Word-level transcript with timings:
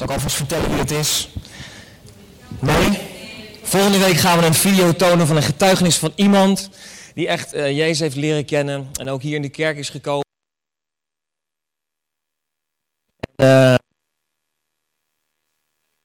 Zal 0.00 0.08
ik 0.08 0.14
alvast 0.14 0.36
vertellen 0.36 0.70
wie 0.70 0.78
het 0.78 0.90
is? 0.90 1.28
Nee? 2.60 2.98
Volgende 3.62 3.98
week 3.98 4.16
gaan 4.16 4.38
we 4.38 4.46
een 4.46 4.54
video 4.54 4.92
tonen 4.92 5.26
van 5.26 5.36
een 5.36 5.42
getuigenis 5.42 5.98
van 5.98 6.12
iemand 6.16 6.70
die 7.14 7.28
echt 7.28 7.54
uh, 7.54 7.76
Jezus 7.76 7.98
heeft 7.98 8.16
leren 8.16 8.44
kennen 8.44 8.88
en 8.92 9.08
ook 9.08 9.22
hier 9.22 9.34
in 9.34 9.42
de 9.42 9.48
kerk 9.48 9.76
is 9.76 9.88
gekomen. 9.88 10.24
Uh, 13.42 13.74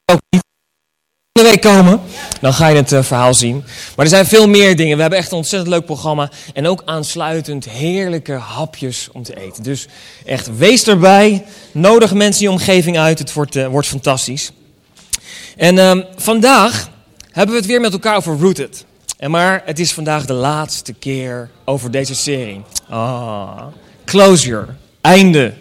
ook 0.06 0.22
niet 0.30 0.44
volgende 1.40 1.62
week 1.62 1.76
komen, 1.76 2.02
dan 2.42 2.54
ga 2.54 2.68
je 2.68 2.76
het 2.76 2.92
uh, 2.92 3.04
verhaal 3.04 3.34
zien. 3.34 3.64
Maar 3.96 4.06
er 4.06 4.12
zijn 4.12 4.26
veel 4.26 4.48
meer 4.48 4.76
dingen. 4.76 4.96
We 4.96 5.02
hebben 5.02 5.20
echt 5.20 5.32
een 5.32 5.38
ontzettend 5.38 5.72
leuk 5.72 5.86
programma. 5.86 6.30
En 6.54 6.68
ook 6.68 6.82
aansluitend 6.86 7.70
heerlijke 7.70 8.34
hapjes 8.34 9.10
om 9.12 9.24
te 9.24 9.40
eten. 9.40 9.64
Dus 9.64 9.88
echt, 10.26 10.58
wees 10.58 10.88
erbij. 10.88 11.46
Nodig 11.72 12.14
mensen 12.14 12.44
je 12.44 12.52
omgeving 12.52 12.98
uit. 12.98 13.20
Het 13.20 13.34
wordt, 13.34 13.56
uh, 13.56 13.68
wordt 13.68 13.88
fantastisch. 13.88 14.52
En 15.58 15.76
uh, 15.76 15.98
vandaag 16.16 16.90
hebben 17.32 17.56
we 17.56 17.62
het 17.62 17.70
weer 17.70 17.82
met 17.82 17.94
elkaar 17.94 18.16
over 18.16 18.40
Rooted. 18.40 18.86
En 19.18 19.32
maar 19.32 19.62
het 19.66 19.80
is 19.80 19.94
vandaag 19.94 20.26
de 20.26 20.34
laatste 20.34 20.94
keer 20.94 21.50
over 21.66 21.92
deze 21.92 22.16
serie. 22.16 22.62
Ah, 22.90 23.64
closure, 24.06 24.68
einde. 25.02 25.54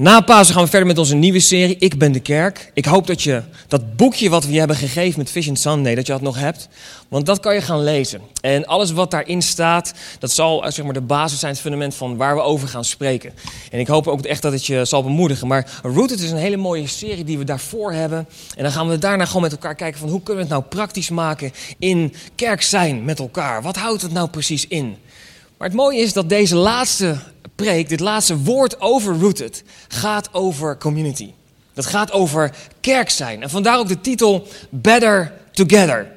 Na 0.00 0.20
Pasen 0.20 0.54
gaan 0.54 0.64
we 0.64 0.70
verder 0.70 0.88
met 0.88 0.98
onze 0.98 1.14
nieuwe 1.14 1.40
serie, 1.40 1.76
Ik 1.78 1.98
ben 1.98 2.12
de 2.12 2.20
kerk. 2.20 2.70
Ik 2.74 2.84
hoop 2.84 3.06
dat 3.06 3.22
je 3.22 3.42
dat 3.68 3.96
boekje 3.96 4.30
wat 4.30 4.44
we 4.44 4.52
je 4.52 4.58
hebben 4.58 4.76
gegeven 4.76 5.18
met 5.18 5.30
Vision 5.30 5.56
Sunday, 5.56 5.94
dat 5.94 6.06
je 6.06 6.12
dat 6.12 6.22
nog 6.22 6.38
hebt. 6.38 6.68
Want 7.08 7.26
dat 7.26 7.40
kan 7.40 7.54
je 7.54 7.60
gaan 7.60 7.82
lezen. 7.82 8.20
En 8.40 8.66
alles 8.66 8.92
wat 8.92 9.10
daarin 9.10 9.42
staat, 9.42 9.92
dat 10.18 10.30
zal 10.30 10.64
zeg 10.72 10.84
maar, 10.84 10.94
de 10.94 11.00
basis 11.00 11.38
zijn, 11.38 11.52
het 11.52 11.60
fundament 11.60 11.94
van 11.94 12.16
waar 12.16 12.34
we 12.34 12.40
over 12.40 12.68
gaan 12.68 12.84
spreken. 12.84 13.32
En 13.70 13.78
ik 13.78 13.86
hoop 13.86 14.06
ook 14.06 14.24
echt 14.24 14.42
dat 14.42 14.52
het 14.52 14.66
je 14.66 14.84
zal 14.84 15.02
bemoedigen. 15.02 15.46
Maar 15.46 15.80
Rooted 15.82 16.20
is 16.20 16.30
een 16.30 16.36
hele 16.36 16.56
mooie 16.56 16.86
serie 16.86 17.24
die 17.24 17.38
we 17.38 17.44
daarvoor 17.44 17.92
hebben. 17.92 18.28
En 18.56 18.62
dan 18.62 18.72
gaan 18.72 18.88
we 18.88 18.98
daarna 18.98 19.24
gewoon 19.24 19.42
met 19.42 19.52
elkaar 19.52 19.74
kijken 19.74 20.00
van 20.00 20.08
hoe 20.08 20.22
kunnen 20.22 20.46
we 20.46 20.48
het 20.48 20.58
nou 20.60 20.74
praktisch 20.74 21.10
maken 21.10 21.52
in 21.78 22.14
kerk 22.34 22.62
zijn 22.62 23.04
met 23.04 23.18
elkaar. 23.18 23.62
Wat 23.62 23.76
houdt 23.76 24.02
het 24.02 24.12
nou 24.12 24.28
precies 24.28 24.66
in? 24.66 24.96
Maar 25.58 25.68
het 25.68 25.76
mooie 25.76 26.00
is 26.00 26.12
dat 26.12 26.28
deze 26.28 26.56
laatste 26.56 27.16
dit 27.88 28.00
laatste 28.00 28.38
woord 28.38 28.80
over 28.80 29.18
Rooted, 29.18 29.62
gaat 29.88 30.28
over 30.32 30.78
community. 30.78 31.30
Dat 31.74 31.86
gaat 31.86 32.12
over 32.12 32.54
kerk 32.80 33.10
zijn. 33.10 33.42
En 33.42 33.50
vandaar 33.50 33.78
ook 33.78 33.88
de 33.88 34.00
titel 34.00 34.46
Better 34.70 35.32
Together. 35.52 36.12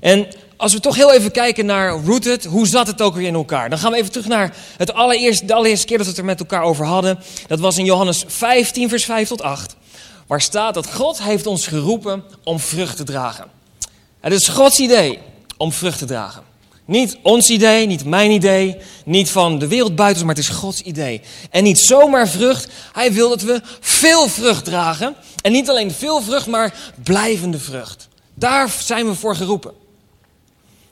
En 0.00 0.26
als 0.56 0.72
we 0.72 0.80
toch 0.80 0.96
heel 0.96 1.12
even 1.12 1.30
kijken 1.30 1.66
naar 1.66 1.90
Rooted, 1.90 2.44
hoe 2.44 2.66
zat 2.66 2.86
het 2.86 3.02
ook 3.02 3.14
weer 3.14 3.26
in 3.26 3.34
elkaar? 3.34 3.70
Dan 3.70 3.78
gaan 3.78 3.90
we 3.90 3.96
even 3.96 4.10
terug 4.10 4.26
naar 4.26 4.56
het 4.76 4.92
allereerste, 4.92 5.46
de 5.46 5.54
allereerste 5.54 5.86
keer 5.86 5.96
dat 5.96 6.06
we 6.06 6.12
het 6.12 6.20
er 6.20 6.26
met 6.26 6.40
elkaar 6.40 6.62
over 6.62 6.86
hadden. 6.86 7.18
Dat 7.46 7.60
was 7.60 7.78
in 7.78 7.84
Johannes 7.84 8.24
15, 8.26 8.88
vers 8.88 9.04
5 9.04 9.28
tot 9.28 9.42
8. 9.42 9.76
Waar 10.26 10.40
staat 10.40 10.74
dat 10.74 10.92
God 10.92 11.22
heeft 11.22 11.46
ons 11.46 11.66
geroepen 11.66 12.24
om 12.44 12.60
vrucht 12.60 12.96
te 12.96 13.04
dragen. 13.04 13.44
Het 14.20 14.32
is 14.32 14.48
Gods 14.48 14.78
idee 14.78 15.18
om 15.56 15.72
vrucht 15.72 15.98
te 15.98 16.04
dragen. 16.04 16.42
Niet 16.86 17.18
ons 17.22 17.50
idee, 17.50 17.86
niet 17.86 18.04
mijn 18.04 18.30
idee, 18.30 18.76
niet 19.04 19.30
van 19.30 19.58
de 19.58 19.66
wereld 19.66 19.96
buiten, 19.96 20.26
maar 20.26 20.34
het 20.34 20.44
is 20.44 20.50
Gods 20.50 20.82
idee. 20.82 21.20
En 21.50 21.62
niet 21.62 21.78
zomaar 21.78 22.28
vrucht, 22.28 22.68
Hij 22.92 23.12
wil 23.12 23.28
dat 23.28 23.42
we 23.42 23.60
veel 23.80 24.28
vrucht 24.28 24.64
dragen. 24.64 25.14
En 25.40 25.52
niet 25.52 25.70
alleen 25.70 25.90
veel 25.90 26.22
vrucht, 26.22 26.46
maar 26.46 26.92
blijvende 27.04 27.58
vrucht. 27.58 28.08
Daar 28.34 28.74
zijn 28.80 29.06
we 29.06 29.14
voor 29.14 29.36
geroepen. 29.36 29.72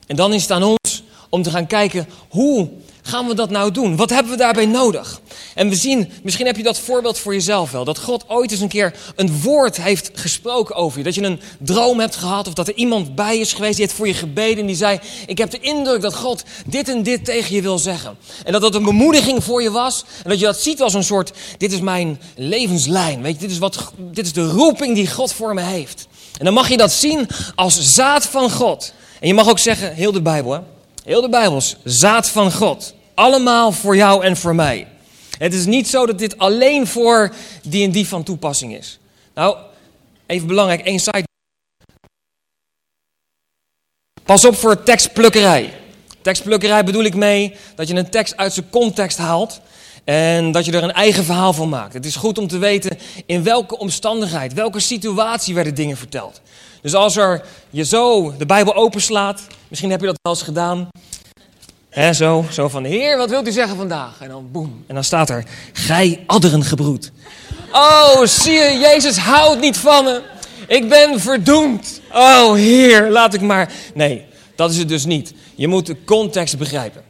En 0.07 0.17
dan 0.17 0.33
is 0.33 0.43
het 0.43 0.51
aan 0.51 0.63
ons 0.63 1.03
om 1.29 1.43
te 1.43 1.51
gaan 1.51 1.67
kijken 1.67 2.09
hoe 2.29 2.69
gaan 3.07 3.27
we 3.27 3.35
dat 3.35 3.51
nou 3.51 3.71
doen? 3.71 3.97
Wat 3.97 4.11
hebben 4.11 4.33
we 4.33 4.39
daarbij 4.39 4.67
nodig? 4.67 5.21
En 5.55 5.69
we 5.69 5.75
zien, 5.75 6.13
misschien 6.23 6.47
heb 6.47 6.57
je 6.57 6.63
dat 6.63 6.79
voorbeeld 6.79 7.19
voor 7.19 7.33
jezelf 7.33 7.71
wel. 7.71 7.85
Dat 7.85 7.99
God 7.99 8.25
ooit 8.29 8.51
eens 8.51 8.61
een 8.61 8.69
keer 8.69 8.95
een 9.17 9.41
woord 9.41 9.77
heeft 9.77 10.11
gesproken 10.15 10.75
over 10.75 10.99
je. 10.99 11.05
Dat 11.05 11.15
je 11.15 11.23
een 11.23 11.41
droom 11.59 12.01
hebt 12.01 12.17
gehad 12.17 12.47
of 12.47 12.55
dat 12.55 12.69
er 12.69 12.75
iemand 12.75 13.15
bij 13.15 13.39
is 13.39 13.53
geweest 13.53 13.77
die 13.77 13.85
heeft 13.85 13.97
voor 13.97 14.07
je 14.07 14.15
gebeden. 14.15 14.59
En 14.59 14.67
die 14.67 14.77
zei, 14.77 15.01
ik 15.27 15.39
heb 15.39 15.51
de 15.51 15.61
indruk 15.61 16.01
dat 16.01 16.15
God 16.15 16.43
dit 16.67 16.89
en 16.89 17.03
dit 17.03 17.25
tegen 17.25 17.55
je 17.55 17.63
wil 17.63 17.79
zeggen. 17.79 18.17
En 18.45 18.53
dat 18.53 18.61
dat 18.61 18.75
een 18.75 18.85
bemoediging 18.85 19.45
voor 19.45 19.63
je 19.63 19.71
was. 19.71 20.05
En 20.23 20.31
dat 20.31 20.39
je 20.39 20.47
dat 20.47 20.61
ziet 20.61 20.83
als 20.83 20.95
een 20.95 21.05
soort, 21.05 21.33
dit 21.59 21.73
is 21.73 21.81
mijn 21.81 22.21
levenslijn. 22.37 23.23
Weet 23.23 23.35
je, 23.35 23.41
dit 23.41 23.51
is, 23.51 23.59
wat, 23.59 23.93
dit 23.97 24.27
is 24.27 24.33
de 24.33 24.49
roeping 24.49 24.95
die 24.95 25.11
God 25.11 25.33
voor 25.33 25.55
me 25.55 25.63
heeft. 25.63 26.07
En 26.39 26.45
dan 26.45 26.55
mag 26.55 26.69
je 26.69 26.77
dat 26.77 26.93
zien 26.93 27.29
als 27.55 27.81
zaad 27.81 28.27
van 28.27 28.51
God. 28.51 28.93
En 29.21 29.29
je 29.29 29.35
mag 29.35 29.49
ook 29.49 29.59
zeggen, 29.59 29.95
heel 29.95 30.13
de 30.13 30.23
Bijbel 30.23 30.53
hè. 30.53 30.61
Heel 31.05 31.21
de 31.21 31.29
Bijbels, 31.29 31.77
zaad 31.85 32.29
van 32.29 32.53
God. 32.53 32.95
Allemaal 33.15 33.73
voor 33.73 33.97
jou 33.97 34.25
en 34.25 34.37
voor 34.37 34.55
mij. 34.55 34.87
Het 35.39 35.55
is 35.55 35.67
niet 35.67 35.89
zo 35.89 36.07
dat 36.07 36.19
dit 36.19 36.39
alleen 36.39 36.87
voor 36.87 37.35
die 37.63 37.85
en 37.85 37.91
die 37.91 38.09
van 38.09 38.23
toepassing 38.23 38.77
is. 38.77 38.99
Nou, 39.35 39.57
even 40.27 40.47
belangrijk, 40.47 40.81
één 40.81 40.99
site. 40.99 41.25
Pas 44.23 44.45
op 44.45 44.57
voor 44.57 44.83
tekstplukkerij. 44.83 45.73
Tekstplukkerij 46.23 46.85
bedoel 46.85 47.05
ik 47.05 47.15
mee 47.15 47.57
dat 47.75 47.89
je 47.89 47.95
een 47.95 48.11
tekst 48.11 48.37
uit 48.37 48.53
zijn 48.53 48.71
context 48.71 49.19
haalt 49.19 49.61
en 50.05 50.53
dat 50.53 50.65
je 50.65 50.73
er 50.73 50.83
een 50.83 50.93
eigen 50.93 51.25
verhaal 51.25 51.53
van 51.53 51.69
maakt. 51.69 51.95
Het 51.95 52.07
is 52.07 52.17
goed 52.17 52.39
om 52.39 52.47
te 52.47 52.59
weten 52.59 52.99
in 53.27 53.43
welke 53.43 53.79
omstandigheid, 53.79 54.53
welke 54.53 54.81
situatie 54.81 55.55
werden 55.55 55.75
dingen 55.75 55.97
verteld. 55.97 56.41
Dus 56.83 56.95
als 56.95 57.17
er 57.17 57.45
je 57.71 57.85
zo 57.85 58.35
de 58.37 58.47
Bijbel 58.47 58.75
openslaat, 58.75 59.43
misschien 59.75 59.93
heb 59.93 60.01
je 60.01 60.07
dat 60.07 60.19
wel 60.23 60.33
eens 60.33 60.43
gedaan. 60.43 60.89
He, 61.91 62.13
zo, 62.13 62.45
zo 62.51 62.69
van, 62.69 62.85
heer, 62.85 63.17
wat 63.17 63.31
wilt 63.31 63.49
u 63.49 63.53
zeggen 63.53 63.77
vandaag? 63.77 64.21
En 64.21 64.29
dan 64.29 64.49
boem, 64.53 64.85
en 64.87 64.95
dan 64.95 65.05
staat 65.05 65.31
er, 65.31 65.45
gij 65.73 66.23
adderen 66.27 66.65
gebroed. 66.65 67.13
Oh, 67.73 68.25
zie 68.25 68.53
je, 68.53 68.79
Jezus 68.79 69.17
houdt 69.17 69.61
niet 69.61 69.77
van 69.77 70.05
me. 70.05 70.23
Ik 70.69 70.89
ben 70.89 71.21
verdoemd. 71.21 72.01
Oh, 72.13 72.55
heer, 72.55 73.11
laat 73.11 73.35
ik 73.35 73.41
maar... 73.41 73.73
Nee, 73.95 74.25
dat 74.57 74.71
is 74.71 74.79
het 74.79 74.89
dus 74.89 75.05
niet. 75.05 75.33
Je 75.55 75.69
moet 75.69 75.87
de 75.87 76.05
context 76.05 76.59
begrijpen. 76.59 77.03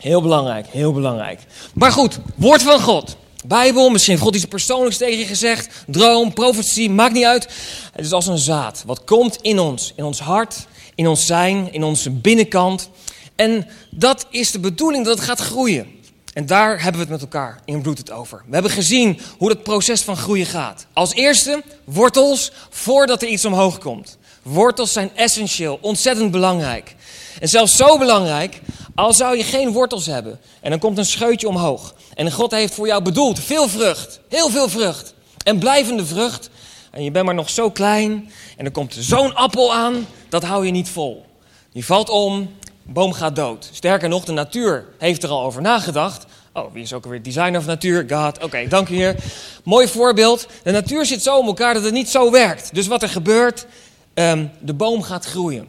Heel 0.00 0.22
belangrijk, 0.22 0.66
heel 0.66 0.92
belangrijk. 0.92 1.40
Maar 1.74 1.92
goed, 1.92 2.18
woord 2.34 2.62
van 2.62 2.80
God. 2.80 3.16
Bijbel, 3.46 3.90
misschien 3.90 4.12
heeft 4.12 4.24
God 4.24 4.34
iets 4.34 4.44
persoonlijks 4.44 4.96
tegen 4.96 5.18
je 5.18 5.26
gezegd. 5.26 5.84
Droom, 5.86 6.32
profetie, 6.32 6.90
maakt 6.90 7.14
niet 7.14 7.24
uit. 7.24 7.48
Het 7.92 8.04
is 8.04 8.12
als 8.12 8.26
een 8.26 8.38
zaad. 8.38 8.82
Wat 8.86 9.04
komt 9.04 9.36
in 9.40 9.58
ons, 9.58 9.92
in 9.96 10.04
ons 10.04 10.20
hart, 10.20 10.66
in 10.98 11.06
ons 11.06 11.26
zijn, 11.26 11.72
in 11.72 11.84
onze 11.84 12.10
binnenkant. 12.10 12.90
En 13.36 13.66
dat 13.90 14.26
is 14.30 14.50
de 14.50 14.58
bedoeling 14.58 15.04
dat 15.04 15.16
het 15.16 15.26
gaat 15.26 15.40
groeien. 15.40 15.86
En 16.32 16.46
daar 16.46 16.82
hebben 16.82 16.92
we 16.92 16.98
het 16.98 17.08
met 17.08 17.20
elkaar 17.20 17.60
in 17.64 17.82
Bloed 17.82 17.98
het 17.98 18.10
over. 18.10 18.42
We 18.46 18.52
hebben 18.52 18.70
gezien 18.70 19.20
hoe 19.38 19.48
dat 19.48 19.62
proces 19.62 20.02
van 20.02 20.16
groeien 20.16 20.46
gaat. 20.46 20.86
Als 20.92 21.14
eerste 21.14 21.62
wortels 21.84 22.52
voordat 22.70 23.22
er 23.22 23.28
iets 23.28 23.44
omhoog 23.44 23.78
komt. 23.78 24.18
Wortels 24.42 24.92
zijn 24.92 25.10
essentieel, 25.14 25.78
ontzettend 25.80 26.30
belangrijk. 26.30 26.94
En 27.40 27.48
zelfs 27.48 27.76
zo 27.76 27.98
belangrijk, 27.98 28.60
al 28.94 29.12
zou 29.12 29.36
je 29.36 29.44
geen 29.44 29.72
wortels 29.72 30.06
hebben 30.06 30.40
en 30.60 30.70
dan 30.70 30.78
komt 30.78 30.98
een 30.98 31.06
scheutje 31.06 31.48
omhoog. 31.48 31.94
En 32.14 32.32
God 32.32 32.50
heeft 32.50 32.74
voor 32.74 32.86
jou 32.86 33.02
bedoeld 33.02 33.40
veel 33.40 33.68
vrucht, 33.68 34.20
heel 34.28 34.50
veel 34.50 34.68
vrucht. 34.68 35.14
En 35.44 35.58
blijvende 35.58 36.06
vrucht. 36.06 36.50
En 36.90 37.04
je 37.04 37.10
bent 37.10 37.24
maar 37.24 37.34
nog 37.34 37.50
zo 37.50 37.70
klein 37.70 38.30
en 38.56 38.64
er 38.64 38.70
komt 38.70 38.96
zo'n 38.98 39.34
appel 39.34 39.74
aan, 39.74 40.06
dat 40.28 40.44
hou 40.44 40.66
je 40.66 40.70
niet 40.70 40.88
vol. 40.88 41.24
Die 41.72 41.84
valt 41.84 42.08
om, 42.08 42.50
boom 42.82 43.12
gaat 43.12 43.36
dood. 43.36 43.70
Sterker 43.72 44.08
nog, 44.08 44.24
de 44.24 44.32
natuur 44.32 44.86
heeft 44.98 45.22
er 45.22 45.28
al 45.28 45.42
over 45.42 45.62
nagedacht. 45.62 46.26
Oh, 46.52 46.72
wie 46.72 46.82
is 46.82 46.92
ook 46.92 47.04
alweer 47.04 47.22
designer 47.22 47.62
van 47.62 47.70
natuur? 47.70 48.04
God. 48.08 48.42
Oké, 48.42 48.68
dank 48.68 48.88
u 48.88 48.94
heer. 48.94 49.16
Mooi 49.64 49.88
voorbeeld. 49.88 50.46
De 50.62 50.70
natuur 50.70 51.06
zit 51.06 51.22
zo 51.22 51.40
in 51.40 51.46
elkaar 51.46 51.74
dat 51.74 51.84
het 51.84 51.92
niet 51.92 52.08
zo 52.08 52.30
werkt. 52.30 52.74
Dus 52.74 52.86
wat 52.86 53.02
er 53.02 53.08
gebeurt, 53.08 53.66
um, 54.14 54.50
de 54.60 54.74
boom 54.74 55.02
gaat 55.02 55.24
groeien. 55.24 55.66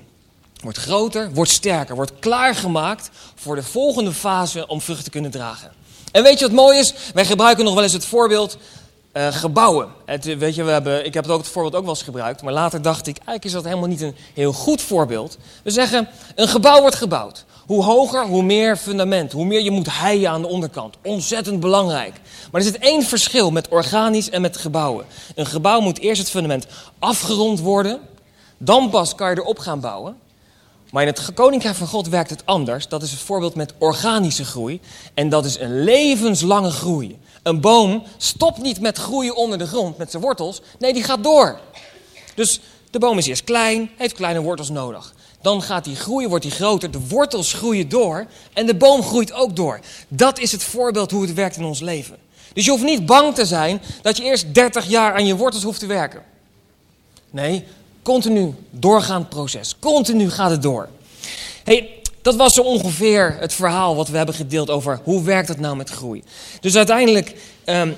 Wordt 0.62 0.78
groter, 0.78 1.34
wordt 1.34 1.52
sterker, 1.52 1.96
wordt 1.96 2.12
klaargemaakt 2.20 3.10
voor 3.36 3.56
de 3.56 3.64
volgende 3.64 4.14
fase 4.14 4.68
om 4.68 4.82
vrucht 4.82 5.04
te 5.04 5.10
kunnen 5.10 5.32
dragen. 5.32 5.72
En 6.12 6.24
weet 6.24 6.40
je 6.40 6.46
wat 6.46 6.56
mooi 6.56 6.80
is? 6.80 6.94
Wij 7.14 7.26
gebruiken 7.26 7.64
nog 7.64 7.74
wel 7.74 7.84
eens 7.84 7.94
het 7.94 8.06
voorbeeld 8.06 8.58
uh, 9.20 9.28
gebouwen. 9.28 9.88
Het, 10.06 10.38
weet 10.38 10.56
je, 10.56 10.64
we 10.64 10.72
hebben, 10.72 11.06
ik 11.06 11.14
heb 11.14 11.24
het, 11.24 11.34
ook, 11.34 11.40
het 11.40 11.48
voorbeeld 11.48 11.76
ook 11.76 11.82
wel 11.82 11.94
eens 11.94 12.04
gebruikt, 12.04 12.42
maar 12.42 12.54
later 12.54 12.82
dacht 12.82 13.08
ik, 13.08 13.16
eigenlijk 13.16 13.46
is 13.46 13.52
dat 13.52 13.64
helemaal 13.64 13.88
niet 13.88 14.02
een 14.02 14.16
heel 14.34 14.54
goed 14.54 14.82
voorbeeld. 14.82 15.38
We 15.64 15.72
zeggen, 15.72 16.08
een 16.36 16.48
gebouw 16.48 16.82
wordt 16.82 16.96
gebouwd. 16.96 17.46
Hoe 17.66 17.84
hoger, 17.84 18.26
hoe 18.26 18.44
meer 18.44 18.78
fundament, 18.78 19.32
hoe 19.32 19.46
meer 19.46 19.62
je 19.62 19.72
moet 19.72 19.92
heien 19.92 20.30
aan 20.30 20.42
de 20.42 20.48
onderkant. 20.48 20.96
Ontzettend 21.04 21.60
belangrijk. 21.60 22.14
Maar 22.52 22.62
er 22.62 22.68
zit 22.68 22.78
één 22.78 23.04
verschil 23.04 23.52
met 23.52 23.68
organisch 23.68 24.30
en 24.30 24.42
met 24.42 24.58
gebouwen. 24.58 25.06
Een 25.36 25.46
gebouw 25.46 25.80
moet 25.80 26.00
eerst 26.00 26.22
het 26.22 26.30
fundament 26.30 26.68
afgerond 27.00 27.60
worden, 27.60 28.00
dan 28.58 28.90
pas 28.90 29.16
kan 29.16 29.30
je 29.30 29.38
erop 29.38 29.60
gaan 29.60 29.80
bouwen. 29.80 30.18
Maar 30.92 31.02
in 31.02 31.08
het 31.08 31.34
koninkrijk 31.34 31.76
van 31.76 31.88
God 31.88 32.08
werkt 32.08 32.30
het 32.30 32.46
anders. 32.46 32.88
Dat 32.88 33.02
is 33.02 33.12
het 33.12 33.20
voorbeeld 33.20 33.56
met 33.56 33.74
organische 33.78 34.46
groei. 34.46 34.82
En 35.14 35.30
dat 35.30 35.46
is 35.46 35.60
een 35.60 35.84
levenslange 35.84 36.72
groei. 36.72 37.18
Een 37.44 37.62
boom 37.62 38.04
stopt 38.18 38.58
niet 38.58 38.80
met 38.82 38.98
groeien 38.98 39.36
onder 39.36 39.58
de 39.58 39.68
grond 39.68 39.98
met 39.98 40.12
zijn 40.12 40.24
wortels. 40.24 40.62
Nee, 40.80 40.94
die 40.94 41.04
gaat 41.04 41.24
door. 41.24 41.60
Dus 42.36 42.60
de 42.90 43.00
boom 43.00 43.18
is 43.18 43.28
eerst 43.28 43.44
klein, 43.44 43.90
heeft 43.98 44.14
kleine 44.14 44.42
wortels 44.42 44.70
nodig. 44.70 45.14
Dan 45.42 45.62
gaat 45.62 45.84
die 45.84 45.96
groeien, 45.96 46.30
wordt 46.30 46.44
die 46.44 46.54
groter, 46.54 46.92
de 46.92 47.08
wortels 47.08 47.54
groeien 47.54 47.90
door 47.90 48.26
en 48.54 48.66
de 48.66 48.76
boom 48.76 49.04
groeit 49.04 49.34
ook 49.34 49.56
door. 49.56 49.80
Dat 50.08 50.40
is 50.40 50.52
het 50.52 50.64
voorbeeld 50.64 51.12
hoe 51.12 51.22
het 51.22 51.34
werkt 51.34 51.56
in 51.56 51.64
ons 51.64 51.80
leven. 51.80 52.18
Dus 52.54 52.66
je 52.66 52.72
hoeft 52.72 52.84
niet 52.84 53.06
bang 53.06 53.36
te 53.36 53.46
zijn 53.46 53.82
dat 54.02 54.18
je 54.18 54.24
eerst 54.24 54.54
30 54.54 54.88
jaar 54.88 55.14
aan 55.14 55.26
je 55.26 55.36
wortels 55.36 55.64
hoeft 55.64 55.80
te 55.80 55.86
werken. 55.86 56.24
Nee, 57.30 57.64
continu 58.02 58.56
doorgaand 58.70 59.30
proces. 59.30 59.76
Continu 59.80 60.30
gaat 60.30 60.52
het 60.52 60.62
door. 60.62 60.90
Hey, 61.64 61.99
dat 62.22 62.36
was 62.36 62.54
zo 62.54 62.62
ongeveer 62.62 63.36
het 63.40 63.54
verhaal 63.54 63.96
wat 63.96 64.08
we 64.08 64.18
hebben 64.18 64.36
gedeeld 64.36 64.70
over 64.70 65.00
hoe 65.04 65.24
werkt 65.24 65.48
het 65.48 65.60
nou 65.60 65.76
met 65.76 65.90
groei. 65.90 66.24
Dus 66.60 66.76
uiteindelijk. 66.76 67.36
Um, 67.66 67.96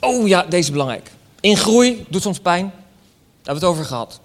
oh 0.00 0.28
ja, 0.28 0.42
deze 0.42 0.62
is 0.62 0.70
belangrijk. 0.70 1.10
In 1.40 1.56
groei 1.56 2.04
doet 2.08 2.22
soms 2.22 2.40
pijn. 2.40 2.64
Daar 2.64 3.54
hebben 3.54 3.62
we 3.62 3.66
het 3.66 3.76
over 3.76 3.84
gehad. 3.84 4.20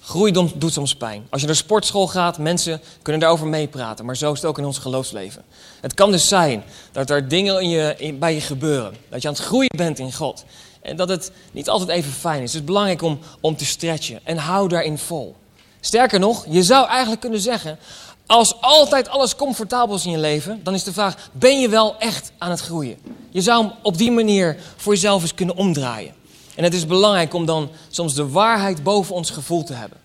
Groei 0.00 0.32
doet 0.32 0.72
soms 0.72 0.94
pijn. 0.94 1.26
Als 1.30 1.40
je 1.40 1.46
naar 1.46 1.56
sportschool 1.56 2.06
gaat, 2.06 2.38
mensen 2.38 2.80
kunnen 3.02 3.20
daarover 3.20 3.46
meepraten. 3.46 4.04
Maar 4.04 4.16
zo 4.16 4.32
is 4.32 4.38
het 4.38 4.48
ook 4.48 4.58
in 4.58 4.64
ons 4.64 4.78
geloofsleven. 4.78 5.44
Het 5.80 5.94
kan 5.94 6.10
dus 6.10 6.28
zijn 6.28 6.64
dat 6.92 7.10
er 7.10 7.28
dingen 7.28 7.60
in 7.60 7.68
je, 7.68 8.14
bij 8.18 8.34
je 8.34 8.40
gebeuren. 8.40 8.96
Dat 9.08 9.22
je 9.22 9.28
aan 9.28 9.34
het 9.34 9.42
groeien 9.42 9.76
bent 9.76 9.98
in 9.98 10.12
God. 10.12 10.44
En 10.80 10.96
dat 10.96 11.08
het 11.08 11.32
niet 11.52 11.68
altijd 11.68 11.90
even 11.90 12.12
fijn 12.12 12.42
is. 12.42 12.52
Het 12.52 12.60
is 12.60 12.66
belangrijk 12.66 13.02
om, 13.02 13.18
om 13.40 13.56
te 13.56 13.64
stretchen. 13.64 14.20
En 14.22 14.36
hou 14.36 14.68
daarin 14.68 14.98
vol. 14.98 15.36
Sterker 15.84 16.18
nog, 16.18 16.46
je 16.48 16.62
zou 16.62 16.88
eigenlijk 16.88 17.20
kunnen 17.20 17.40
zeggen, 17.40 17.78
als 18.26 18.60
altijd 18.60 19.08
alles 19.08 19.36
comfortabel 19.36 19.96
is 19.96 20.04
in 20.04 20.10
je 20.10 20.18
leven, 20.18 20.60
dan 20.62 20.74
is 20.74 20.84
de 20.84 20.92
vraag, 20.92 21.30
ben 21.32 21.60
je 21.60 21.68
wel 21.68 21.98
echt 21.98 22.32
aan 22.38 22.50
het 22.50 22.60
groeien? 22.60 22.96
Je 23.30 23.40
zou 23.40 23.64
hem 23.64 23.72
op 23.82 23.98
die 23.98 24.10
manier 24.10 24.56
voor 24.76 24.92
jezelf 24.92 25.22
eens 25.22 25.34
kunnen 25.34 25.56
omdraaien. 25.56 26.14
En 26.54 26.64
het 26.64 26.74
is 26.74 26.86
belangrijk 26.86 27.34
om 27.34 27.46
dan 27.46 27.70
soms 27.90 28.14
de 28.14 28.28
waarheid 28.28 28.82
boven 28.82 29.14
ons 29.14 29.30
gevoel 29.30 29.64
te 29.64 29.72
hebben. 29.72 29.98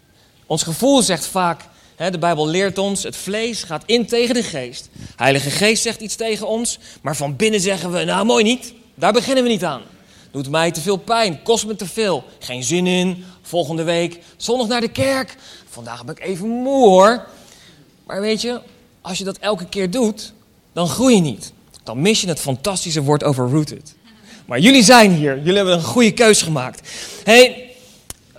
Ons 0.45 0.63
gevoel 0.63 1.01
zegt 1.01 1.25
vaak, 1.25 1.61
hè, 1.95 2.11
de 2.11 2.17
Bijbel 2.17 2.47
leert 2.47 2.77
ons, 2.77 3.03
het 3.03 3.15
vlees 3.15 3.63
gaat 3.63 3.83
in 3.85 4.07
tegen 4.07 4.35
de 4.35 4.43
geest. 4.43 4.89
Heilige 5.15 5.49
Geest 5.49 5.83
zegt 5.83 6.01
iets 6.01 6.15
tegen 6.15 6.47
ons, 6.47 6.79
maar 7.01 7.15
van 7.15 7.35
binnen 7.35 7.59
zeggen 7.59 7.91
we, 7.91 8.03
nou 8.03 8.25
mooi 8.25 8.43
niet, 8.43 8.73
daar 8.95 9.13
beginnen 9.13 9.43
we 9.43 9.49
niet 9.49 9.65
aan. 9.65 9.81
Doet 10.31 10.49
mij 10.49 10.71
te 10.71 10.81
veel 10.81 10.97
pijn, 10.97 11.43
kost 11.43 11.65
me 11.65 11.75
te 11.75 11.85
veel, 11.87 12.23
geen 12.39 12.63
zin 12.63 12.87
in, 12.87 13.25
volgende 13.41 13.83
week 13.83 14.19
zondag 14.37 14.67
naar 14.67 14.81
de 14.81 14.91
kerk. 14.91 15.35
Vandaag 15.77 16.05
ben 16.05 16.15
ik 16.15 16.23
even 16.23 16.47
moe 16.47 16.87
hoor. 16.87 17.25
Maar 18.05 18.21
weet 18.21 18.41
je, 18.41 18.61
als 19.01 19.17
je 19.17 19.23
dat 19.23 19.37
elke 19.37 19.65
keer 19.65 19.91
doet, 19.91 20.33
dan 20.73 20.87
groei 20.87 21.15
je 21.15 21.21
niet. 21.21 21.51
Dan 21.83 22.01
mis 22.01 22.21
je 22.21 22.27
het 22.27 22.39
fantastische 22.39 23.03
woord 23.03 23.23
over 23.23 23.49
rooted. 23.49 23.95
Maar 24.45 24.59
jullie 24.59 24.83
zijn 24.83 25.11
hier, 25.11 25.37
jullie 25.37 25.55
hebben 25.55 25.73
een 25.73 25.83
goede 25.83 26.11
keus 26.11 26.41
gemaakt. 26.41 26.89
hey, 27.23 27.71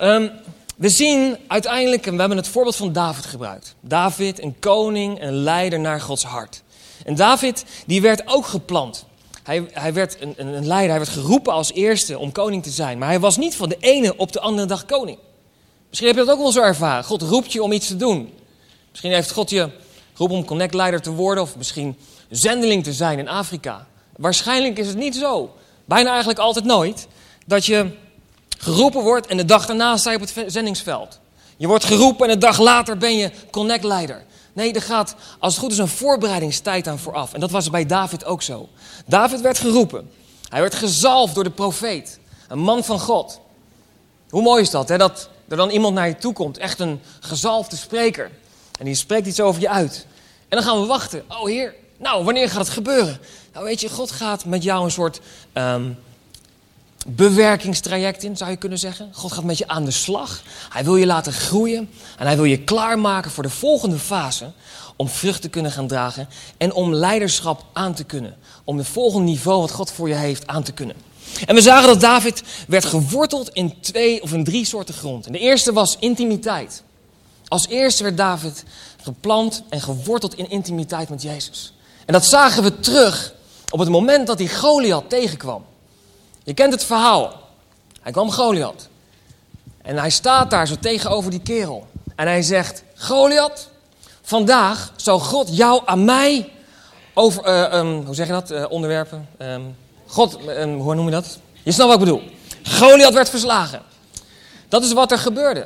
um, 0.00 0.30
we 0.76 0.88
zien 0.88 1.36
uiteindelijk, 1.46 2.06
en 2.06 2.12
we 2.12 2.18
hebben 2.18 2.38
het 2.38 2.48
voorbeeld 2.48 2.76
van 2.76 2.92
David 2.92 3.24
gebruikt. 3.26 3.74
David, 3.80 4.42
een 4.42 4.58
koning, 4.58 5.22
een 5.22 5.34
leider 5.34 5.80
naar 5.80 6.00
Gods 6.00 6.24
hart. 6.24 6.62
En 7.04 7.14
David, 7.14 7.64
die 7.86 8.00
werd 8.00 8.22
ook 8.26 8.46
geplant. 8.46 9.04
Hij, 9.42 9.68
hij 9.72 9.92
werd 9.92 10.16
een, 10.20 10.34
een, 10.36 10.66
leider, 10.66 10.90
hij 10.90 10.98
werd 10.98 11.10
geroepen 11.10 11.52
als 11.52 11.72
eerste 11.72 12.18
om 12.18 12.32
koning 12.32 12.62
te 12.62 12.70
zijn. 12.70 12.98
Maar 12.98 13.08
hij 13.08 13.20
was 13.20 13.36
niet 13.36 13.56
van 13.56 13.68
de 13.68 13.76
ene 13.80 14.16
op 14.16 14.32
de 14.32 14.40
andere 14.40 14.66
dag 14.66 14.84
koning. 14.84 15.18
Misschien 15.88 16.08
heb 16.08 16.18
je 16.18 16.24
dat 16.24 16.34
ook 16.34 16.42
wel 16.42 16.52
zo 16.52 16.60
ervaren. 16.60 17.04
God 17.04 17.22
roept 17.22 17.52
je 17.52 17.62
om 17.62 17.72
iets 17.72 17.86
te 17.86 17.96
doen. 17.96 18.32
Misschien 18.90 19.12
heeft 19.12 19.30
God 19.30 19.50
je 19.50 19.70
geroepen 20.12 20.38
om 20.38 20.44
connect-leider 20.44 21.00
te 21.00 21.10
worden, 21.10 21.42
of 21.42 21.56
misschien 21.56 21.96
zendeling 22.30 22.84
te 22.84 22.92
zijn 22.92 23.18
in 23.18 23.28
Afrika. 23.28 23.86
Waarschijnlijk 24.16 24.78
is 24.78 24.86
het 24.86 24.96
niet 24.96 25.16
zo, 25.16 25.54
bijna 25.84 26.08
eigenlijk 26.08 26.38
altijd 26.38 26.64
nooit, 26.64 27.06
dat 27.46 27.66
je 27.66 27.90
geroepen 28.58 29.02
wordt 29.02 29.26
en 29.26 29.36
de 29.36 29.44
dag 29.44 29.66
daarna 29.66 29.96
sta 29.96 30.10
je 30.10 30.16
op 30.16 30.28
het 30.34 30.52
zendingsveld. 30.52 31.18
Je 31.56 31.66
wordt 31.66 31.84
geroepen 31.84 32.26
en 32.26 32.32
een 32.32 32.38
dag 32.38 32.58
later 32.58 32.96
ben 32.96 33.16
je 33.16 33.30
connect-leider. 33.50 34.24
Nee, 34.52 34.72
er 34.72 34.82
gaat 34.82 35.14
als 35.38 35.52
het 35.52 35.62
goed 35.62 35.72
is 35.72 35.78
een 35.78 35.88
voorbereidingstijd 35.88 36.88
aan 36.88 36.98
vooraf. 36.98 37.32
En 37.32 37.40
dat 37.40 37.50
was 37.50 37.70
bij 37.70 37.86
David 37.86 38.24
ook 38.24 38.42
zo. 38.42 38.68
David 39.06 39.40
werd 39.40 39.58
geroepen. 39.58 40.10
Hij 40.48 40.60
werd 40.60 40.74
gezalfd 40.74 41.34
door 41.34 41.44
de 41.44 41.50
profeet. 41.50 42.18
Een 42.48 42.58
man 42.58 42.84
van 42.84 43.00
God. 43.00 43.40
Hoe 44.30 44.42
mooi 44.42 44.62
is 44.62 44.70
dat, 44.70 44.88
hè? 44.88 44.98
dat 44.98 45.28
er 45.48 45.56
dan 45.56 45.70
iemand 45.70 45.94
naar 45.94 46.08
je 46.08 46.16
toe 46.16 46.32
komt. 46.32 46.58
Echt 46.58 46.80
een 46.80 47.00
gezalfde 47.20 47.76
spreker. 47.76 48.30
En 48.78 48.84
die 48.84 48.94
spreekt 48.94 49.26
iets 49.26 49.40
over 49.40 49.60
je 49.60 49.68
uit. 49.68 50.06
En 50.48 50.56
dan 50.56 50.66
gaan 50.66 50.80
we 50.80 50.86
wachten. 50.86 51.24
Oh 51.28 51.46
heer, 51.46 51.74
nou 51.96 52.24
wanneer 52.24 52.50
gaat 52.50 52.58
het 52.58 52.68
gebeuren? 52.68 53.18
Nou 53.52 53.64
weet 53.64 53.80
je, 53.80 53.88
God 53.88 54.10
gaat 54.10 54.44
met 54.44 54.62
jou 54.62 54.84
een 54.84 54.90
soort 54.90 55.20
um, 55.54 55.98
bewerkingstraject 57.06 58.22
in, 58.22 58.36
zou 58.36 58.50
je 58.50 58.56
kunnen 58.56 58.78
zeggen. 58.78 59.10
God 59.12 59.32
gaat 59.32 59.44
met 59.44 59.58
je 59.58 59.68
aan 59.68 59.84
de 59.84 59.90
slag. 59.90 60.42
Hij 60.68 60.84
wil 60.84 60.96
je 60.96 61.06
laten 61.06 61.32
groeien. 61.32 61.90
En 62.18 62.26
hij 62.26 62.36
wil 62.36 62.44
je 62.44 62.64
klaarmaken 62.64 63.30
voor 63.30 63.42
de 63.42 63.50
volgende 63.50 63.98
fase. 63.98 64.50
Om 64.96 65.08
vrucht 65.08 65.42
te 65.42 65.48
kunnen 65.48 65.72
gaan 65.72 65.86
dragen. 65.86 66.28
En 66.56 66.72
om 66.72 66.94
leiderschap 66.94 67.64
aan 67.72 67.94
te 67.94 68.04
kunnen. 68.04 68.36
Om 68.64 68.78
het 68.78 68.86
volgende 68.86 69.26
niveau 69.26 69.60
wat 69.60 69.70
God 69.70 69.90
voor 69.90 70.08
je 70.08 70.14
heeft 70.14 70.46
aan 70.46 70.62
te 70.62 70.72
kunnen. 70.72 70.96
En 71.46 71.54
we 71.54 71.60
zagen 71.60 71.88
dat 71.88 72.00
David 72.00 72.42
werd 72.68 72.84
geworteld 72.84 73.48
in 73.48 73.80
twee 73.80 74.22
of 74.22 74.32
in 74.32 74.44
drie 74.44 74.64
soorten 74.64 74.94
grond. 74.94 75.32
De 75.32 75.38
eerste 75.38 75.72
was 75.72 75.96
intimiteit. 75.98 76.82
Als 77.48 77.68
eerste 77.68 78.02
werd 78.02 78.16
David 78.16 78.64
geplant 79.02 79.62
en 79.68 79.80
geworteld 79.80 80.34
in 80.34 80.50
intimiteit 80.50 81.08
met 81.08 81.22
Jezus. 81.22 81.72
En 82.06 82.12
dat 82.12 82.26
zagen 82.26 82.62
we 82.62 82.80
terug 82.80 83.34
op 83.70 83.78
het 83.78 83.88
moment 83.88 84.26
dat 84.26 84.38
hij 84.38 84.48
Goliath 84.48 85.10
tegenkwam. 85.10 85.64
Je 86.44 86.54
kent 86.54 86.72
het 86.72 86.84
verhaal. 86.84 87.40
Hij 88.00 88.12
kwam 88.12 88.30
Goliath. 88.30 88.88
En 89.82 89.96
hij 89.96 90.10
staat 90.10 90.50
daar 90.50 90.66
zo 90.66 90.74
tegenover 90.80 91.30
die 91.30 91.40
kerel. 91.40 91.86
En 92.16 92.26
hij 92.26 92.42
zegt, 92.42 92.82
Goliath, 92.94 93.68
vandaag 94.22 94.92
zal 94.96 95.18
God 95.18 95.56
jou 95.56 95.82
aan 95.84 96.04
mij 96.04 96.52
over, 97.14 97.46
uh, 97.46 97.78
um, 97.78 98.04
hoe 98.04 98.14
zeg 98.14 98.26
je 98.26 98.32
dat, 98.32 98.50
uh, 98.50 98.64
onderwerpen? 98.68 99.28
Um, 99.38 99.76
God, 100.08 100.38
um, 100.48 100.78
hoe 100.78 100.94
noem 100.94 101.04
je 101.04 101.10
dat? 101.10 101.38
Je 101.62 101.72
snapt 101.72 101.90
wat 101.90 102.00
ik 102.00 102.04
bedoel. 102.04 102.22
Goliath 102.62 103.14
werd 103.14 103.28
verslagen. 103.28 103.82
Dat 104.68 104.84
is 104.84 104.92
wat 104.92 105.12
er 105.12 105.18
gebeurde. 105.18 105.60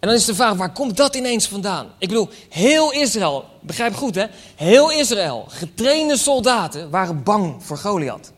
En 0.00 0.10
dan 0.10 0.18
is 0.18 0.24
de 0.24 0.34
vraag, 0.34 0.54
waar 0.54 0.72
komt 0.72 0.96
dat 0.96 1.14
ineens 1.14 1.48
vandaan? 1.48 1.86
Ik 1.98 2.08
bedoel, 2.08 2.28
heel 2.48 2.92
Israël, 2.92 3.44
begrijp 3.60 3.94
goed 3.94 4.14
hè, 4.14 4.24
heel 4.54 4.90
Israël, 4.90 5.44
getrainde 5.48 6.16
soldaten 6.16 6.90
waren 6.90 7.22
bang 7.22 7.54
voor 7.58 7.78
Goliath. 7.78 8.32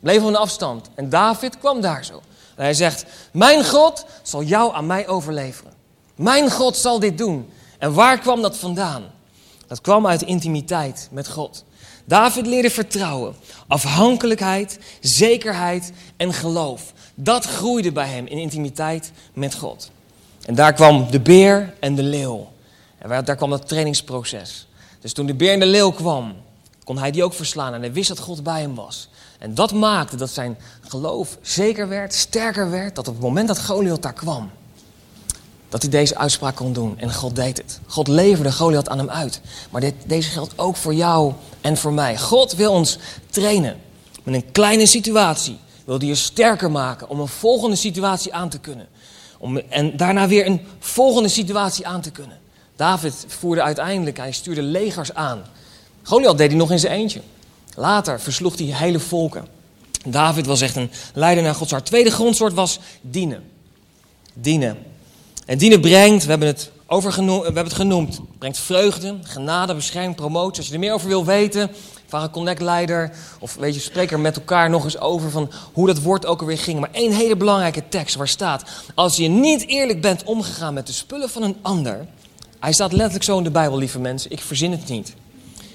Bleven 0.00 0.22
van 0.22 0.32
de 0.32 0.38
afstand. 0.38 0.88
En 0.94 1.08
David 1.08 1.58
kwam 1.58 1.80
daar 1.80 2.04
zo. 2.04 2.14
En 2.56 2.62
hij 2.62 2.74
zegt, 2.74 3.04
mijn 3.32 3.64
God 3.64 4.04
zal 4.22 4.42
jou 4.42 4.74
aan 4.74 4.86
mij 4.86 5.08
overleveren. 5.08 5.72
Mijn 6.14 6.50
God 6.50 6.76
zal 6.76 6.98
dit 6.98 7.18
doen. 7.18 7.50
En 7.78 7.94
waar 7.94 8.18
kwam 8.18 8.42
dat 8.42 8.56
vandaan? 8.56 9.02
Dat 9.66 9.80
kwam 9.80 10.06
uit 10.06 10.22
intimiteit 10.22 11.08
met 11.10 11.28
God. 11.28 11.64
David 12.04 12.46
leerde 12.46 12.70
vertrouwen, 12.70 13.34
afhankelijkheid, 13.66 14.78
zekerheid 15.00 15.92
en 16.16 16.32
geloof. 16.32 16.92
Dat 17.14 17.44
groeide 17.44 17.92
bij 17.92 18.08
hem 18.08 18.26
in 18.26 18.38
intimiteit 18.38 19.12
met 19.32 19.54
God. 19.54 19.90
En 20.44 20.54
daar 20.54 20.72
kwam 20.72 21.10
de 21.10 21.20
beer 21.20 21.74
en 21.80 21.94
de 21.94 22.02
leeuw. 22.02 22.52
En 22.98 23.24
daar 23.24 23.36
kwam 23.36 23.50
dat 23.50 23.68
trainingsproces. 23.68 24.66
Dus 25.00 25.12
toen 25.12 25.26
de 25.26 25.34
beer 25.34 25.52
en 25.52 25.60
de 25.60 25.66
leeuw 25.66 25.90
kwam, 25.90 26.34
kon 26.84 26.98
hij 26.98 27.10
die 27.10 27.24
ook 27.24 27.34
verslaan. 27.34 27.74
En 27.74 27.80
hij 27.80 27.92
wist 27.92 28.08
dat 28.08 28.18
God 28.18 28.42
bij 28.42 28.60
hem 28.60 28.74
was. 28.74 29.08
En 29.38 29.54
dat 29.54 29.72
maakte 29.72 30.16
dat 30.16 30.30
zijn 30.30 30.58
geloof 30.80 31.38
zeker 31.40 31.88
werd, 31.88 32.14
sterker 32.14 32.70
werd. 32.70 32.94
Dat 32.94 33.08
op 33.08 33.14
het 33.14 33.22
moment 33.22 33.48
dat 33.48 33.64
Goliath 33.64 34.02
daar 34.02 34.12
kwam, 34.12 34.50
dat 35.72 35.82
hij 35.82 35.90
deze 35.90 36.16
uitspraak 36.16 36.56
kon 36.56 36.72
doen. 36.72 36.98
En 36.98 37.14
God 37.14 37.36
deed 37.36 37.56
het. 37.56 37.80
God 37.86 38.08
leverde 38.08 38.52
Goliath 38.52 38.88
aan 38.88 38.98
hem 38.98 39.10
uit. 39.10 39.40
Maar 39.70 39.80
dit, 39.80 39.94
deze 40.06 40.30
geldt 40.30 40.58
ook 40.58 40.76
voor 40.76 40.94
jou 40.94 41.32
en 41.60 41.76
voor 41.76 41.92
mij. 41.92 42.18
God 42.18 42.52
wil 42.52 42.72
ons 42.72 42.98
trainen. 43.30 43.80
Met 44.22 44.34
een 44.34 44.52
kleine 44.52 44.86
situatie 44.86 45.58
wil 45.84 45.98
hij 45.98 46.06
je 46.06 46.14
sterker 46.14 46.70
maken 46.70 47.08
om 47.08 47.20
een 47.20 47.28
volgende 47.28 47.76
situatie 47.76 48.34
aan 48.34 48.48
te 48.48 48.58
kunnen. 48.58 48.86
Om, 49.38 49.56
en 49.56 49.96
daarna 49.96 50.28
weer 50.28 50.46
een 50.46 50.60
volgende 50.78 51.28
situatie 51.28 51.86
aan 51.86 52.00
te 52.00 52.10
kunnen. 52.10 52.38
David 52.76 53.24
voerde 53.28 53.62
uiteindelijk, 53.62 54.16
hij 54.16 54.32
stuurde 54.32 54.62
legers 54.62 55.14
aan. 55.14 55.42
Goliath 56.02 56.38
deed 56.38 56.48
hij 56.48 56.58
nog 56.58 56.70
in 56.70 56.78
zijn 56.78 56.92
eentje. 56.92 57.20
Later 57.74 58.20
versloeg 58.20 58.58
hij 58.58 58.66
hele 58.66 59.00
volken. 59.00 59.46
David 60.06 60.46
was 60.46 60.60
echt 60.60 60.76
een 60.76 60.90
leider 61.14 61.44
naar 61.44 61.54
Gods 61.54 61.70
hart. 61.70 61.86
Tweede 61.86 62.10
grondsoort 62.10 62.52
was 62.52 62.78
dienen. 63.00 63.42
Dienen. 64.34 64.91
En 65.46 65.58
dienen 65.58 65.80
brengt, 65.80 66.24
we 66.24 66.30
hebben 66.30 66.48
het, 66.48 66.70
we 66.88 67.42
hebben 67.44 67.64
het 67.64 67.72
genoemd, 67.72 68.20
brengt 68.38 68.58
vreugde, 68.58 69.18
genade, 69.22 69.74
bescherming, 69.74 70.16
promotie. 70.16 70.58
Als 70.58 70.66
je 70.66 70.72
er 70.72 70.78
meer 70.78 70.92
over 70.92 71.08
wil 71.08 71.24
weten, 71.24 71.70
vraag 72.06 72.22
een 72.22 72.30
connect-leider 72.30 73.12
of 73.38 73.54
weet 73.54 73.74
je, 73.74 73.80
spreek 73.80 74.10
er 74.10 74.20
met 74.20 74.36
elkaar 74.36 74.70
nog 74.70 74.84
eens 74.84 74.98
over 74.98 75.30
van 75.30 75.50
hoe 75.72 75.86
dat 75.86 76.02
woord 76.02 76.26
ook 76.26 76.40
alweer 76.40 76.58
ging. 76.58 76.80
Maar 76.80 76.90
één 76.92 77.12
hele 77.12 77.36
belangrijke 77.36 77.88
tekst 77.88 78.16
waar 78.16 78.28
staat, 78.28 78.62
als 78.94 79.16
je 79.16 79.28
niet 79.28 79.66
eerlijk 79.66 80.00
bent 80.00 80.24
omgegaan 80.24 80.74
met 80.74 80.86
de 80.86 80.92
spullen 80.92 81.30
van 81.30 81.42
een 81.42 81.56
ander, 81.62 82.06
hij 82.58 82.72
staat 82.72 82.92
letterlijk 82.92 83.24
zo 83.24 83.38
in 83.38 83.44
de 83.44 83.50
Bijbel, 83.50 83.78
lieve 83.78 83.98
mensen, 83.98 84.30
ik 84.30 84.40
verzin 84.40 84.70
het 84.70 84.88
niet. 84.88 85.14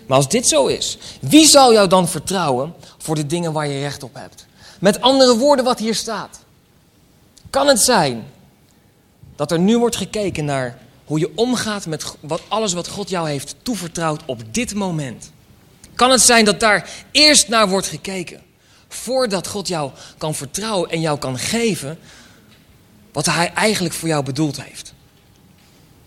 Maar 0.06 0.18
als 0.18 0.30
dit 0.30 0.48
zo 0.48 0.66
is, 0.66 0.98
wie 1.22 1.48
zal 1.48 1.74
jou 1.74 1.88
dan 1.88 2.08
vertrouwen 2.08 2.74
voor 2.98 3.16
de 3.16 3.26
dingen 3.26 3.54
waar 3.54 3.68
je 3.68 3.80
recht 3.80 4.04
op 4.04 4.14
hebt? 4.14 4.46
Met 4.80 5.02
andere 5.02 5.38
woorden, 5.38 5.66
wat 5.66 5.80
hier 5.80 5.96
staat. 5.96 6.40
Kan 7.50 7.68
het 7.68 7.80
zijn 7.80 8.24
dat 9.38 9.52
er 9.52 9.60
nu 9.60 9.78
wordt 9.78 9.96
gekeken 9.96 10.46
naar 10.46 10.78
hoe 11.06 11.20
je 11.20 11.32
omgaat 11.36 11.86
met 11.86 12.16
wat, 12.20 12.42
alles 12.48 12.74
wat 12.74 12.88
God 12.88 13.10
jou 13.10 13.30
heeft 13.30 13.56
toevertrouwd 13.62 14.22
op 14.26 14.42
dit 14.52 14.74
moment? 14.74 15.32
Kan 15.96 16.12
het 16.12 16.22
zijn 16.22 16.46
dat 16.46 16.60
daar 16.60 16.90
eerst 17.12 17.48
naar 17.48 17.70
wordt 17.70 17.88
gekeken 17.88 18.46
Voordat 18.88 19.48
God 19.48 19.68
jou 19.68 19.92
kan 20.18 20.36
vertrouwen 20.36 20.90
en 20.90 21.02
jou 21.02 21.20
kan 21.20 21.38
geven 21.38 22.00
wat 23.12 23.26
Hij 23.26 23.54
eigenlijk 23.54 23.94
voor 23.94 24.08
jou 24.08 24.24
bedoeld 24.24 24.62
heeft. 24.62 24.94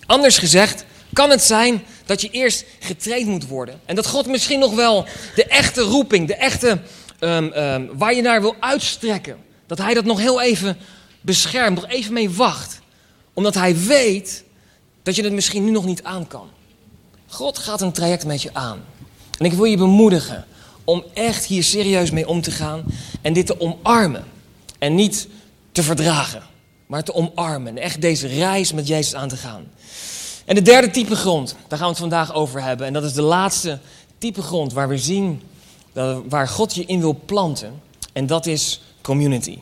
Anders 0.06 0.38
gezegd, 0.38 0.84
kan 1.12 1.30
het 1.30 1.42
zijn 1.42 1.84
dat 2.06 2.20
je 2.20 2.30
eerst 2.30 2.64
getraind 2.78 3.26
moet 3.26 3.46
worden. 3.46 3.80
En 3.84 3.94
dat 3.94 4.06
God 4.06 4.26
misschien 4.26 4.58
nog 4.58 4.74
wel 4.74 5.06
de 5.34 5.44
echte 5.44 5.80
roeping, 5.80 6.26
de 6.26 6.34
echte 6.34 6.80
ehm, 7.18 7.46
ehm, 7.46 7.86
waar 7.92 8.14
je 8.14 8.22
naar 8.22 8.40
wil 8.40 8.56
uitstrekken, 8.60 9.36
dat 9.66 9.78
Hij 9.78 9.94
dat 9.94 10.04
nog 10.04 10.18
heel 10.18 10.40
even 10.40 10.78
beschermt, 11.20 11.80
nog 11.80 11.90
even 11.90 12.12
mee 12.12 12.30
wacht. 12.30 12.79
Omdat 13.40 13.54
Hij 13.54 13.76
weet 13.76 14.44
dat 15.02 15.16
je 15.16 15.22
het 15.22 15.32
misschien 15.32 15.64
nu 15.64 15.70
nog 15.70 15.84
niet 15.84 16.02
aan 16.02 16.26
kan. 16.26 16.48
God 17.26 17.58
gaat 17.58 17.80
een 17.80 17.92
traject 17.92 18.26
met 18.26 18.42
je 18.42 18.50
aan. 18.52 18.84
En 19.38 19.44
ik 19.44 19.52
wil 19.52 19.64
je 19.64 19.76
bemoedigen 19.76 20.46
om 20.84 21.04
echt 21.14 21.44
hier 21.44 21.64
serieus 21.64 22.10
mee 22.10 22.28
om 22.28 22.40
te 22.40 22.50
gaan 22.50 22.84
en 23.22 23.32
dit 23.32 23.46
te 23.46 23.60
omarmen. 23.60 24.24
En 24.78 24.94
niet 24.94 25.28
te 25.72 25.82
verdragen, 25.82 26.42
maar 26.86 27.02
te 27.02 27.14
omarmen. 27.14 27.76
En 27.76 27.82
echt 27.82 28.00
deze 28.00 28.26
reis 28.26 28.72
met 28.72 28.86
Jezus 28.86 29.14
aan 29.14 29.28
te 29.28 29.36
gaan. 29.36 29.64
En 30.44 30.54
de 30.54 30.62
derde 30.62 30.90
type 30.90 31.16
grond, 31.16 31.56
daar 31.68 31.78
gaan 31.78 31.86
we 31.86 31.92
het 31.92 32.00
vandaag 32.00 32.34
over 32.34 32.62
hebben. 32.62 32.86
En 32.86 32.92
dat 32.92 33.04
is 33.04 33.12
de 33.12 33.22
laatste 33.22 33.78
type 34.18 34.42
grond 34.42 34.72
waar 34.72 34.88
we 34.88 34.98
zien 34.98 35.42
waar 36.28 36.48
God 36.48 36.74
je 36.74 36.84
in 36.84 37.00
wil 37.00 37.20
planten. 37.26 37.80
En 38.12 38.26
dat 38.26 38.46
is 38.46 38.80
community. 39.00 39.58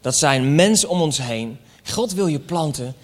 Dat 0.00 0.18
zijn 0.18 0.54
mensen 0.54 0.88
om 0.88 1.00
ons 1.00 1.18
heen. 1.18 1.58
God 1.84 2.12
wil 2.12 2.26
je 2.26 2.38
planten 2.38 2.94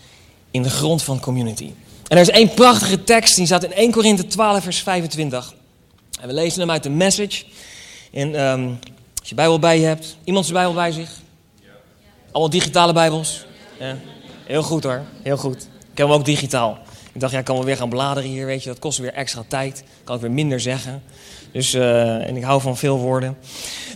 in 0.51 0.63
de 0.63 0.71
grond 0.71 1.03
van 1.03 1.21
community. 1.21 1.73
En 2.09 2.17
er 2.17 2.23
is 2.23 2.31
één 2.31 2.55
prachtige 2.55 3.05
tekst, 3.05 3.37
die 3.37 3.47
staat 3.47 3.65
in 3.65 3.73
1 3.73 3.91
Korinthe 3.91 4.27
12, 4.27 4.63
vers 4.63 4.83
25. 4.83 5.55
En 6.21 6.27
we 6.27 6.35
lezen 6.35 6.61
hem 6.61 6.71
uit 6.71 6.83
de 6.83 6.91
message. 6.91 7.45
En 8.13 8.41
um, 8.41 8.79
als 9.21 9.29
je 9.29 9.35
Bijbel 9.35 9.59
bij 9.59 9.81
je 9.81 9.87
hebt, 9.87 10.17
iemand 10.25 10.45
zijn 10.45 10.57
Bijbel 10.57 10.75
bij 10.75 10.93
zich? 10.93 11.11
Ja. 11.61 11.69
Allemaal 12.31 12.51
digitale 12.51 12.93
Bijbels? 12.93 13.45
Ja. 13.79 13.97
Heel 14.45 14.63
goed 14.63 14.85
hoor, 14.85 15.03
heel 15.23 15.37
goed. 15.37 15.63
Ik 15.63 15.99
heb 15.99 16.07
hem 16.07 16.17
ook 16.17 16.25
digitaal. 16.25 16.79
Ik 17.13 17.21
dacht, 17.21 17.33
ja, 17.33 17.39
ik 17.39 17.45
kan 17.45 17.57
wel 17.57 17.65
weer 17.65 17.77
gaan 17.77 17.89
bladeren 17.89 18.31
hier, 18.31 18.47
weet 18.47 18.63
je, 18.63 18.69
dat 18.69 18.79
kost 18.79 18.99
weer 18.99 19.13
extra 19.13 19.45
tijd. 19.49 19.85
Kan 20.05 20.15
ik 20.15 20.21
weer 20.21 20.31
minder 20.31 20.61
zeggen. 20.61 21.03
Dus, 21.53 21.75
uh, 21.75 22.27
en 22.27 22.37
ik 22.37 22.43
hou 22.43 22.61
van 22.61 22.77
veel 22.77 22.99
woorden. 22.99 23.37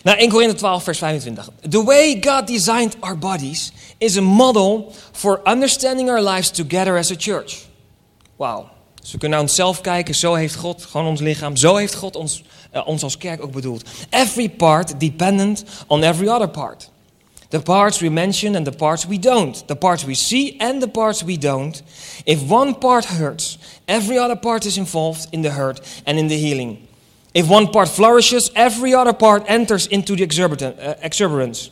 Nou, 0.03 0.19
1 0.19 0.29
Korinthe 0.29 0.57
12, 0.57 0.83
vers 0.83 0.99
25. 0.99 1.49
The 1.69 1.85
way 1.85 2.19
God 2.21 2.47
designed 2.47 2.97
our 3.01 3.19
bodies 3.19 3.73
is 3.99 4.17
a 4.17 4.21
model 4.21 4.93
for 5.13 5.41
understanding 5.45 6.09
our 6.11 6.23
lives 6.23 6.51
together 6.51 6.99
as 6.99 7.11
a 7.11 7.15
church. 7.19 7.55
Wauw. 8.37 8.69
Dus 9.01 9.13
we 9.13 9.19
kunnen 9.19 9.39
naar 9.39 9.49
onszelf 9.49 9.81
kijken. 9.81 10.15
Zo 10.15 10.35
heeft 10.35 10.55
God 10.55 10.85
gewoon 10.85 11.07
ons 11.07 11.21
lichaam. 11.21 11.57
Zo 11.57 11.77
heeft 11.77 11.95
God 11.95 12.17
ons, 12.17 12.43
uh, 12.75 12.87
ons 12.87 13.03
als 13.03 13.19
kerk 13.19 13.43
ook 13.43 13.53
bedoeld. 13.53 13.89
Every 14.11 14.51
part 14.51 15.01
dependent 15.01 15.65
on 15.87 16.03
every 16.03 16.29
other 16.29 16.49
part. 16.49 16.91
The 17.49 17.61
parts 17.61 17.99
we 17.99 18.11
mention 18.11 18.57
and 18.57 18.65
the 18.65 18.73
parts 18.73 19.07
we 19.07 19.19
don't. 19.19 19.67
The 19.67 19.77
parts 19.77 20.05
we 20.05 20.15
see 20.15 20.55
and 20.59 20.81
the 20.81 20.89
parts 20.89 21.23
we 21.23 21.39
don't. 21.39 21.83
If 22.25 22.49
one 22.49 22.79
part 22.79 23.05
hurts, 23.05 23.59
every 23.85 24.19
other 24.19 24.39
part 24.39 24.65
is 24.65 24.77
involved 24.77 25.27
in 25.31 25.43
the 25.43 25.51
hurt 25.51 26.03
and 26.05 26.19
in 26.19 26.29
the 26.29 26.39
healing. 26.39 26.79
If 27.35 27.49
one 27.49 27.69
part 27.69 27.89
flourishes, 27.89 28.51
every 28.55 28.95
other 28.95 29.13
part 29.13 29.45
enters 29.47 29.87
into 29.87 30.17
the 30.17 30.25
uh, 30.25 30.95
exuberance. 31.03 31.71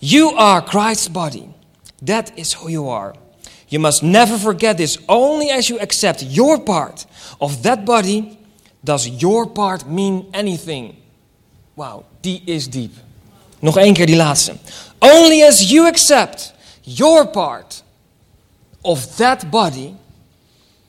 You 0.00 0.30
are 0.30 0.62
Christ's 0.62 1.08
body. 1.08 1.48
That 2.02 2.38
is 2.38 2.54
who 2.54 2.68
you 2.68 2.88
are. 2.88 3.14
You 3.68 3.80
must 3.80 4.02
never 4.02 4.38
forget 4.38 4.76
this. 4.76 4.98
Only 5.08 5.50
as 5.50 5.68
you 5.68 5.78
accept 5.80 6.22
your 6.22 6.60
part 6.60 7.06
of 7.40 7.62
that 7.62 7.84
body 7.84 8.38
does 8.84 9.08
your 9.08 9.46
part 9.46 9.86
mean 9.88 10.30
anything. 10.32 10.96
Wow, 11.74 12.04
die 12.22 12.42
is 12.44 12.68
diep. 12.68 12.92
Nog 13.58 13.76
één 13.76 13.94
keer 13.94 14.06
die 14.06 14.16
laatste. 14.16 14.56
Only 14.98 15.42
as 15.42 15.70
you 15.70 15.86
accept 15.86 16.54
your 16.80 17.26
part 17.26 17.82
of 18.80 19.16
that 19.16 19.50
body, 19.50 19.94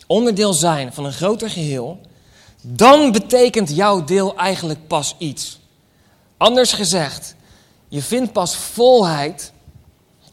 onderdeel 0.07 0.53
zijn 0.53 0.93
van 0.93 1.05
een 1.05 1.13
groter 1.13 1.49
geheel, 1.49 1.99
dan 2.61 3.11
betekent 3.11 3.75
jouw 3.75 4.03
deel 4.03 4.35
eigenlijk 4.37 4.87
pas 4.87 5.15
iets. 5.17 5.59
Anders 6.37 6.73
gezegd, 6.73 7.35
je 7.87 8.01
vindt 8.01 8.31
pas 8.31 8.55
volheid, 8.55 9.51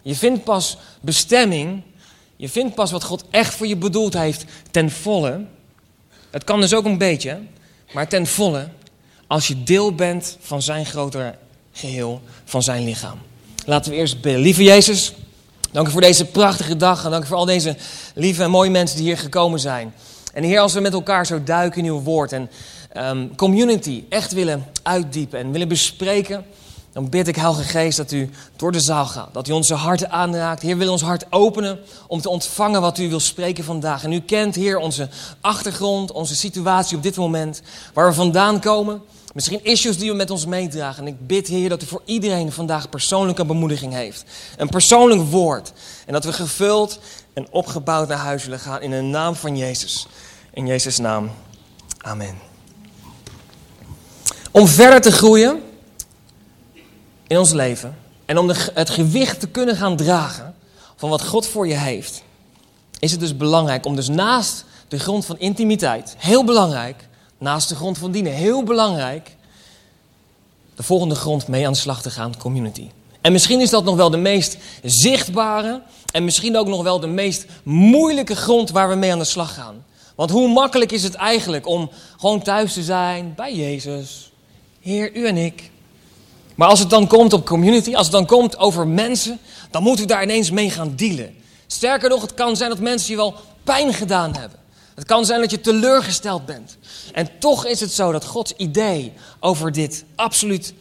je 0.03 0.15
vindt 0.15 0.45
pas 0.45 0.77
bestemming 1.01 1.83
je 2.37 2.49
vindt 2.49 2.75
pas 2.75 2.91
wat 2.91 3.05
God 3.05 3.25
echt 3.31 3.55
voor 3.55 3.67
je 3.67 3.77
bedoeld 3.77 4.15
heeft 4.15 4.45
ten 4.71 4.91
volle. 4.91 5.45
Het 6.31 6.45
kan 6.45 6.61
dus 6.61 6.75
ook 6.75 6.85
een 6.85 6.99
beetje, 6.99 7.41
maar 7.93 8.09
ten 8.09 8.27
volle. 8.27 8.69
Als 9.27 9.47
je 9.47 9.63
deel 9.63 9.95
bent 9.95 10.37
van 10.41 10.63
zijn 10.63 10.87
groter 10.87 11.39
geheel, 11.73 12.21
van 12.45 12.63
zijn 12.63 12.85
lichaam. 12.85 13.19
Laten 13.67 13.91
we 13.91 13.97
eerst 13.97 14.21
bidden. 14.21 14.43
Lieve 14.43 14.63
Jezus, 14.63 15.13
dank 15.73 15.89
u 15.89 15.91
voor 15.91 16.01
deze 16.01 16.25
prachtige 16.25 16.77
dag. 16.77 17.05
En 17.05 17.11
dank 17.11 17.25
u 17.25 17.27
voor 17.27 17.37
al 17.37 17.45
deze 17.45 17.77
lieve 18.15 18.43
en 18.43 18.51
mooie 18.51 18.71
mensen 18.71 18.97
die 18.97 19.07
hier 19.07 19.19
gekomen 19.19 19.61
zijn. 19.61 19.95
En 20.35 20.43
Heer, 20.43 20.61
als 20.61 20.73
we 20.73 20.81
met 20.81 20.93
elkaar 20.93 21.27
zo 21.27 21.43
duiken 21.43 21.85
in 21.85 21.91
uw 21.91 22.01
woord 22.01 22.33
en 22.33 22.51
um, 22.97 23.35
community 23.37 24.05
echt 24.09 24.33
willen 24.33 24.65
uitdiepen 24.83 25.39
en 25.39 25.51
willen 25.51 25.69
bespreken 25.69 26.45
dan 26.95 27.09
bid 27.09 27.29
ik, 27.29 27.37
Heilige 27.37 27.63
Geest, 27.63 27.97
dat 27.97 28.13
u 28.13 28.31
door 28.57 28.73
de 28.73 28.81
zaal 28.81 29.07
gaat. 29.07 29.29
Dat 29.33 29.49
u 29.49 29.53
onze 29.53 29.75
harten 29.75 30.11
aanraakt. 30.11 30.63
Heer, 30.63 30.77
wil 30.77 30.93
ons 30.93 31.03
hart 31.03 31.27
openen 31.31 31.79
om 32.07 32.21
te 32.21 32.29
ontvangen 32.29 32.81
wat 32.81 32.99
u 32.99 33.09
wil 33.09 33.21
spreken 33.21 33.65
vandaag. 33.65 34.05
En 34.05 34.13
u 34.13 34.21
kent, 34.21 34.55
Heer, 34.55 34.77
onze 34.77 35.09
achtergrond, 35.41 36.13
onze 36.13 36.35
situatie 36.35 36.97
op 36.97 37.03
dit 37.03 37.17
moment. 37.17 37.63
Waar 37.93 38.09
we 38.09 38.15
vandaan 38.15 38.61
komen. 38.61 39.03
Misschien 39.35 39.65
issues 39.65 39.99
die 39.99 40.11
we 40.11 40.17
met 40.17 40.31
ons 40.31 40.47
meedragen. 40.47 41.03
En 41.03 41.09
ik 41.09 41.27
bid, 41.27 41.47
Heer, 41.47 41.69
dat 41.69 41.83
u 41.83 41.87
voor 41.87 42.03
iedereen 42.05 42.53
vandaag 42.53 42.89
persoonlijke 42.89 43.45
bemoediging 43.45 43.93
heeft. 43.93 44.25
Een 44.57 44.69
persoonlijk 44.69 45.23
woord. 45.23 45.73
En 46.07 46.13
dat 46.13 46.25
we 46.25 46.33
gevuld 46.33 46.99
en 47.33 47.47
opgebouwd 47.51 48.09
naar 48.09 48.19
huis 48.19 48.45
willen 48.45 48.59
gaan 48.59 48.83
in 48.83 48.91
de 48.91 49.01
naam 49.01 49.35
van 49.35 49.57
Jezus. 49.57 50.07
In 50.53 50.67
Jezus' 50.67 50.99
naam. 50.99 51.31
Amen. 51.99 52.39
Om 54.51 54.67
verder 54.67 55.01
te 55.01 55.13
groeien 55.13 55.63
in 57.27 57.39
ons 57.39 57.53
leven. 57.53 57.99
En 58.25 58.39
om 58.39 58.49
het 58.75 58.91
gewicht 58.91 59.41
te 59.41 59.49
kunnen 59.49 59.77
gaan 59.77 59.97
dragen 59.97 60.55
van 60.97 61.09
wat 61.09 61.27
God 61.27 61.47
voor 61.47 61.67
je 61.67 61.77
heeft, 61.77 62.23
is 62.99 63.11
het 63.11 63.21
dus 63.21 63.37
belangrijk 63.37 63.87
om 63.87 63.97
dus 63.97 64.09
naast 64.09 64.65
de 64.89 64.99
grond 64.99 65.25
van 65.25 65.39
intimiteit, 65.39 66.15
heel 66.19 66.45
belangrijk, 66.45 67.09
naast 67.39 67.69
de 67.69 67.75
grond 67.75 67.99
van 67.99 68.11
dienen, 68.11 68.33
heel 68.33 68.63
belangrijk, 68.63 69.37
de 70.75 70.83
volgende 70.83 71.15
grond 71.15 71.49
mee 71.49 71.67
aan 71.67 71.73
de 71.73 71.79
slag 71.79 72.03
te 72.03 72.11
gaan, 72.11 72.37
community. 72.39 72.89
En 73.21 73.33
misschien 73.33 73.61
is 73.61 73.71
dat 73.71 73.85
nog 73.85 73.97
wel 73.97 74.11
de 74.11 74.17
meest 74.17 74.57
zichtbare 74.83 75.83
en 76.13 76.25
misschien 76.25 76.57
ook 76.57 76.67
nog 76.67 76.83
wel 76.83 77.01
de 77.01 77.07
meest 77.07 77.47
moeilijke 77.63 78.37
grond 78.37 78.71
waar 78.71 78.89
we 78.89 78.95
mee 78.95 79.13
aan 79.13 79.19
de 79.19 79.25
slag 79.25 79.55
gaan. 79.55 79.85
Want 80.15 80.31
hoe 80.31 80.49
makkelijk 80.49 80.93
is 80.93 81.03
het 81.03 81.15
eigenlijk 81.15 81.67
om 81.67 81.91
gewoon 82.19 82.43
thuis 82.43 82.73
te 82.73 82.83
zijn 82.83 83.33
bij 83.37 83.55
Jezus, 83.55 84.33
Heer, 84.81 85.17
u 85.17 85.27
en 85.27 85.37
ik. 85.37 85.71
Maar 86.55 86.69
als 86.69 86.79
het 86.79 86.91
dan 86.91 87.07
komt 87.07 87.33
op 87.33 87.47
community, 87.47 87.95
als 87.95 88.07
het 88.07 88.15
dan 88.15 88.27
komt 88.27 88.59
over 88.59 88.87
mensen, 88.87 89.39
dan 89.71 89.83
moeten 89.83 90.07
we 90.07 90.13
daar 90.13 90.23
ineens 90.23 90.51
mee 90.51 90.71
gaan 90.71 90.93
dealen. 90.97 91.35
Sterker 91.67 92.09
nog, 92.09 92.23
het 92.23 92.35
kan 92.35 92.57
zijn 92.57 92.71
dat 92.71 92.79
mensen 92.79 93.11
je 93.11 93.17
wel 93.17 93.35
pijn 93.65 93.95
gedaan 93.95 94.37
hebben. 94.37 94.59
Het 94.95 95.05
kan 95.05 95.25
zijn 95.25 95.41
dat 95.41 95.51
je 95.51 95.61
teleurgesteld 95.61 96.47
bent. 96.47 96.77
En 97.13 97.29
toch 97.39 97.67
is 97.67 97.81
het 97.81 97.93
zo 97.93 98.13
dat 98.13 98.25
Gods 98.25 98.53
idee 98.57 99.13
over 99.41 99.73
dit 99.73 100.05
absoluut 100.15 100.75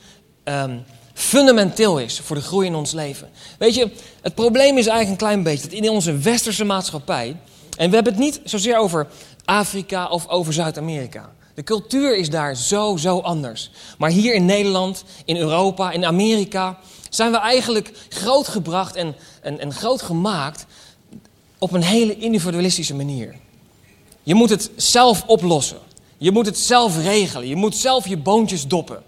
um, 0.43 0.83
fundamenteel 1.13 1.99
is 1.99 2.19
voor 2.19 2.35
de 2.35 2.41
groei 2.41 2.67
in 2.67 2.75
ons 2.75 2.91
leven. 2.91 3.29
Weet 3.57 3.75
je, 3.75 3.91
het 4.21 4.35
probleem 4.35 4.77
is 4.77 4.87
eigenlijk 4.87 5.09
een 5.09 5.27
klein 5.27 5.43
beetje 5.43 5.67
dat 5.67 5.77
in 5.77 5.89
onze 5.89 6.17
westerse 6.17 6.63
maatschappij, 6.63 7.37
en 7.77 7.89
we 7.89 7.95
hebben 7.95 8.13
het 8.13 8.21
niet 8.21 8.41
zozeer 8.43 8.77
over 8.77 9.07
Afrika 9.45 10.07
of 10.07 10.27
over 10.27 10.53
Zuid-Amerika. 10.53 11.31
De 11.53 11.63
cultuur 11.63 12.17
is 12.17 12.29
daar 12.29 12.55
zo, 12.55 12.97
zo 12.97 13.19
anders. 13.19 13.71
Maar 13.97 14.09
hier 14.09 14.33
in 14.33 14.45
Nederland, 14.45 15.03
in 15.25 15.37
Europa, 15.37 15.91
in 15.91 16.05
Amerika 16.05 16.79
zijn 17.09 17.31
we 17.31 17.37
eigenlijk 17.37 17.91
grootgebracht 18.09 18.95
en, 18.95 19.15
en, 19.41 19.59
en 19.59 19.73
groot 19.73 20.01
gemaakt 20.01 20.65
op 21.57 21.71
een 21.71 21.83
hele 21.83 22.17
individualistische 22.17 22.95
manier. 22.95 23.35
Je 24.23 24.33
moet 24.33 24.49
het 24.49 24.71
zelf 24.75 25.23
oplossen. 25.27 25.77
Je 26.17 26.31
moet 26.31 26.45
het 26.45 26.59
zelf 26.59 26.97
regelen. 26.97 27.47
Je 27.47 27.55
moet 27.55 27.75
zelf 27.75 28.07
je 28.07 28.17
boontjes 28.17 28.67
doppen. 28.67 29.03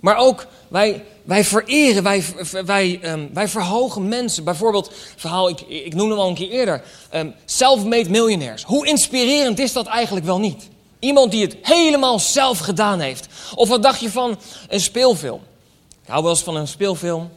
Maar 0.00 0.16
ook 0.16 0.46
wij, 0.68 1.04
wij 1.24 1.44
vereren, 1.44 2.02
wij, 2.02 2.24
wij, 2.64 3.00
um, 3.02 3.30
wij 3.32 3.48
verhogen 3.48 4.08
mensen. 4.08 4.44
Bijvoorbeeld, 4.44 4.92
verhaal, 5.16 5.48
ik, 5.48 5.60
ik 5.60 5.94
noemde 5.94 6.14
hem 6.14 6.22
al 6.22 6.28
een 6.28 6.34
keer 6.34 6.50
eerder. 6.50 6.82
Um, 7.14 7.34
self-made 7.44 8.10
millionaires. 8.10 8.62
Hoe 8.62 8.86
inspirerend 8.86 9.58
is 9.58 9.72
dat 9.72 9.86
eigenlijk 9.86 10.26
wel 10.26 10.38
niet? 10.38 10.68
Iemand 10.98 11.30
die 11.30 11.42
het 11.42 11.56
helemaal 11.62 12.18
zelf 12.18 12.58
gedaan 12.58 13.00
heeft. 13.00 13.26
Of 13.54 13.68
wat 13.68 13.82
dacht 13.82 14.00
je 14.00 14.10
van 14.10 14.38
een 14.68 14.80
speelfilm? 14.80 15.40
Ik 16.02 16.08
hou 16.08 16.22
wel 16.22 16.32
eens 16.32 16.42
van 16.42 16.56
een 16.56 16.68
speelfilm. 16.68 17.30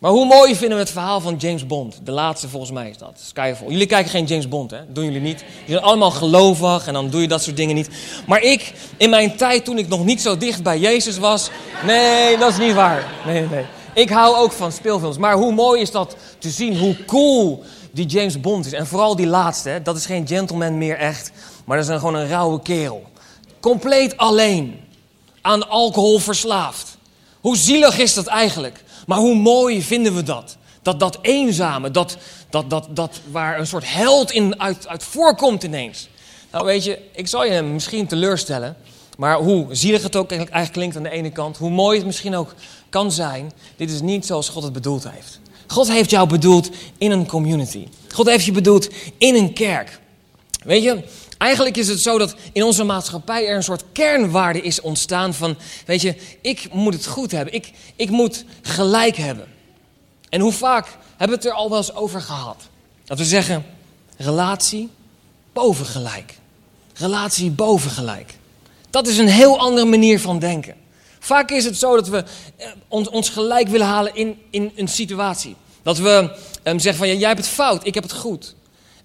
Maar 0.00 0.10
hoe 0.10 0.26
mooi 0.26 0.56
vinden 0.56 0.76
we 0.76 0.84
het 0.84 0.92
verhaal 0.92 1.20
van 1.20 1.36
James 1.36 1.66
Bond? 1.66 2.00
De 2.04 2.12
laatste 2.12 2.48
volgens 2.48 2.72
mij 2.72 2.90
is 2.90 2.98
dat, 2.98 3.20
Skyfall. 3.26 3.68
Jullie 3.68 3.86
kijken 3.86 4.10
geen 4.10 4.24
James 4.24 4.48
Bond, 4.48 4.70
hè? 4.70 4.92
doen 4.92 5.04
jullie 5.04 5.20
niet. 5.20 5.40
Jullie 5.40 5.64
zijn 5.66 5.82
allemaal 5.82 6.10
gelovig 6.10 6.86
en 6.86 6.92
dan 6.92 7.10
doe 7.10 7.20
je 7.20 7.28
dat 7.28 7.42
soort 7.42 7.56
dingen 7.56 7.74
niet. 7.74 7.88
Maar 8.26 8.42
ik, 8.42 8.72
in 8.96 9.10
mijn 9.10 9.36
tijd 9.36 9.64
toen 9.64 9.78
ik 9.78 9.88
nog 9.88 10.04
niet 10.04 10.22
zo 10.22 10.36
dicht 10.36 10.62
bij 10.62 10.78
Jezus 10.78 11.18
was... 11.18 11.50
Nee, 11.86 12.38
dat 12.38 12.50
is 12.50 12.58
niet 12.58 12.74
waar. 12.74 13.04
Nee, 13.26 13.46
nee. 13.48 13.64
Ik 13.94 14.10
hou 14.10 14.36
ook 14.36 14.52
van 14.52 14.72
speelfilms. 14.72 15.18
Maar 15.18 15.34
hoe 15.34 15.52
mooi 15.52 15.80
is 15.80 15.90
dat 15.90 16.16
te 16.38 16.50
zien, 16.50 16.78
hoe 16.78 17.04
cool 17.04 17.62
die 17.90 18.06
James 18.06 18.40
Bond 18.40 18.66
is. 18.66 18.72
En 18.72 18.86
vooral 18.86 19.16
die 19.16 19.26
laatste, 19.26 19.68
hè? 19.68 19.82
dat 19.82 19.96
is 19.96 20.06
geen 20.06 20.26
gentleman 20.26 20.78
meer 20.78 20.96
echt. 20.96 21.30
Maar 21.64 21.76
dat 21.76 21.86
is 21.86 21.92
een, 21.92 21.98
gewoon 21.98 22.14
een 22.14 22.28
rauwe 22.28 22.62
kerel. 22.62 23.02
Compleet 23.60 24.16
alleen. 24.16 24.80
Aan 25.40 25.68
alcohol 25.68 26.18
verslaafd. 26.18 26.96
Hoe 27.40 27.56
zielig 27.56 27.98
is 27.98 28.14
dat 28.14 28.26
eigenlijk? 28.26 28.84
Maar 29.06 29.18
hoe 29.18 29.34
mooi 29.34 29.82
vinden 29.82 30.14
we 30.14 30.22
dat? 30.22 30.56
Dat, 30.82 31.00
dat 31.00 31.18
eenzame, 31.22 31.90
dat, 31.90 32.16
dat, 32.50 32.70
dat, 32.70 32.88
dat 32.90 33.20
waar 33.30 33.58
een 33.58 33.66
soort 33.66 33.92
held 33.92 34.30
in 34.30 34.60
uit, 34.60 34.88
uit 34.88 35.04
voorkomt 35.04 35.62
ineens. 35.62 36.08
Nou 36.50 36.64
weet 36.64 36.84
je, 36.84 36.98
ik 37.14 37.26
zal 37.26 37.44
je 37.44 37.62
misschien 37.62 38.06
teleurstellen. 38.06 38.76
Maar 39.16 39.36
hoe 39.36 39.66
zielig 39.70 40.02
het 40.02 40.16
ook 40.16 40.30
eigenlijk 40.30 40.72
klinkt 40.72 40.96
aan 40.96 41.02
de 41.02 41.10
ene 41.10 41.30
kant, 41.30 41.56
hoe 41.56 41.70
mooi 41.70 41.96
het 41.96 42.06
misschien 42.06 42.36
ook 42.36 42.54
kan 42.88 43.12
zijn, 43.12 43.52
dit 43.76 43.90
is 43.90 44.00
niet 44.00 44.26
zoals 44.26 44.48
God 44.48 44.62
het 44.62 44.72
bedoeld 44.72 45.10
heeft. 45.10 45.40
God 45.66 45.88
heeft 45.88 46.10
jou 46.10 46.28
bedoeld 46.28 46.70
in 46.98 47.10
een 47.10 47.26
community. 47.26 47.86
God 48.14 48.26
heeft 48.26 48.44
je 48.44 48.52
bedoeld 48.52 48.88
in 49.18 49.34
een 49.34 49.52
kerk. 49.52 50.00
Weet 50.64 50.82
je, 50.82 51.04
Eigenlijk 51.38 51.76
is 51.76 51.88
het 51.88 52.02
zo 52.02 52.18
dat 52.18 52.34
in 52.52 52.62
onze 52.62 52.84
maatschappij 52.84 53.46
er 53.46 53.56
een 53.56 53.62
soort 53.62 53.84
kernwaarde 53.92 54.60
is 54.60 54.80
ontstaan 54.80 55.34
van, 55.34 55.56
weet 55.86 56.00
je, 56.00 56.16
ik 56.40 56.72
moet 56.72 56.94
het 56.94 57.06
goed 57.06 57.30
hebben, 57.30 57.54
ik, 57.54 57.72
ik 57.96 58.10
moet 58.10 58.44
gelijk 58.62 59.16
hebben. 59.16 59.46
En 60.28 60.40
hoe 60.40 60.52
vaak 60.52 60.86
hebben 61.16 61.38
we 61.38 61.44
het 61.44 61.44
er 61.44 61.58
al 61.58 61.68
wel 61.68 61.78
eens 61.78 61.94
over 61.94 62.20
gehad? 62.20 62.62
Dat 63.04 63.18
we 63.18 63.24
zeggen, 63.24 63.64
relatie 64.16 64.90
boven 65.52 65.86
gelijk. 65.86 66.34
Relatie 66.94 67.50
boven 67.50 67.90
gelijk. 67.90 68.34
Dat 68.90 69.06
is 69.06 69.18
een 69.18 69.28
heel 69.28 69.58
andere 69.58 69.86
manier 69.86 70.20
van 70.20 70.38
denken. 70.38 70.74
Vaak 71.18 71.50
is 71.50 71.64
het 71.64 71.78
zo 71.78 71.94
dat 71.94 72.08
we 72.08 72.24
eh, 72.56 72.68
ons, 72.88 73.28
gelijk 73.28 73.68
willen 73.68 73.86
halen 73.86 74.14
in, 74.14 74.38
in 74.50 74.72
een 74.76 74.88
situatie. 74.88 75.56
Dat 75.82 75.98
we 75.98 76.36
um, 76.64 76.78
zeggen 76.78 76.94
van, 76.94 77.08
ja, 77.08 77.14
jij 77.14 77.28
hebt 77.28 77.40
het 77.40 77.48
fout, 77.48 77.86
ik 77.86 77.94
heb 77.94 78.02
het 78.02 78.12
goed. 78.12 78.54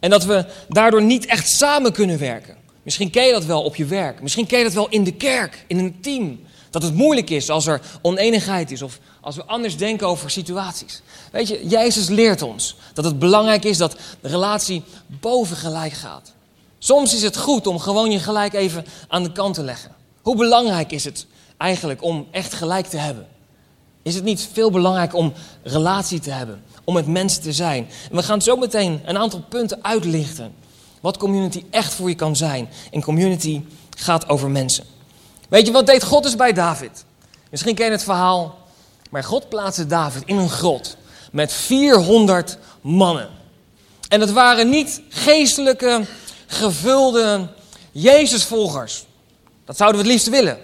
En 0.02 0.10
dat 0.10 0.26
we 0.26 0.46
daardoor 0.70 1.02
niet 1.02 1.26
echt 1.26 1.50
samen 1.50 1.94
kunnen 1.94 2.20
werken. 2.20 2.56
Misschien 2.84 3.10
ken 3.10 3.26
je 3.26 3.32
dat 3.32 3.46
wel 3.46 3.64
op 3.64 3.76
je 3.76 3.86
werk. 3.86 4.22
Misschien 4.22 4.48
ken 4.48 4.58
je 4.58 4.64
dat 4.64 4.74
wel 4.74 4.90
in 4.90 5.04
de 5.04 5.14
kerk, 5.14 5.66
in 5.68 5.78
een 5.78 6.02
team. 6.02 6.40
Dat 6.70 6.84
het 6.84 6.94
moeilijk 6.94 7.30
is 7.30 7.50
als 7.50 7.68
er 7.68 7.82
oneenigheid 8.02 8.72
is 8.72 8.82
of 8.82 9.00
als 9.22 9.36
we 9.36 9.44
anders 9.46 9.78
denken 9.78 10.08
over 10.08 10.30
situaties. 10.30 11.02
Weet 11.32 11.48
je, 11.48 11.68
Jezus 11.68 12.08
leert 12.08 12.42
ons 12.42 12.76
dat 12.94 13.06
het 13.06 13.20
belangrijk 13.20 13.64
is 13.64 13.78
dat 13.78 13.96
de 14.22 14.28
relatie 14.28 14.84
boven 15.08 15.58
gelijk 15.58 15.94
gaat. 15.94 16.34
Soms 16.80 17.14
is 17.14 17.22
het 17.22 17.38
goed 17.38 17.68
om 17.68 17.80
gewoon 17.80 18.12
je 18.12 18.20
gelijk 18.20 18.54
even 18.54 18.86
aan 19.08 19.24
de 19.24 19.32
kant 19.32 19.54
te 19.54 19.64
leggen. 19.64 19.92
Hoe 20.22 20.36
belangrijk 20.36 20.92
is 20.92 21.04
het 21.04 21.26
eigenlijk 21.58 22.04
om 22.04 22.28
echt 22.32 22.54
gelijk 22.54 22.86
te 22.86 22.98
hebben? 22.98 23.28
Is 24.04 24.16
het 24.16 24.24
niet 24.24 24.50
veel 24.54 24.72
belangrijker 24.72 25.18
om 25.18 25.34
relatie 25.64 26.20
te 26.20 26.32
hebben? 26.32 26.64
Om 26.84 26.94
met 26.94 27.08
mensen 27.08 27.42
te 27.42 27.52
zijn. 27.52 27.90
En 28.10 28.16
we 28.16 28.24
gaan 28.24 28.42
zo 28.42 28.56
meteen 28.56 29.02
een 29.06 29.18
aantal 29.18 29.44
punten 29.50 29.80
uitlichten. 29.82 30.54
Wat 31.02 31.18
community 31.18 31.64
echt 31.70 31.94
voor 31.94 32.10
je 32.10 32.16
kan 32.16 32.36
zijn. 32.36 32.70
En 32.92 33.02
community 33.02 33.62
gaat 33.98 34.30
over 34.30 34.50
mensen. 34.50 34.86
Weet 35.50 35.66
je, 35.66 35.72
wat 35.72 35.86
deed 35.86 36.04
God 36.04 36.24
dus 36.24 36.36
bij 36.36 36.54
David? 36.54 37.06
Misschien 37.50 37.76
ken 37.76 37.86
je 37.86 37.92
het 37.92 38.04
verhaal. 38.04 38.60
Maar 39.10 39.24
God 39.24 39.50
plaatste 39.50 39.86
David 39.86 40.24
in 40.26 40.38
een 40.38 40.50
grot. 40.50 40.98
Met 41.32 41.54
400 41.54 42.58
mannen. 42.82 43.30
En 44.08 44.22
het 44.22 44.32
waren 44.32 44.70
niet 44.70 45.02
geestelijke, 45.10 46.06
gevulde 46.48 47.48
Jezusvolgers. 47.92 49.06
Dat 49.66 49.78
zouden 49.78 50.02
we 50.02 50.08
het 50.08 50.16
liefst 50.16 50.30
willen. 50.30 50.58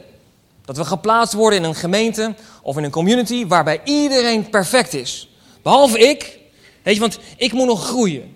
Dat 0.65 0.77
we 0.77 0.85
geplaatst 0.85 1.33
worden 1.33 1.59
in 1.59 1.65
een 1.65 1.75
gemeente 1.75 2.35
of 2.61 2.77
in 2.77 2.83
een 2.83 2.91
community 2.91 3.47
waarbij 3.47 3.81
iedereen 3.83 4.49
perfect 4.49 4.93
is. 4.93 5.29
Behalve 5.67 5.99
ik. 5.99 6.39
Weet 6.83 6.93
je, 6.93 6.99
want 6.99 7.19
ik 7.37 7.53
moet 7.53 7.67
nog 7.67 7.85
groeien. 7.85 8.35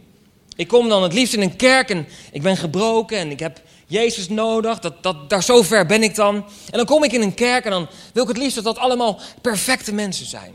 Ik 0.55 0.67
kom 0.67 0.89
dan 0.89 1.03
het 1.03 1.13
liefst 1.13 1.33
in 1.33 1.41
een 1.41 1.55
kerk 1.55 1.89
en 1.89 2.07
ik 2.31 2.41
ben 2.41 2.57
gebroken 2.57 3.17
en 3.17 3.31
ik 3.31 3.39
heb 3.39 3.61
Jezus 3.87 4.29
nodig. 4.29 4.79
Dat, 4.79 5.03
dat, 5.03 5.29
daar 5.29 5.43
zo 5.43 5.61
ver 5.61 5.85
ben 5.85 6.03
ik 6.03 6.15
dan. 6.15 6.35
En 6.35 6.77
dan 6.77 6.85
kom 6.85 7.03
ik 7.03 7.11
in 7.11 7.21
een 7.21 7.33
kerk 7.33 7.65
en 7.65 7.71
dan 7.71 7.87
wil 8.13 8.23
ik 8.23 8.29
het 8.29 8.37
liefst 8.37 8.55
dat 8.55 8.63
dat 8.63 8.77
allemaal 8.77 9.19
perfecte 9.41 9.93
mensen 9.93 10.25
zijn. 10.25 10.53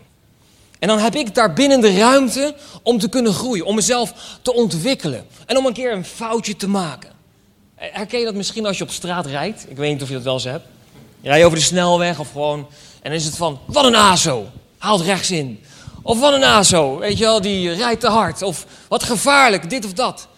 En 0.78 0.88
dan 0.88 0.98
heb 0.98 1.14
ik 1.14 1.34
daar 1.34 1.52
binnen 1.52 1.80
de 1.80 1.96
ruimte 1.96 2.54
om 2.82 2.98
te 2.98 3.08
kunnen 3.08 3.32
groeien, 3.32 3.64
om 3.64 3.74
mezelf 3.74 4.12
te 4.42 4.54
ontwikkelen. 4.54 5.26
En 5.46 5.56
om 5.56 5.66
een 5.66 5.72
keer 5.72 5.92
een 5.92 6.04
foutje 6.04 6.56
te 6.56 6.68
maken. 6.68 7.10
Herken 7.74 8.18
je 8.18 8.24
dat 8.24 8.34
misschien 8.34 8.66
als 8.66 8.78
je 8.78 8.84
op 8.84 8.90
straat 8.90 9.26
rijdt? 9.26 9.66
Ik 9.68 9.76
weet 9.76 9.92
niet 9.92 10.02
of 10.02 10.08
je 10.08 10.14
dat 10.14 10.22
wel 10.22 10.34
eens 10.34 10.44
hebt. 10.44 10.66
Je 11.20 11.28
rijdt 11.28 11.44
over 11.44 11.58
de 11.58 11.64
snelweg 11.64 12.18
of 12.18 12.32
gewoon... 12.32 12.58
En 13.02 13.12
dan 13.12 13.20
is 13.20 13.24
het 13.24 13.36
van, 13.36 13.58
wat 13.64 13.84
een 13.84 13.96
aso, 13.96 14.46
haalt 14.78 15.00
rechts 15.00 15.30
in. 15.30 15.60
Of 16.06 16.20
wat 16.20 16.32
een 16.32 16.44
ASO, 16.44 16.98
weet 16.98 17.18
je 17.18 17.24
wel, 17.24 17.40
die 17.40 17.72
rijdt 17.72 18.00
te 18.00 18.08
hard. 18.08 18.42
Of 18.42 18.66
wat 18.88 19.02
gevaarlijk, 19.02 19.70
dit 19.70 19.84
of 19.84 19.92
dat. 19.92 20.28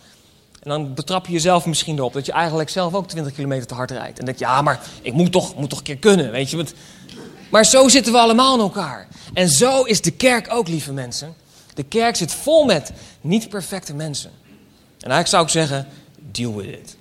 En 0.62 0.70
dan 0.70 0.94
betrap 0.94 1.26
je 1.26 1.32
jezelf 1.32 1.66
misschien 1.66 1.96
erop 1.96 2.12
dat 2.12 2.26
je 2.26 2.32
eigenlijk 2.32 2.68
zelf 2.68 2.94
ook 2.94 3.08
20 3.08 3.32
kilometer 3.32 3.66
te 3.66 3.74
hard 3.74 3.90
rijdt. 3.90 4.18
En 4.18 4.24
denk 4.24 4.38
je, 4.38 4.44
ja, 4.44 4.62
maar 4.62 4.80
ik 5.02 5.12
moet 5.12 5.32
toch, 5.32 5.56
moet 5.56 5.70
toch 5.70 5.78
een 5.78 5.84
keer 5.84 5.96
kunnen, 5.96 6.30
weet 6.30 6.50
je. 6.50 6.64
Maar 7.50 7.64
zo 7.64 7.88
zitten 7.88 8.12
we 8.12 8.18
allemaal 8.18 8.54
in 8.54 8.60
elkaar. 8.60 9.08
En 9.34 9.48
zo 9.48 9.82
is 9.82 10.00
de 10.00 10.10
kerk 10.10 10.46
ook, 10.50 10.68
lieve 10.68 10.92
mensen. 10.92 11.34
De 11.74 11.82
kerk 11.82 12.16
zit 12.16 12.32
vol 12.32 12.64
met 12.64 12.92
niet 13.20 13.48
perfecte 13.48 13.94
mensen. 13.94 14.30
En 15.00 15.10
eigenlijk 15.10 15.28
zou 15.28 15.42
ik 15.42 15.68
zeggen, 15.68 15.88
deal 16.32 16.56
with 16.56 16.66
it. 16.66 16.96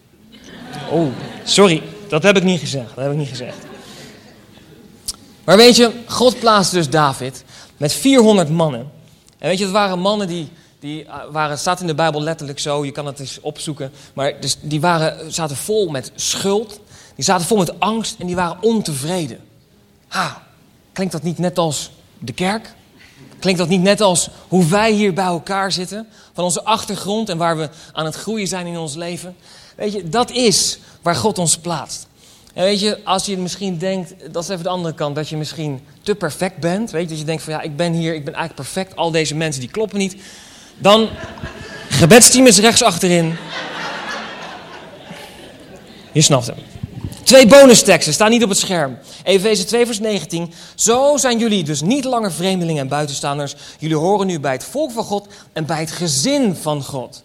Oh, 0.92 1.08
sorry, 1.44 1.84
dat 2.10 2.24
heb 2.24 2.38
ik 2.38 2.44
niet 2.44 2.60
gezegd. 2.60 2.96
Dat 2.96 3.04
heb 3.04 3.12
ik 3.12 3.18
niet 3.18 3.30
gezegd. 3.30 3.58
Maar 5.44 5.58
weet 5.58 5.76
je, 5.76 5.92
God 6.08 6.40
plaatst 6.40 6.72
dus 6.72 6.90
David 6.90 7.44
met 7.78 7.94
400 7.94 8.50
mannen. 8.50 8.92
En 9.38 9.50
weet 9.50 9.58
je, 9.58 9.64
het 9.64 9.74
waren 9.74 10.00
mannen 10.00 10.28
die, 10.28 10.50
die 10.80 11.06
eh, 11.06 11.16
waren, 11.32 11.58
staat 11.60 11.82
in 11.82 11.88
de 11.88 11.96
Bijbel 11.96 12.22
letterlijk 12.22 12.60
zo, 12.60 12.86
je 12.86 12.92
kan 12.92 13.06
het 13.06 13.20
eens 13.20 13.40
opzoeken. 13.42 13.92
Maar 14.14 14.40
dus, 14.40 14.58
die 14.62 14.82
waren, 14.82 15.34
zaten 15.34 15.56
vol 15.56 15.88
met 15.90 16.12
schuld, 16.16 16.80
die 17.16 17.24
zaten 17.24 17.46
vol 17.46 17.58
met 17.58 17.80
angst 17.80 18.16
en 18.20 18.26
die 18.26 18.36
waren 18.36 18.58
ontevreden. 18.62 19.40
Ha, 20.08 20.44
klinkt 20.94 21.14
dat 21.14 21.24
niet 21.24 21.38
net 21.38 21.58
als 21.58 21.92
de 22.20 22.34
kerk? 22.34 22.76
Klinkt 23.40 23.60
dat 23.60 23.70
niet 23.70 23.82
net 23.82 24.02
als 24.02 24.30
hoe 24.48 24.66
wij 24.66 24.92
hier 24.92 25.14
bij 25.14 25.26
elkaar 25.26 25.72
zitten? 25.72 26.08
Van 26.34 26.44
onze 26.44 26.64
achtergrond 26.64 27.30
en 27.30 27.38
waar 27.38 27.58
we 27.58 27.70
aan 27.94 28.06
het 28.06 28.16
groeien 28.16 28.48
zijn 28.48 28.68
in 28.68 28.78
ons 28.78 28.96
leven? 28.96 29.36
Weet 29.76 29.94
je, 29.94 30.10
dat 30.10 30.32
is 30.32 30.80
waar 31.02 31.16
God 31.16 31.38
ons 31.38 31.58
plaatst. 31.58 32.08
En 32.58 32.64
weet 32.64 32.80
je, 32.80 33.00
als 33.04 33.26
je 33.26 33.38
misschien 33.38 33.78
denkt, 33.78 34.14
dat 34.32 34.44
is 34.44 34.50
even 34.50 34.64
de 34.64 34.70
andere 34.70 34.94
kant, 34.94 35.16
dat 35.16 35.30
je 35.30 35.38
misschien 35.38 35.82
te 36.02 36.16
perfect 36.16 36.58
bent. 36.58 36.92
Weet 36.92 37.02
je, 37.02 37.08
dat 37.08 37.20
je 37.20 37.26
denkt 37.26 37.44
van 37.44 37.54
ja, 37.54 37.62
ik 37.62 37.76
ben 37.76 37.94
hier, 37.94 38.14
ik 38.14 38.26
ben 38.26 38.34
eigenlijk 38.34 38.70
perfect. 38.70 38.96
Al 38.96 39.12
deze 39.12 39.36
mensen 39.36 39.62
die 39.62 39.72
kloppen 39.72 39.98
niet. 39.98 40.16
Dan, 40.78 41.10
gebedsteam 41.90 42.46
is 42.48 42.60
rechts 42.60 42.84
achterin. 42.84 43.36
Je 46.12 46.22
snapt 46.22 46.48
hem. 46.48 46.56
Twee 47.24 47.48
bonusteksten 47.48 48.14
staan 48.14 48.30
niet 48.30 48.44
op 48.44 48.50
het 48.50 48.58
scherm. 48.58 48.98
Efeze 49.24 49.66
2 49.66 49.86
vers 49.86 50.00
19. 50.00 50.54
Zo 50.76 51.18
zijn 51.18 51.40
jullie 51.40 51.64
dus 51.64 51.82
niet 51.82 52.04
langer 52.04 52.32
vreemdelingen 52.32 52.82
en 52.82 52.88
buitenstaanders. 52.88 53.56
Jullie 53.80 53.98
horen 53.98 54.28
nu 54.28 54.40
bij 54.40 54.52
het 54.52 54.64
volk 54.64 54.92
van 54.92 55.04
God 55.04 55.28
en 55.54 55.66
bij 55.66 55.80
het 55.80 55.92
gezin 55.92 56.56
van 56.56 56.84
God 56.84 57.24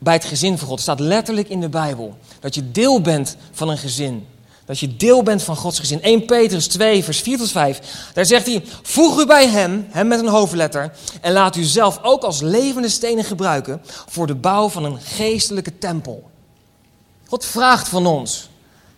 bij 0.00 0.14
het 0.14 0.24
gezin 0.24 0.58
van 0.58 0.66
God. 0.66 0.76
Het 0.76 0.80
staat 0.80 1.00
letterlijk 1.00 1.48
in 1.48 1.60
de 1.60 1.68
Bijbel. 1.68 2.16
Dat 2.40 2.54
je 2.54 2.70
deel 2.70 3.00
bent 3.00 3.36
van 3.52 3.68
een 3.68 3.78
gezin. 3.78 4.26
Dat 4.70 4.78
je 4.78 4.96
deel 4.96 5.22
bent 5.22 5.42
van 5.42 5.56
Gods 5.56 5.78
gezin. 5.78 6.02
1 6.02 6.24
Petrus 6.24 6.66
2, 6.66 7.04
vers 7.04 7.20
4 7.20 7.38
tot 7.38 7.50
5. 7.50 7.80
Daar 8.12 8.26
zegt 8.26 8.46
hij: 8.46 8.64
Voeg 8.82 9.20
u 9.20 9.26
bij 9.26 9.48
hem, 9.48 9.86
hem 9.90 10.08
met 10.08 10.20
een 10.20 10.28
hoofdletter. 10.28 10.92
En 11.20 11.32
laat 11.32 11.56
u 11.56 11.62
zelf 11.62 11.98
ook 12.02 12.22
als 12.22 12.40
levende 12.40 12.88
stenen 12.88 13.24
gebruiken. 13.24 13.82
voor 14.08 14.26
de 14.26 14.34
bouw 14.34 14.68
van 14.68 14.84
een 14.84 15.00
geestelijke 15.00 15.78
tempel. 15.78 16.30
God 17.26 17.44
vraagt 17.44 17.88
van 17.88 18.06
ons. 18.06 18.48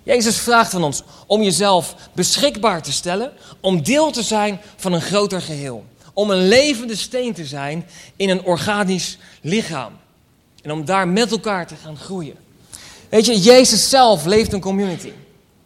Jezus 0.03 0.39
vraagt 0.39 0.71
van 0.71 0.85
ons 0.85 1.03
om 1.27 1.43
jezelf 1.43 1.95
beschikbaar 2.13 2.83
te 2.83 2.93
stellen. 2.93 3.33
Om 3.61 3.83
deel 3.83 4.11
te 4.11 4.23
zijn 4.23 4.61
van 4.77 4.93
een 4.93 5.03
groter 5.03 5.43
geheel. 5.43 5.85
Om 6.13 6.31
een 6.31 6.49
levende 6.49 6.97
steen 6.97 7.35
te 7.35 7.45
zijn 7.45 7.87
in 8.17 8.31
een 8.31 8.45
organisch 8.45 9.19
lichaam. 9.41 9.93
En 10.63 10.73
om 10.73 10.85
daar 10.85 11.09
met 11.09 11.31
elkaar 11.31 11.67
te 11.67 11.75
gaan 11.83 11.97
groeien. 11.97 12.37
Weet 13.09 13.27
je, 13.27 13.41
Jezus 13.41 13.89
zelf 13.89 14.25
leeft 14.25 14.53
een 14.53 14.61
community. 14.61 15.13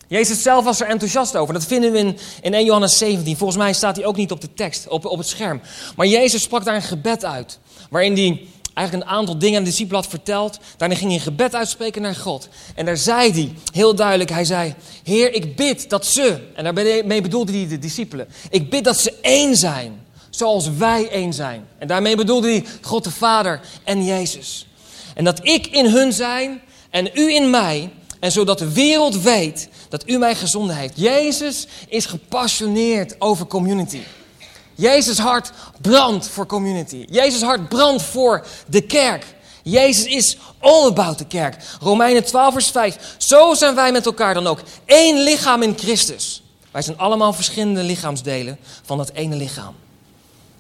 Jezus 0.09 0.43
zelf 0.43 0.65
was 0.65 0.81
er 0.81 0.87
enthousiast 0.87 1.37
over. 1.37 1.55
Dat 1.55 1.65
vinden 1.65 1.93
we 1.93 1.99
in, 1.99 2.19
in 2.43 2.55
1 2.55 2.65
Johannes 2.65 2.99
17. 2.99 3.37
Volgens 3.37 3.59
mij 3.59 3.73
staat 3.73 3.97
hij 3.97 4.05
ook 4.05 4.17
niet 4.17 4.31
op 4.31 4.41
de 4.41 4.55
tekst, 4.55 4.89
op, 4.89 5.05
op 5.05 5.19
het 5.19 5.27
scherm. 5.27 5.61
Maar 5.97 6.07
Jezus 6.07 6.43
sprak 6.43 6.65
daar 6.65 6.75
een 6.75 6.83
gebed 6.83 7.25
uit. 7.25 7.59
Waarin 7.91 8.15
hij 8.15 8.47
eigenlijk 8.77 9.11
een 9.11 9.17
aantal 9.17 9.39
dingen 9.39 9.59
aan 9.59 9.65
de 9.65 9.71
discipelen 9.71 10.01
had 10.01 10.11
verteld. 10.11 10.59
Daarna 10.77 10.95
ging 10.95 11.09
hij 11.09 11.19
een 11.19 11.25
gebed 11.25 11.55
uitspreken 11.55 12.03
naar 12.03 12.15
God. 12.15 12.49
En 12.75 12.85
daar 12.85 12.97
zei 12.97 13.33
hij 13.33 13.55
heel 13.73 13.95
duidelijk, 13.95 14.31
hij 14.31 14.45
zei... 14.45 14.75
Heer, 15.03 15.35
ik 15.35 15.57
bid 15.57 15.91
dat 15.91 16.07
ze, 16.07 16.41
en 16.55 16.65
daarmee 16.65 17.23
bedoelde 17.23 17.53
hij 17.53 17.69
de 17.69 17.79
discipelen... 17.79 18.29
Ik 18.51 18.71
bid 18.71 18.85
dat 18.85 18.99
ze 18.99 19.15
één 19.21 19.57
zijn, 19.57 20.07
zoals 20.31 20.71
wij 20.71 21.09
één 21.11 21.33
zijn. 21.33 21.67
En 21.79 21.87
daarmee 21.87 22.17
bedoelde 22.17 22.49
hij 22.49 22.65
God 22.81 23.05
de 23.05 23.11
Vader 23.11 23.61
en 23.85 24.05
Jezus. 24.05 24.67
En 25.17 25.25
dat 25.25 25.41
ik 25.43 25.67
in 25.67 25.87
hun 25.87 26.13
zijn 26.13 26.61
en 26.91 27.11
u 27.15 27.35
in 27.35 27.51
mij. 27.51 27.91
En 28.21 28.33
zodat 28.33 28.59
de 28.59 28.73
wereld 28.73 29.21
weet 29.21 29.69
dat 29.89 30.09
u 30.09 30.19
mij 30.19 30.35
gezonden 30.35 30.77
heeft. 30.77 30.93
Jezus 30.97 31.67
is 31.89 32.07
gepassioneerd 32.07 33.21
over 33.21 33.47
community. 33.47 34.01
Jezus 34.75 35.19
hart 35.19 35.53
brandt 35.81 36.29
voor 36.29 36.47
community. 36.47 37.05
Jezus 37.11 37.43
hart 37.43 37.69
brandt 37.69 38.03
voor 38.03 38.47
de 38.67 38.81
kerk. 38.81 39.25
Jezus 39.63 40.05
is 40.05 40.37
all 40.61 40.87
about 40.87 41.19
de 41.19 41.27
kerk. 41.27 41.57
Romeinen 41.81 42.25
12 42.25 42.53
vers 42.53 42.71
5. 42.71 43.15
Zo 43.17 43.55
zijn 43.55 43.75
wij 43.75 43.93
met 43.93 44.07
elkaar 44.07 44.35
dan 44.35 44.47
ook. 44.47 44.61
één 44.85 45.23
lichaam 45.23 45.63
in 45.63 45.79
Christus. 45.79 46.43
Wij 46.71 46.83
zijn 46.83 46.99
allemaal 46.99 47.33
verschillende 47.33 47.83
lichaamsdelen 47.83 48.59
van 48.83 48.99
dat 48.99 49.11
ene 49.13 49.37
lichaam. 49.37 49.75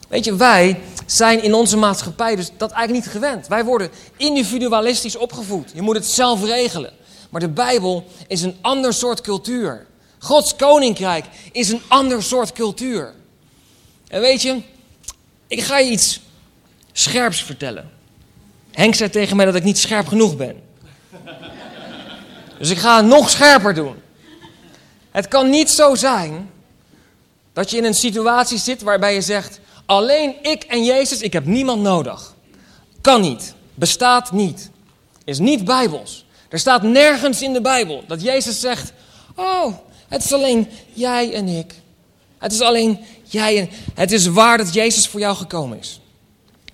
Weet 0.08 0.24
je, 0.24 0.36
wij 0.36 0.80
zijn 1.06 1.42
in 1.42 1.54
onze 1.54 1.76
maatschappij 1.76 2.36
dus 2.36 2.50
dat 2.56 2.70
eigenlijk 2.70 3.04
niet 3.04 3.14
gewend. 3.14 3.46
Wij 3.46 3.64
worden 3.64 3.90
individualistisch 4.16 5.16
opgevoed. 5.16 5.70
Je 5.74 5.82
moet 5.82 5.94
het 5.94 6.06
zelf 6.06 6.44
regelen. 6.44 6.92
Maar 7.30 7.40
de 7.40 7.48
Bijbel 7.48 8.04
is 8.28 8.42
een 8.42 8.56
ander 8.60 8.94
soort 8.94 9.20
cultuur. 9.20 9.86
Gods 10.18 10.56
koninkrijk 10.56 11.24
is 11.52 11.68
een 11.68 11.82
ander 11.88 12.22
soort 12.22 12.52
cultuur. 12.52 13.14
En 14.08 14.20
weet 14.20 14.42
je, 14.42 14.62
ik 15.46 15.62
ga 15.62 15.78
je 15.78 15.90
iets 15.90 16.20
scherps 16.92 17.42
vertellen. 17.42 17.90
Henk 18.72 18.94
zei 18.94 19.10
tegen 19.10 19.36
mij 19.36 19.46
dat 19.46 19.54
ik 19.54 19.64
niet 19.64 19.78
scherp 19.78 20.06
genoeg 20.06 20.36
ben. 20.36 20.62
Dus 22.58 22.70
ik 22.70 22.78
ga 22.78 22.96
het 22.96 23.06
nog 23.06 23.30
scherper 23.30 23.74
doen. 23.74 24.02
Het 25.10 25.28
kan 25.28 25.50
niet 25.50 25.70
zo 25.70 25.94
zijn 25.94 26.50
dat 27.52 27.70
je 27.70 27.76
in 27.76 27.84
een 27.84 27.94
situatie 27.94 28.58
zit 28.58 28.82
waarbij 28.82 29.14
je 29.14 29.20
zegt: 29.20 29.60
Alleen 29.86 30.34
ik 30.42 30.62
en 30.62 30.84
Jezus, 30.84 31.20
ik 31.20 31.32
heb 31.32 31.46
niemand 31.46 31.82
nodig. 31.82 32.34
Kan 33.00 33.20
niet. 33.20 33.54
Bestaat 33.74 34.32
niet. 34.32 34.70
Is 35.24 35.38
niet 35.38 35.64
bijbels. 35.64 36.24
Er 36.48 36.58
staat 36.58 36.82
nergens 36.82 37.42
in 37.42 37.52
de 37.52 37.60
Bijbel 37.60 38.04
dat 38.06 38.22
Jezus 38.22 38.60
zegt: 38.60 38.92
Oh, 39.36 39.74
het 40.08 40.24
is 40.24 40.32
alleen 40.32 40.68
jij 40.92 41.32
en 41.32 41.48
ik. 41.48 41.74
Het 42.38 42.52
is 42.52 42.60
alleen 42.60 42.98
jij 43.22 43.58
en. 43.58 43.70
Het 43.94 44.12
is 44.12 44.26
waar 44.26 44.58
dat 44.58 44.74
Jezus 44.74 45.08
voor 45.08 45.20
jou 45.20 45.36
gekomen 45.36 45.78
is. 45.78 46.00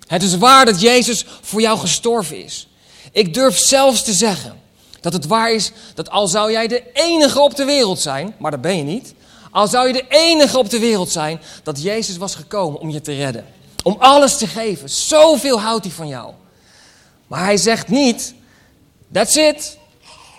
Het 0.07 0.23
is 0.23 0.37
waar 0.37 0.65
dat 0.65 0.81
Jezus 0.81 1.25
voor 1.41 1.61
jou 1.61 1.79
gestorven 1.79 2.43
is. 2.43 2.67
Ik 3.11 3.33
durf 3.33 3.57
zelfs 3.57 4.03
te 4.03 4.13
zeggen 4.13 4.61
dat 5.01 5.13
het 5.13 5.25
waar 5.25 5.51
is 5.51 5.71
dat 5.93 6.09
al 6.09 6.27
zou 6.27 6.51
jij 6.51 6.67
de 6.67 6.83
enige 6.93 7.39
op 7.39 7.55
de 7.55 7.65
wereld 7.65 7.99
zijn, 7.99 8.35
maar 8.37 8.51
dat 8.51 8.61
ben 8.61 8.77
je 8.77 8.83
niet. 8.83 9.13
Al 9.53 9.67
zou 9.67 9.87
je 9.87 9.93
de 9.93 10.05
enige 10.07 10.57
op 10.57 10.69
de 10.69 10.79
wereld 10.79 11.11
zijn, 11.11 11.41
dat 11.63 11.81
Jezus 11.81 12.17
was 12.17 12.35
gekomen 12.35 12.79
om 12.79 12.89
je 12.89 13.01
te 13.01 13.15
redden. 13.15 13.45
Om 13.83 13.95
alles 13.99 14.37
te 14.37 14.47
geven. 14.47 14.89
Zoveel 14.89 15.59
houdt 15.59 15.85
hij 15.85 15.93
van 15.93 16.07
jou. 16.07 16.33
Maar 17.27 17.43
hij 17.43 17.57
zegt 17.57 17.87
niet, 17.87 18.33
that's 19.11 19.35
it. 19.35 19.77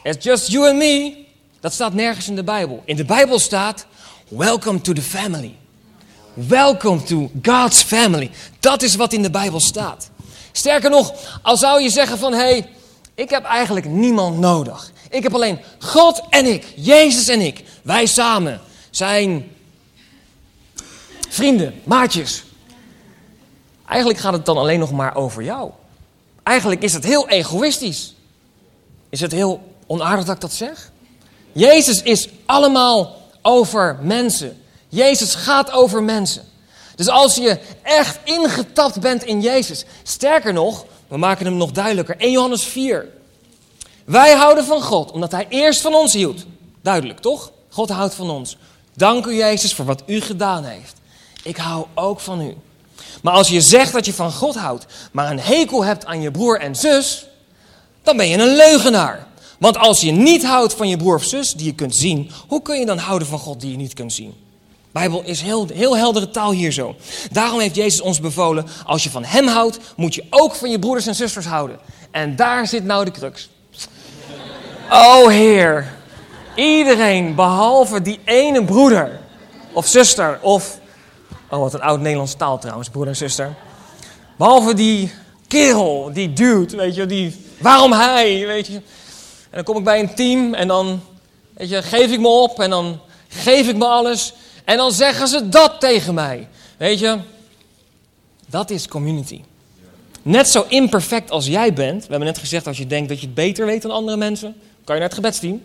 It's 0.03 0.24
just 0.24 0.50
you 0.50 0.68
and 0.68 0.77
me. 0.77 1.24
Dat 1.61 1.72
staat 1.72 1.94
nergens 1.94 2.29
in 2.29 2.37
de 2.37 2.44
Bijbel. 2.44 2.83
In 2.85 2.96
de 2.96 3.05
Bijbel 3.05 3.38
staat, 3.38 3.87
welcome 4.29 4.81
to 4.81 4.92
the 4.92 5.03
family. 5.03 5.57
Welcome 6.35 7.03
to 7.03 7.31
God's 7.42 7.83
family. 7.83 8.31
Dat 8.61 8.83
is 8.83 8.94
wat 8.94 9.12
in 9.12 9.22
de 9.22 9.31
Bijbel 9.31 9.61
staat. 9.61 10.11
Sterker 10.53 10.90
nog, 10.90 11.14
al 11.42 11.57
zou 11.57 11.83
je 11.83 11.90
zeggen 11.90 12.18
van, 12.18 12.33
hé, 12.33 12.38
hey, 12.38 12.68
ik 13.14 13.31
heb 13.31 13.44
eigenlijk 13.44 13.87
niemand 13.87 14.38
nodig. 14.38 14.92
Ik 15.11 15.22
heb 15.22 15.35
alleen 15.35 15.61
God 15.79 16.22
en 16.31 16.46
ik, 16.46 16.64
Jezus 16.77 17.29
en 17.29 17.40
ik. 17.40 17.64
Wij 17.83 18.07
samen 18.07 18.61
zijn 18.96 19.50
vrienden, 21.28 21.80
maatjes. 21.85 22.44
Eigenlijk 23.87 24.18
gaat 24.18 24.33
het 24.33 24.46
dan 24.46 24.57
alleen 24.57 24.78
nog 24.78 24.92
maar 24.92 25.16
over 25.16 25.42
jou. 25.42 25.70
Eigenlijk 26.42 26.83
is 26.83 26.92
het 26.92 27.04
heel 27.04 27.28
egoïstisch. 27.28 28.14
Is 29.09 29.20
het 29.20 29.33
heel 29.33 29.74
onaardig 29.87 30.24
dat 30.24 30.35
ik 30.35 30.40
dat 30.40 30.52
zeg? 30.52 30.92
Jezus 31.52 32.02
is 32.02 32.28
allemaal 32.46 33.22
over 33.42 33.98
mensen. 34.02 34.62
Jezus 34.88 35.35
gaat 35.35 35.70
over 35.72 36.02
mensen. 36.02 36.44
Dus 36.96 37.09
als 37.09 37.35
je 37.35 37.59
echt 37.83 38.18
ingetapt 38.24 39.00
bent 39.00 39.24
in 39.24 39.40
Jezus, 39.40 39.85
sterker 40.02 40.52
nog, 40.52 40.87
we 41.09 41.16
maken 41.16 41.46
hem 41.46 41.57
nog 41.57 41.70
duidelijker. 41.70 42.16
1 42.16 42.30
Johannes 42.30 42.64
4. 42.64 43.09
Wij 44.04 44.35
houden 44.35 44.64
van 44.64 44.83
God 44.83 45.11
omdat 45.11 45.30
Hij 45.30 45.46
eerst 45.48 45.80
van 45.80 45.94
ons 45.94 46.12
hield. 46.12 46.44
Duidelijk, 46.83 47.18
toch? 47.18 47.52
God 47.68 47.88
houdt 47.88 48.14
van 48.14 48.30
ons. 48.30 48.57
Dank 48.96 49.26
u 49.26 49.35
Jezus 49.35 49.74
voor 49.74 49.85
wat 49.85 50.02
u 50.07 50.20
gedaan 50.20 50.64
heeft. 50.64 50.94
Ik 51.42 51.57
hou 51.57 51.87
ook 51.94 52.20
van 52.20 52.40
u. 52.40 52.57
Maar 53.22 53.33
als 53.33 53.48
je 53.48 53.61
zegt 53.61 53.92
dat 53.92 54.07
je 54.07 54.14
van 54.14 54.33
God 54.33 54.54
houdt, 54.54 54.87
maar 55.12 55.30
een 55.30 55.40
hekel 55.40 55.85
hebt 55.85 56.07
aan 56.07 56.20
je 56.20 56.30
broer 56.30 56.61
en 56.61 56.76
zus, 56.76 57.26
dan 58.02 58.16
ben 58.16 58.28
je 58.28 58.38
een 58.38 58.57
leugenaar. 58.57 59.26
Want 59.59 59.78
als 59.78 60.00
je 60.00 60.11
niet 60.11 60.44
houdt 60.44 60.74
van 60.74 60.88
je 60.88 60.96
broer 60.96 61.14
of 61.14 61.24
zus 61.24 61.52
die 61.52 61.66
je 61.66 61.74
kunt 61.74 61.96
zien, 61.96 62.30
hoe 62.48 62.62
kun 62.62 62.78
je 62.78 62.87
dan 62.87 62.98
houden 62.98 63.28
van 63.28 63.38
God 63.38 63.61
die 63.61 63.70
je 63.70 63.76
niet 63.76 63.94
kunt 63.94 64.12
zien? 64.12 64.35
Bijbel 64.92 65.22
is 65.24 65.40
heel, 65.40 65.66
heel 65.72 65.96
heldere 65.96 66.30
taal 66.30 66.52
hier 66.52 66.72
zo. 66.72 66.96
Daarom 67.30 67.61
heeft 67.61 67.74
Jezus 67.74 68.00
ons 68.00 68.20
bevolen, 68.20 68.66
als 68.87 69.02
je 69.02 69.11
van 69.11 69.24
hem 69.24 69.46
houdt, 69.46 69.78
moet 69.96 70.14
je 70.14 70.24
ook 70.30 70.54
van 70.54 70.70
je 70.70 70.78
broeders 70.78 71.07
en 71.07 71.14
zusters 71.14 71.46
houden. 71.46 71.78
En 72.11 72.37
daar 72.37 72.66
zit 72.66 72.85
nou 72.85 73.04
de 73.04 73.11
crux. 73.11 73.48
Oh 74.90 75.28
Heer, 75.28 75.92
iedereen 76.54 77.34
behalve 77.34 78.02
die 78.02 78.20
ene 78.24 78.64
broeder 78.64 79.20
of 79.72 79.86
zuster 79.86 80.38
of... 80.42 80.78
Oh, 81.50 81.58
wat 81.60 81.74
een 81.74 81.80
oud 81.80 82.00
Nederlands 82.00 82.34
taal 82.34 82.58
trouwens, 82.58 82.88
broeder 82.88 83.12
en 83.12 83.18
zuster. 83.18 83.54
Behalve 84.36 84.74
die 84.74 85.12
kerel, 85.48 86.10
die 86.12 86.32
dude, 86.32 86.76
weet 86.76 86.94
je, 86.94 87.06
die... 87.06 87.46
Waarom 87.58 87.92
hij, 87.92 88.46
weet 88.46 88.66
je. 88.66 88.74
En 88.74 88.82
dan 89.50 89.62
kom 89.64 89.76
ik 89.76 89.84
bij 89.84 90.00
een 90.00 90.14
team 90.14 90.54
en 90.54 90.68
dan, 90.68 91.00
weet 91.52 91.68
je, 91.68 91.82
geef 91.82 92.12
ik 92.12 92.20
me 92.20 92.28
op 92.28 92.60
en 92.60 92.70
dan 92.70 93.00
geef 93.28 93.68
ik 93.68 93.76
me 93.76 93.86
alles... 93.86 94.34
En 94.64 94.76
dan 94.76 94.92
zeggen 94.92 95.28
ze 95.28 95.48
dat 95.48 95.80
tegen 95.80 96.14
mij. 96.14 96.48
Weet 96.76 96.98
je, 96.98 97.18
dat 98.46 98.70
is 98.70 98.88
community. 98.88 99.40
Net 100.22 100.48
zo 100.48 100.64
imperfect 100.68 101.30
als 101.30 101.46
jij 101.46 101.72
bent. 101.72 102.02
We 102.02 102.08
hebben 102.08 102.28
net 102.28 102.38
gezegd, 102.38 102.66
als 102.66 102.78
je 102.78 102.86
denkt 102.86 103.08
dat 103.08 103.20
je 103.20 103.26
het 103.26 103.34
beter 103.34 103.66
weet 103.66 103.82
dan 103.82 103.90
andere 103.90 104.16
mensen, 104.16 104.54
kan 104.84 104.94
je 104.94 105.00
naar 105.00 105.10
het 105.10 105.14
gebedsteam. 105.14 105.62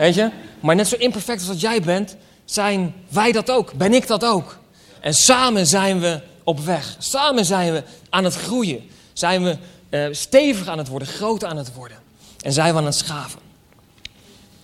Weet 0.00 0.14
je? 0.14 0.30
Maar 0.60 0.74
net 0.74 0.88
zo 0.88 0.96
imperfect 0.96 1.38
als 1.38 1.48
dat 1.48 1.60
jij 1.60 1.80
bent, 1.80 2.16
zijn 2.44 2.94
wij 3.08 3.32
dat 3.32 3.50
ook. 3.50 3.72
Ben 3.72 3.94
ik 3.94 4.06
dat 4.06 4.24
ook. 4.24 4.58
En 5.00 5.14
samen 5.14 5.66
zijn 5.66 6.00
we 6.00 6.20
op 6.44 6.60
weg. 6.60 6.96
Samen 6.98 7.44
zijn 7.44 7.72
we 7.72 7.82
aan 8.10 8.24
het 8.24 8.34
groeien. 8.34 8.88
Zijn 9.12 9.44
we 9.44 9.56
uh, 9.90 10.06
stevig 10.10 10.68
aan 10.68 10.78
het 10.78 10.88
worden, 10.88 11.08
groot 11.08 11.44
aan 11.44 11.56
het 11.56 11.74
worden. 11.74 11.96
En 12.40 12.52
zijn 12.52 12.72
we 12.72 12.78
aan 12.78 12.84
het 12.84 12.94
schaven. 12.94 13.40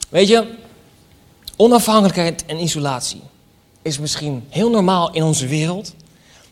Weet 0.09 0.29
je, 0.29 0.55
onafhankelijkheid 1.57 2.45
en 2.47 2.63
isolatie 2.63 3.23
is 3.83 3.99
misschien 3.99 4.45
heel 4.49 4.71
normaal 4.71 5.13
in 5.15 5.23
onze 5.23 5.47
wereld, 5.47 5.95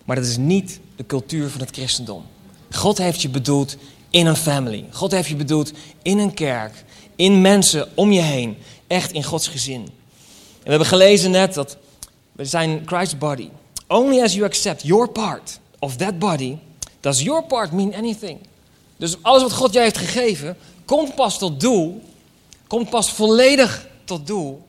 maar 0.05 0.17
dat 0.17 0.25
is 0.25 0.37
niet 0.37 0.81
de 0.97 1.07
cultuur 1.07 1.49
van 1.49 1.61
het 1.61 1.71
christendom. 1.71 2.25
God 2.71 2.99
heeft 2.99 3.23
je 3.23 3.29
bedoeld 3.29 3.77
in 4.11 4.27
een 4.27 4.37
family. 4.37 4.85
God 4.91 5.11
heeft 5.11 5.29
je 5.29 5.37
bedoeld 5.37 5.73
in 6.03 6.19
een 6.19 6.35
kerk, 6.35 6.85
in 7.17 7.41
mensen 7.41 7.89
om 7.95 8.13
je 8.13 8.21
heen, 8.21 8.57
echt 8.87 9.13
in 9.13 9.25
Gods 9.25 9.49
gezin. 9.49 9.83
En 9.83 9.91
we 10.63 10.71
hebben 10.71 10.89
gelezen 10.89 11.31
net 11.31 11.55
dat 11.55 11.77
we 12.33 12.45
zijn 12.45 12.83
Christ's 12.87 13.19
body. 13.19 13.49
Only 13.89 14.23
as 14.23 14.33
you 14.33 14.45
accept 14.45 14.83
your 14.83 15.09
part 15.09 15.59
of 15.79 15.97
that 15.97 16.19
body, 16.19 16.57
does 17.01 17.23
your 17.23 17.45
part 17.45 17.73
mean 17.73 17.95
anything. 17.95 18.39
Dus 18.97 19.17
alles 19.23 19.43
wat 19.43 19.53
God 19.53 19.73
jij 19.73 19.83
heeft 19.83 19.99
gegeven, 19.99 20.57
komt 20.85 21.15
pas 21.15 21.39
tot 21.39 21.61
doel, 21.61 22.03
komt 22.67 22.91
pas 22.91 23.13
volledig 23.13 23.87
tot 24.05 24.27
doel 24.27 24.63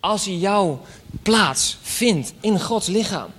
als 0.00 0.24
je 0.24 0.38
jouw 0.38 0.80
plaats 1.22 1.78
vindt 1.82 2.32
in 2.40 2.60
Gods 2.60 2.86
lichaam. 2.86 3.30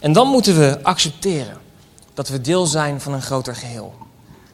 En 0.00 0.12
dan 0.12 0.28
moeten 0.28 0.58
we 0.58 0.78
accepteren 0.82 1.58
dat 2.14 2.28
we 2.28 2.40
deel 2.40 2.66
zijn 2.66 3.00
van 3.00 3.12
een 3.12 3.22
groter 3.22 3.56
geheel. 3.56 3.94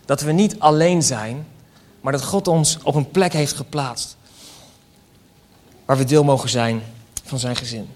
Dat 0.04 0.20
we 0.20 0.32
niet 0.32 0.58
alleen 0.58 1.02
zijn, 1.02 1.46
maar 2.00 2.12
dat 2.12 2.24
God 2.24 2.48
ons 2.48 2.78
op 2.82 2.94
een 2.94 3.10
plek 3.10 3.32
heeft 3.32 3.52
geplaatst. 3.52 4.16
Waar 5.90 5.98
we 5.98 6.04
deel 6.04 6.24
mogen 6.24 6.48
zijn 6.48 6.82
van 7.24 7.38
zijn 7.38 7.56
gezin. 7.56 7.88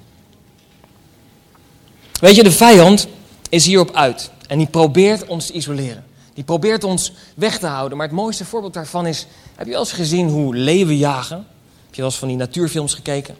Weet 2.20 2.35
je, 2.35 2.42
de 2.42 2.52
vijand 2.52 3.07
is 3.48 3.66
hierop 3.66 3.94
uit. 3.94 4.30
En 4.46 4.59
die 4.59 4.66
probeert 4.66 5.26
ons 5.26 5.46
te 5.46 5.52
isoleren. 5.52 6.04
Die 6.33 6.44
probeert 6.44 6.85
ons 6.85 7.12
weg 7.35 7.59
te 7.59 7.66
houden. 7.66 7.98
Maar 7.98 8.07
het 8.07 8.16
mooiste 8.16 8.44
voorbeeld 8.44 8.74
daarvan 8.74 9.07
is... 9.07 9.26
Heb 9.54 9.66
je 9.66 9.72
wel 9.72 9.80
eens 9.80 9.92
gezien 9.92 10.28
hoe 10.28 10.54
leeuwen 10.54 10.96
jagen? 10.96 11.37
Heb 11.85 11.94
je 11.94 12.00
wel 12.00 12.11
eens 12.11 12.18
van 12.18 12.28
die 12.28 12.37
natuurfilms 12.37 12.94
gekeken? 12.94 13.37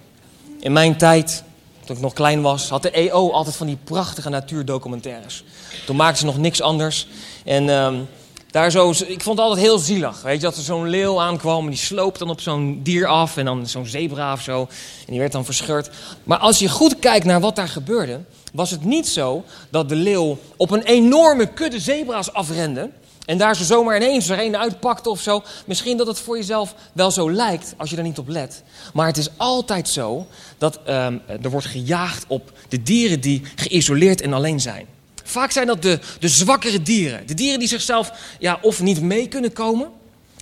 In 0.61 0.73
mijn 0.73 0.97
tijd, 0.97 1.43
toen 1.85 1.97
ik 1.97 2.03
nog 2.03 2.13
klein 2.13 2.43
was, 2.43 2.69
had 2.69 2.83
de 2.83 2.91
EO 2.91 3.31
altijd 3.31 3.57
van 3.57 3.67
die 3.67 3.79
prachtige 3.85 4.29
natuurdocumentaires. 4.29 5.45
Toen 5.87 5.97
maakten 5.97 6.19
ze 6.19 6.25
nog 6.25 6.39
niks 6.39 6.61
anders. 6.61 7.09
En 7.45 7.69
um, 7.69 8.09
daar 8.55 8.71
zo, 8.71 8.91
ik 8.91 9.23
vond 9.23 9.39
het 9.39 9.47
altijd 9.47 9.67
heel 9.67 9.79
zielig. 9.79 10.23
Weet 10.23 10.35
je, 10.35 10.47
dat 10.47 10.57
er 10.57 10.63
zo'n 10.63 10.89
leeuw 10.89 11.21
aankwam 11.21 11.65
en 11.65 11.71
die 11.71 11.79
sloopt 11.79 12.19
dan 12.19 12.31
op 12.31 12.41
zo'n 12.41 12.81
dier 12.83 13.07
af 13.07 13.37
en 13.37 13.45
dan 13.45 13.67
zo'n 13.67 13.87
zebra 13.87 14.33
of 14.33 14.41
zo. 14.41 14.61
En 14.61 15.07
die 15.07 15.19
werd 15.19 15.33
dan 15.33 15.45
verscheurd. 15.45 15.91
Maar 16.25 16.39
als 16.39 16.59
je 16.59 16.69
goed 16.69 16.99
kijkt 16.99 17.25
naar 17.25 17.41
wat 17.41 17.57
daar 17.57 17.69
gebeurde, 17.69 18.21
was 18.53 18.71
het 18.71 18.85
niet 18.85 19.09
zo 19.09 19.45
dat 19.71 19.89
de 19.89 19.95
leeuw 19.95 20.39
op 20.57 20.71
een 20.71 20.83
enorme 20.83 21.47
kudde 21.47 21.81
zebra's 21.81 22.33
afrende. 22.33 22.91
En 23.25 23.39
daar 23.39 23.57
zo 23.57 23.65
zomaar 23.65 23.97
ineens 23.97 24.29
er 24.29 24.41
een 24.41 24.57
uitpakte 24.57 25.11
of 25.11 25.21
zo. 25.21 25.43
Misschien 25.67 25.97
dat 25.97 26.07
het 26.07 26.19
voor 26.19 26.37
jezelf 26.37 26.75
wel 26.93 27.11
zo 27.11 27.31
lijkt 27.31 27.75
als 27.77 27.91
je 27.91 27.97
er 27.97 28.03
niet 28.03 28.19
op 28.19 28.29
let. 28.29 28.63
Maar 28.93 29.07
het 29.07 29.17
is 29.17 29.29
altijd 29.37 29.89
zo 29.89 30.27
dat 30.59 30.81
um, 30.89 31.23
er 31.27 31.51
wordt 31.51 31.67
gejaagd 31.67 32.25
op 32.29 32.53
de 32.69 32.83
dieren 32.83 33.21
die 33.21 33.43
geïsoleerd 33.55 34.21
en 34.21 34.33
alleen 34.33 34.61
zijn. 34.61 34.94
Vaak 35.25 35.51
zijn 35.51 35.67
dat 35.67 35.83
de, 35.83 35.99
de 36.21 36.29
zwakkere 36.29 36.83
dieren. 36.83 37.27
De 37.27 37.35
dieren 37.35 37.59
die 37.59 37.69
zichzelf 37.69 38.13
ja, 38.39 38.59
of 38.63 38.83
niet 38.83 39.01
mee 39.01 39.29
kunnen 39.29 39.53
komen. 39.53 39.91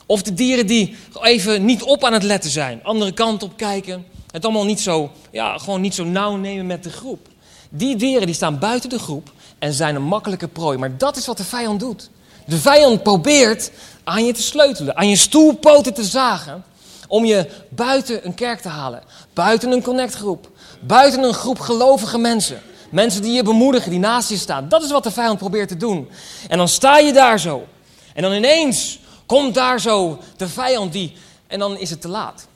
Of 0.07 0.23
de 0.23 0.35
dieren 0.35 0.67
die 0.67 0.97
even 1.21 1.65
niet 1.65 1.83
op 1.83 2.05
aan 2.05 2.13
het 2.13 2.23
letten 2.23 2.51
zijn. 2.51 2.81
Andere 2.83 3.13
kant 3.13 3.43
op 3.43 3.57
kijken. 3.57 4.05
Het 4.31 4.45
allemaal 4.45 4.65
niet 4.65 4.81
zo, 4.81 5.11
ja, 5.31 5.59
gewoon 5.59 5.81
niet 5.81 5.95
zo 5.95 6.05
nauw 6.05 6.37
nemen 6.37 6.67
met 6.67 6.83
de 6.83 6.91
groep. 6.91 7.29
Die 7.71 7.97
dieren 7.97 8.27
die 8.27 8.35
staan 8.35 8.59
buiten 8.59 8.91
de 8.91 8.99
groep 8.99 9.33
en 9.59 9.73
zijn 9.73 9.95
een 9.95 10.03
makkelijke 10.03 10.49
prooi. 10.49 10.79
Maar 10.79 10.99
dat 10.99 11.17
is 11.17 11.27
wat 11.27 11.37
de 11.37 11.45
vijand 11.45 11.81
doet. 11.81 12.11
De 12.47 12.59
vijand 12.59 13.03
probeert 13.03 13.71
aan 14.05 14.25
je 14.25 14.33
te 14.33 14.43
sleutelen, 14.43 14.97
aan 14.97 15.09
je 15.09 15.17
stoelpoten 15.17 15.95
te 15.95 16.05
zagen. 16.05 16.65
Om 17.09 17.25
je 17.25 17.49
buiten 17.69 18.27
een 18.27 18.35
kerk 18.35 18.61
te 18.61 18.69
halen. 18.69 19.03
Buiten 19.33 19.73
een 19.73 19.83
connectgroep. 19.83 20.51
Buiten 20.81 21.23
een 21.23 21.35
groep 21.35 21.61
gelovige 21.61 22.19
mensen. 22.19 22.63
Mensen 22.93 23.23
die 23.23 23.33
je 23.33 23.43
bemoedigen, 23.43 23.91
die 23.91 23.99
naast 23.99 24.29
je 24.29 24.37
staan. 24.37 24.69
Dat 24.69 24.83
is 24.83 24.91
wat 24.91 25.03
de 25.03 25.11
vijand 25.11 25.39
probeert 25.39 25.69
te 25.69 25.77
doen. 25.77 26.09
En 26.49 26.59
dan 26.59 26.69
sta 26.69 26.99
je 26.99 27.13
daar 27.13 27.41
zo. 27.41 27.67
En 28.15 28.23
dan 28.23 28.33
ineens 28.33 28.99
komt 29.27 29.55
daar 29.55 29.81
zo 29.81 30.19
de 30.37 30.49
vijand 30.49 30.93
die. 30.93 31.13
En 31.47 31.59
dan 31.59 31.79
is 31.79 31.91
het 31.91 32.01
te 32.01 32.09
laat. 32.09 32.47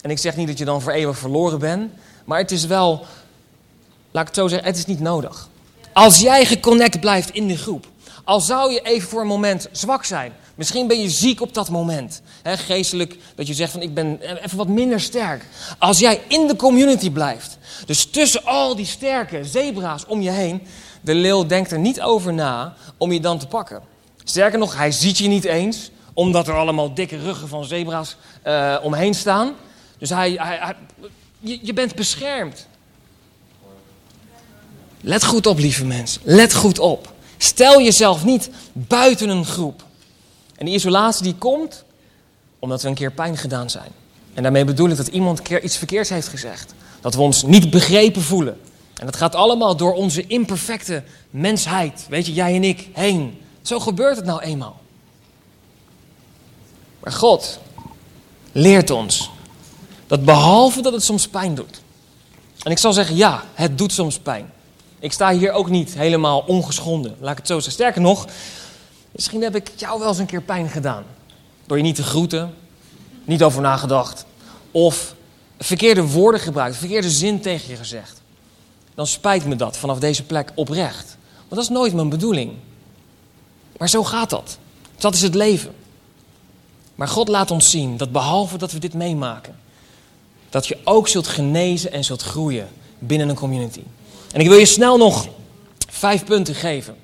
En 0.00 0.10
ik 0.10 0.18
zeg 0.18 0.36
niet 0.36 0.46
dat 0.46 0.58
je 0.58 0.64
dan 0.64 0.82
voor 0.82 0.92
eeuwig 0.92 1.18
verloren 1.18 1.58
bent. 1.58 1.92
Maar 2.24 2.38
het 2.38 2.50
is 2.50 2.66
wel. 2.66 3.06
Laat 4.10 4.22
ik 4.22 4.28
het 4.28 4.36
zo 4.36 4.48
zeggen, 4.48 4.68
het 4.68 4.76
is 4.76 4.86
niet 4.86 5.00
nodig. 5.00 5.48
Als 5.92 6.20
jij 6.20 6.44
geconnect 6.44 7.00
blijft 7.00 7.30
in 7.30 7.48
de 7.48 7.56
groep. 7.56 7.86
Al 8.24 8.40
zou 8.40 8.72
je 8.72 8.80
even 8.80 9.08
voor 9.08 9.20
een 9.20 9.26
moment 9.26 9.68
zwak 9.72 10.04
zijn. 10.04 10.32
Misschien 10.54 10.86
ben 10.86 11.00
je 11.00 11.10
ziek 11.10 11.40
op 11.40 11.54
dat 11.54 11.68
moment. 11.70 12.22
Geestelijk, 12.56 13.16
dat 13.34 13.46
je 13.46 13.54
zegt 13.54 13.72
van 13.72 13.82
ik 13.82 13.94
ben 13.94 14.20
even 14.44 14.56
wat 14.56 14.68
minder 14.68 15.00
sterk. 15.00 15.44
Als 15.78 15.98
jij 15.98 16.20
in 16.28 16.46
de 16.46 16.56
community 16.56 17.10
blijft. 17.10 17.58
Dus 17.86 18.04
tussen 18.04 18.44
al 18.44 18.76
die 18.76 18.86
sterke 18.86 19.44
zebra's 19.44 20.04
om 20.06 20.20
je 20.20 20.30
heen. 20.30 20.62
De 21.00 21.14
leeuw 21.14 21.46
denkt 21.46 21.70
er 21.70 21.78
niet 21.78 22.00
over 22.00 22.32
na 22.32 22.74
om 22.96 23.12
je 23.12 23.20
dan 23.20 23.38
te 23.38 23.46
pakken. 23.46 23.82
Sterker 24.24 24.58
nog, 24.58 24.76
hij 24.76 24.90
ziet 24.90 25.18
je 25.18 25.28
niet 25.28 25.44
eens. 25.44 25.90
Omdat 26.12 26.48
er 26.48 26.54
allemaal 26.54 26.94
dikke 26.94 27.18
ruggen 27.18 27.48
van 27.48 27.64
zebra's 27.64 28.16
uh, 28.46 28.76
omheen 28.82 29.14
staan. 29.14 29.54
Dus 29.98 30.10
hij, 30.10 30.32
hij, 30.32 30.58
hij 30.60 30.74
je, 31.38 31.58
je 31.62 31.72
bent 31.72 31.94
beschermd. 31.94 32.66
Let 35.00 35.24
goed 35.24 35.46
op, 35.46 35.58
lieve 35.58 35.84
mensen. 35.84 36.20
Let 36.24 36.54
goed 36.54 36.78
op. 36.78 37.12
Stel 37.36 37.82
jezelf 37.82 38.24
niet 38.24 38.50
buiten 38.72 39.28
een 39.28 39.44
groep. 39.44 39.84
En 40.56 40.66
die 40.66 40.74
isolatie 40.74 41.22
die 41.22 41.34
komt 41.34 41.84
omdat 42.58 42.82
we 42.82 42.88
een 42.88 42.94
keer 42.94 43.12
pijn 43.12 43.36
gedaan 43.36 43.70
zijn. 43.70 43.90
En 44.34 44.42
daarmee 44.42 44.64
bedoel 44.64 44.88
ik 44.88 44.96
dat 44.96 45.06
iemand 45.06 45.38
een 45.38 45.44
keer 45.44 45.62
iets 45.62 45.76
verkeerds 45.76 46.10
heeft 46.10 46.28
gezegd. 46.28 46.74
Dat 47.00 47.14
we 47.14 47.20
ons 47.20 47.42
niet 47.42 47.70
begrepen 47.70 48.22
voelen. 48.22 48.60
En 48.94 49.06
dat 49.06 49.16
gaat 49.16 49.34
allemaal 49.34 49.76
door 49.76 49.94
onze 49.94 50.26
imperfecte 50.26 51.02
mensheid. 51.30 52.06
Weet 52.08 52.26
je, 52.26 52.32
jij 52.32 52.54
en 52.54 52.64
ik 52.64 52.88
heen. 52.92 53.42
Zo 53.62 53.80
gebeurt 53.80 54.16
het 54.16 54.24
nou 54.24 54.40
eenmaal. 54.40 54.80
Maar 57.00 57.12
God 57.12 57.60
leert 58.52 58.90
ons 58.90 59.30
dat 60.06 60.24
behalve 60.24 60.82
dat 60.82 60.92
het 60.92 61.04
soms 61.04 61.28
pijn 61.28 61.54
doet. 61.54 61.80
En 62.62 62.70
ik 62.70 62.78
zal 62.78 62.92
zeggen, 62.92 63.16
ja, 63.16 63.44
het 63.54 63.78
doet 63.78 63.92
soms 63.92 64.18
pijn. 64.18 64.50
Ik 64.98 65.12
sta 65.12 65.32
hier 65.32 65.52
ook 65.52 65.70
niet 65.70 65.94
helemaal 65.94 66.44
ongeschonden, 66.46 67.16
laat 67.20 67.30
ik 67.30 67.36
het 67.36 67.46
zo 67.46 67.54
zeggen. 67.54 67.72
Sterker 67.72 68.00
nog, 68.00 68.26
misschien 69.10 69.42
heb 69.42 69.56
ik 69.56 69.70
jou 69.76 69.98
wel 69.98 70.08
eens 70.08 70.18
een 70.18 70.26
keer 70.26 70.42
pijn 70.42 70.68
gedaan. 70.68 71.04
Door 71.68 71.76
je 71.76 71.82
niet 71.82 71.94
te 71.94 72.02
groeten, 72.02 72.54
niet 73.24 73.42
over 73.42 73.62
nagedacht. 73.62 74.24
Of 74.70 75.14
verkeerde 75.58 76.02
woorden 76.06 76.40
gebruikt, 76.40 76.76
verkeerde 76.76 77.10
zin 77.10 77.40
tegen 77.40 77.70
je 77.70 77.76
gezegd. 77.76 78.20
Dan 78.94 79.06
spijt 79.06 79.46
me 79.46 79.56
dat 79.56 79.76
vanaf 79.76 79.98
deze 79.98 80.22
plek 80.22 80.52
oprecht. 80.54 81.16
Want 81.36 81.54
dat 81.54 81.58
is 81.58 81.68
nooit 81.68 81.94
mijn 81.94 82.08
bedoeling. 82.08 82.52
Maar 83.76 83.88
zo 83.88 84.04
gaat 84.04 84.30
dat. 84.30 84.58
Dat 84.96 85.14
is 85.14 85.22
het 85.22 85.34
leven. 85.34 85.74
Maar 86.94 87.08
God 87.08 87.28
laat 87.28 87.50
ons 87.50 87.70
zien 87.70 87.96
dat 87.96 88.12
behalve 88.12 88.58
dat 88.58 88.72
we 88.72 88.78
dit 88.78 88.94
meemaken, 88.94 89.56
dat 90.50 90.66
je 90.66 90.78
ook 90.84 91.08
zult 91.08 91.26
genezen 91.26 91.92
en 91.92 92.04
zult 92.04 92.22
groeien 92.22 92.68
binnen 92.98 93.28
een 93.28 93.34
community. 93.34 93.82
En 94.32 94.40
ik 94.40 94.48
wil 94.48 94.58
je 94.58 94.66
snel 94.66 94.96
nog 94.96 95.28
vijf 95.88 96.24
punten 96.24 96.54
geven. 96.54 96.96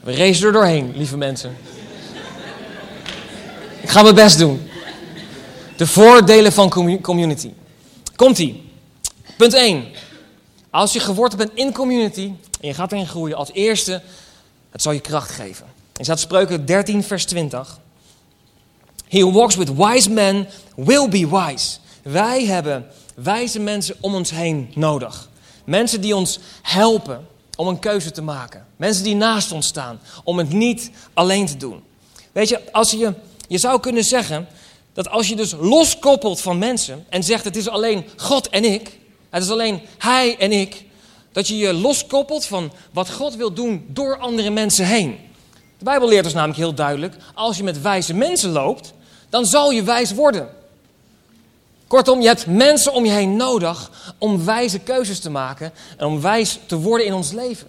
We 0.00 0.16
racen 0.16 0.46
er 0.46 0.52
doorheen, 0.52 0.92
lieve 0.96 1.16
mensen. 1.16 1.56
Ik 3.84 3.90
ga 3.90 4.02
mijn 4.02 4.14
best 4.14 4.38
doen. 4.38 4.70
De 5.76 5.86
voordelen 5.86 6.52
van 6.52 6.70
community. 7.00 7.50
Komt-ie. 8.16 8.70
Punt 9.36 9.54
1. 9.54 9.84
Als 10.70 10.92
je 10.92 11.00
geworteld 11.00 11.40
bent 11.40 11.50
in 11.54 11.72
community 11.72 12.32
en 12.60 12.68
je 12.68 12.74
gaat 12.74 12.92
erin 12.92 13.06
groeien, 13.06 13.36
als 13.36 13.52
eerste, 13.52 14.02
het 14.70 14.82
zal 14.82 14.92
je 14.92 15.00
kracht 15.00 15.30
geven. 15.30 15.66
In 15.96 16.04
staat 16.04 16.20
spreuken 16.20 16.66
13, 16.66 17.02
vers 17.02 17.24
20. 17.24 17.80
He 19.08 19.20
who 19.20 19.32
walks 19.32 19.56
with 19.56 19.74
wise 19.76 20.10
men 20.10 20.48
will 20.76 21.08
be 21.08 21.28
wise. 21.28 21.78
Wij 22.02 22.44
hebben 22.44 22.86
wijze 23.14 23.60
mensen 23.60 23.96
om 24.00 24.14
ons 24.14 24.30
heen 24.30 24.70
nodig. 24.74 25.28
Mensen 25.64 26.00
die 26.00 26.16
ons 26.16 26.38
helpen 26.62 27.26
om 27.56 27.68
een 27.68 27.78
keuze 27.78 28.10
te 28.10 28.22
maken. 28.22 28.66
Mensen 28.76 29.04
die 29.04 29.14
naast 29.14 29.52
ons 29.52 29.66
staan 29.66 30.00
om 30.22 30.38
het 30.38 30.52
niet 30.52 30.90
alleen 31.14 31.46
te 31.46 31.56
doen. 31.56 31.82
Weet 32.32 32.48
je, 32.48 32.72
als 32.72 32.90
je, 32.90 33.14
je 33.48 33.58
zou 33.58 33.80
kunnen 33.80 34.04
zeggen 34.04 34.48
dat 34.92 35.10
als 35.10 35.28
je 35.28 35.36
dus 35.36 35.54
loskoppelt 35.60 36.40
van 36.40 36.58
mensen 36.58 37.04
en 37.08 37.22
zegt 37.22 37.44
het 37.44 37.56
is 37.56 37.68
alleen 37.68 38.04
God 38.16 38.48
en 38.48 38.64
ik, 38.64 38.98
het 39.30 39.42
is 39.42 39.50
alleen 39.50 39.80
Hij 39.98 40.38
en 40.38 40.52
ik, 40.52 40.84
dat 41.32 41.48
je 41.48 41.56
je 41.56 41.72
loskoppelt 41.72 42.46
van 42.46 42.72
wat 42.92 43.10
God 43.10 43.36
wil 43.36 43.52
doen 43.52 43.86
door 43.88 44.18
andere 44.18 44.50
mensen 44.50 44.86
heen. 44.86 45.18
De 45.78 45.84
Bijbel 45.84 46.08
leert 46.08 46.24
ons 46.24 46.34
namelijk 46.34 46.58
heel 46.58 46.74
duidelijk, 46.74 47.16
als 47.34 47.56
je 47.56 47.62
met 47.62 47.82
wijze 47.82 48.14
mensen 48.14 48.50
loopt, 48.50 48.92
dan 49.28 49.46
zal 49.46 49.70
je 49.70 49.82
wijs 49.82 50.12
worden. 50.12 50.48
Kortom, 51.86 52.20
je 52.20 52.26
hebt 52.26 52.46
mensen 52.46 52.92
om 52.92 53.04
je 53.04 53.10
heen 53.10 53.36
nodig 53.36 53.90
om 54.18 54.44
wijze 54.44 54.78
keuzes 54.78 55.20
te 55.20 55.30
maken 55.30 55.72
en 55.96 56.06
om 56.06 56.20
wijs 56.20 56.58
te 56.66 56.76
worden 56.76 57.06
in 57.06 57.14
ons 57.14 57.32
leven. 57.32 57.68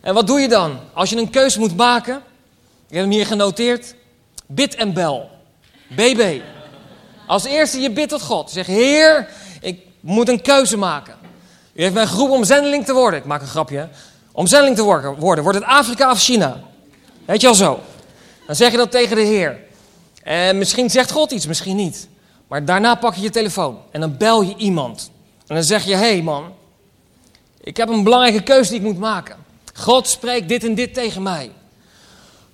En 0.00 0.14
wat 0.14 0.26
doe 0.26 0.40
je 0.40 0.48
dan 0.48 0.78
als 0.92 1.10
je 1.10 1.16
een 1.16 1.30
keuze 1.30 1.58
moet 1.58 1.76
maken? 1.76 2.16
Ik 2.88 2.94
heb 2.94 3.00
hem 3.00 3.10
hier 3.10 3.26
genoteerd. 3.26 3.94
Bid 4.46 4.74
en 4.74 4.92
bel. 4.92 5.30
BB. 5.88 6.40
Als 7.26 7.44
eerste 7.44 7.80
je 7.80 7.90
bidt 7.90 8.08
tot 8.08 8.22
God. 8.22 8.50
Zeg, 8.50 8.66
Heer, 8.66 9.28
ik 9.60 9.80
moet 10.00 10.28
een 10.28 10.42
keuze 10.42 10.76
maken. 10.76 11.14
U 11.72 11.82
heeft 11.82 11.94
mij 11.94 12.06
geroepen 12.06 12.36
om 12.36 12.44
zendeling 12.44 12.84
te 12.84 12.92
worden. 12.92 13.18
Ik 13.18 13.24
maak 13.24 13.40
een 13.40 13.46
grapje. 13.46 13.88
Om 14.32 14.46
zendeling 14.46 14.76
te 14.76 14.82
worden. 14.82 15.42
Wordt 15.42 15.58
het 15.58 15.68
Afrika 15.68 16.10
of 16.10 16.20
China? 16.20 16.60
Weet 17.24 17.40
je 17.40 17.48
al 17.48 17.54
zo. 17.54 17.80
Dan 18.46 18.56
zeg 18.56 18.70
je 18.70 18.76
dat 18.76 18.90
tegen 18.90 19.16
de 19.16 19.22
Heer. 19.22 19.58
En 20.22 20.58
misschien 20.58 20.90
zegt 20.90 21.10
God 21.10 21.30
iets, 21.30 21.46
misschien 21.46 21.76
niet. 21.76 22.08
Maar 22.48 22.64
daarna 22.64 22.94
pak 22.94 23.14
je 23.14 23.22
je 23.22 23.30
telefoon 23.30 23.78
en 23.90 24.00
dan 24.00 24.16
bel 24.16 24.42
je 24.42 24.54
iemand. 24.56 25.10
En 25.46 25.54
dan 25.54 25.64
zeg 25.64 25.84
je: 25.84 25.94
Hé 25.94 25.98
hey 25.98 26.22
man, 26.22 26.52
ik 27.60 27.76
heb 27.76 27.88
een 27.88 28.04
belangrijke 28.04 28.42
keuze 28.42 28.70
die 28.70 28.78
ik 28.78 28.84
moet 28.86 28.98
maken. 28.98 29.36
God 29.74 30.08
spreekt 30.08 30.48
dit 30.48 30.64
en 30.64 30.74
dit 30.74 30.94
tegen 30.94 31.22
mij. 31.22 31.50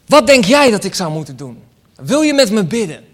Wat 0.07 0.27
denk 0.27 0.45
jij 0.45 0.71
dat 0.71 0.85
ik 0.85 0.95
zou 0.95 1.13
moeten 1.13 1.37
doen? 1.37 1.63
Wil 2.01 2.23
je 2.23 2.35
met 2.35 2.51
me 2.51 2.65
bidden? 2.65 3.05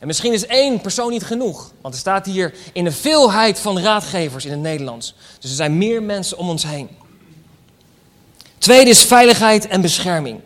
En 0.00 0.06
misschien 0.06 0.32
is 0.32 0.46
één 0.46 0.80
persoon 0.80 1.10
niet 1.10 1.24
genoeg, 1.24 1.72
want 1.80 1.94
er 1.94 2.00
staat 2.00 2.26
hier 2.26 2.54
in 2.72 2.84
de 2.84 2.92
veelheid 2.92 3.58
van 3.58 3.78
raadgevers 3.78 4.44
in 4.44 4.50
het 4.50 4.60
Nederlands. 4.60 5.14
Dus 5.40 5.50
er 5.50 5.56
zijn 5.56 5.78
meer 5.78 6.02
mensen 6.02 6.38
om 6.38 6.48
ons 6.48 6.62
heen. 6.62 6.88
Tweede 8.58 8.90
is 8.90 9.02
veiligheid 9.04 9.66
en 9.66 9.80
bescherming. 9.80 10.40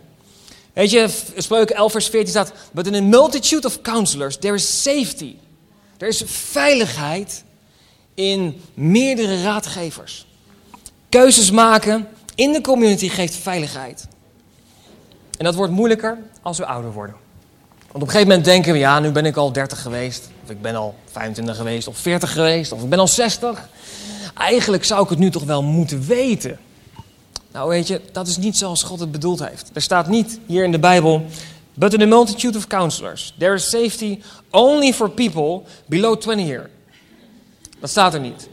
Weet 0.72 0.90
je, 0.90 1.08
Spreuken 1.36 1.76
11 1.76 1.92
vers 1.92 2.08
14 2.08 2.30
staat, 2.30 2.52
but 2.72 2.86
in 2.86 2.94
a 2.94 3.00
multitude 3.00 3.66
of 3.66 3.80
counselors 3.80 4.36
there 4.36 4.54
is 4.54 4.82
safety. 4.82 5.36
Er 5.98 6.08
is 6.08 6.22
veiligheid 6.26 7.44
in 8.14 8.60
meerdere 8.74 9.42
raadgevers. 9.42 10.26
Keuzes 11.08 11.50
maken 11.50 12.08
in 12.34 12.52
de 12.52 12.60
community 12.60 13.08
geeft 13.08 13.34
veiligheid. 13.34 14.06
En 15.38 15.44
dat 15.44 15.54
wordt 15.54 15.72
moeilijker 15.72 16.18
als 16.42 16.58
we 16.58 16.66
ouder 16.66 16.92
worden. 16.92 17.16
Want 17.92 18.02
op 18.02 18.08
een 18.08 18.14
gegeven 18.14 18.28
moment 18.28 18.44
denken 18.44 18.72
we, 18.72 18.78
ja, 18.78 19.00
nu 19.00 19.10
ben 19.10 19.26
ik 19.26 19.36
al 19.36 19.52
30 19.52 19.82
geweest. 19.82 20.30
Of 20.44 20.50
ik 20.50 20.62
ben 20.62 20.74
al 20.74 20.94
25 21.12 21.56
geweest, 21.56 21.88
of 21.88 21.98
40 21.98 22.32
geweest, 22.32 22.72
of 22.72 22.82
ik 22.82 22.88
ben 22.88 22.98
al 22.98 23.08
60. 23.08 23.68
Eigenlijk 24.34 24.84
zou 24.84 25.02
ik 25.02 25.08
het 25.08 25.18
nu 25.18 25.30
toch 25.30 25.44
wel 25.44 25.62
moeten 25.62 26.06
weten. 26.06 26.58
Nou 27.52 27.68
weet 27.68 27.86
je, 27.86 28.00
dat 28.12 28.26
is 28.26 28.36
niet 28.36 28.56
zoals 28.56 28.82
God 28.82 29.00
het 29.00 29.12
bedoeld 29.12 29.48
heeft. 29.48 29.70
Er 29.72 29.82
staat 29.82 30.08
niet 30.08 30.38
hier 30.46 30.64
in 30.64 30.72
de 30.72 30.78
Bijbel, 30.78 31.26
But 31.80 31.92
in 31.92 31.98
the 31.98 32.06
multitude 32.06 32.58
of 32.58 32.66
counselors, 32.66 33.32
there 33.38 33.54
is 33.54 33.70
safety 33.70 34.20
only 34.50 34.92
for 34.92 35.08
people 35.08 35.62
below 35.86 36.16
20 36.16 36.46
year. 36.46 36.70
Dat 37.80 37.90
staat 37.90 38.14
er 38.14 38.20
niet. 38.20 38.48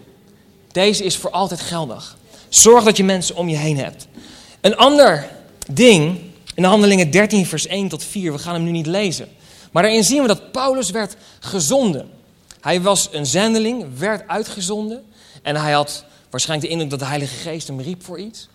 Deze 0.71 1.03
is 1.03 1.17
voor 1.17 1.29
altijd 1.29 1.61
geldig. 1.61 2.17
Zorg 2.49 2.83
dat 2.83 2.97
je 2.97 3.03
mensen 3.03 3.35
om 3.35 3.49
je 3.49 3.55
heen 3.55 3.77
hebt. 3.77 4.07
Een 4.61 4.77
ander 4.77 5.27
ding, 5.71 6.19
in 6.57 6.63
de 6.63 6.69
Handelingen 6.69 7.11
13, 7.11 7.45
vers 7.45 7.67
1 7.67 7.87
tot 7.87 8.03
4, 8.03 8.31
we 8.31 8.39
gaan 8.39 8.53
hem 8.53 8.63
nu 8.63 8.71
niet 8.71 8.85
lezen. 8.85 9.27
Maar 9.71 9.83
daarin 9.83 10.03
zien 10.03 10.21
we 10.21 10.27
dat 10.27 10.51
Paulus 10.51 10.89
werd 10.89 11.15
gezonden. 11.39 12.09
Hij 12.61 12.81
was 12.81 13.09
een 13.11 13.25
zendeling, 13.25 13.85
werd 13.97 14.27
uitgezonden. 14.27 15.03
En 15.41 15.55
hij 15.55 15.71
had 15.71 16.03
waarschijnlijk 16.29 16.67
de 16.67 16.73
indruk 16.73 16.91
dat 16.91 16.99
de 16.99 17.05
Heilige 17.13 17.35
Geest 17.35 17.67
hem 17.67 17.81
riep 17.81 18.03
voor 18.03 18.19
iets. 18.19 18.47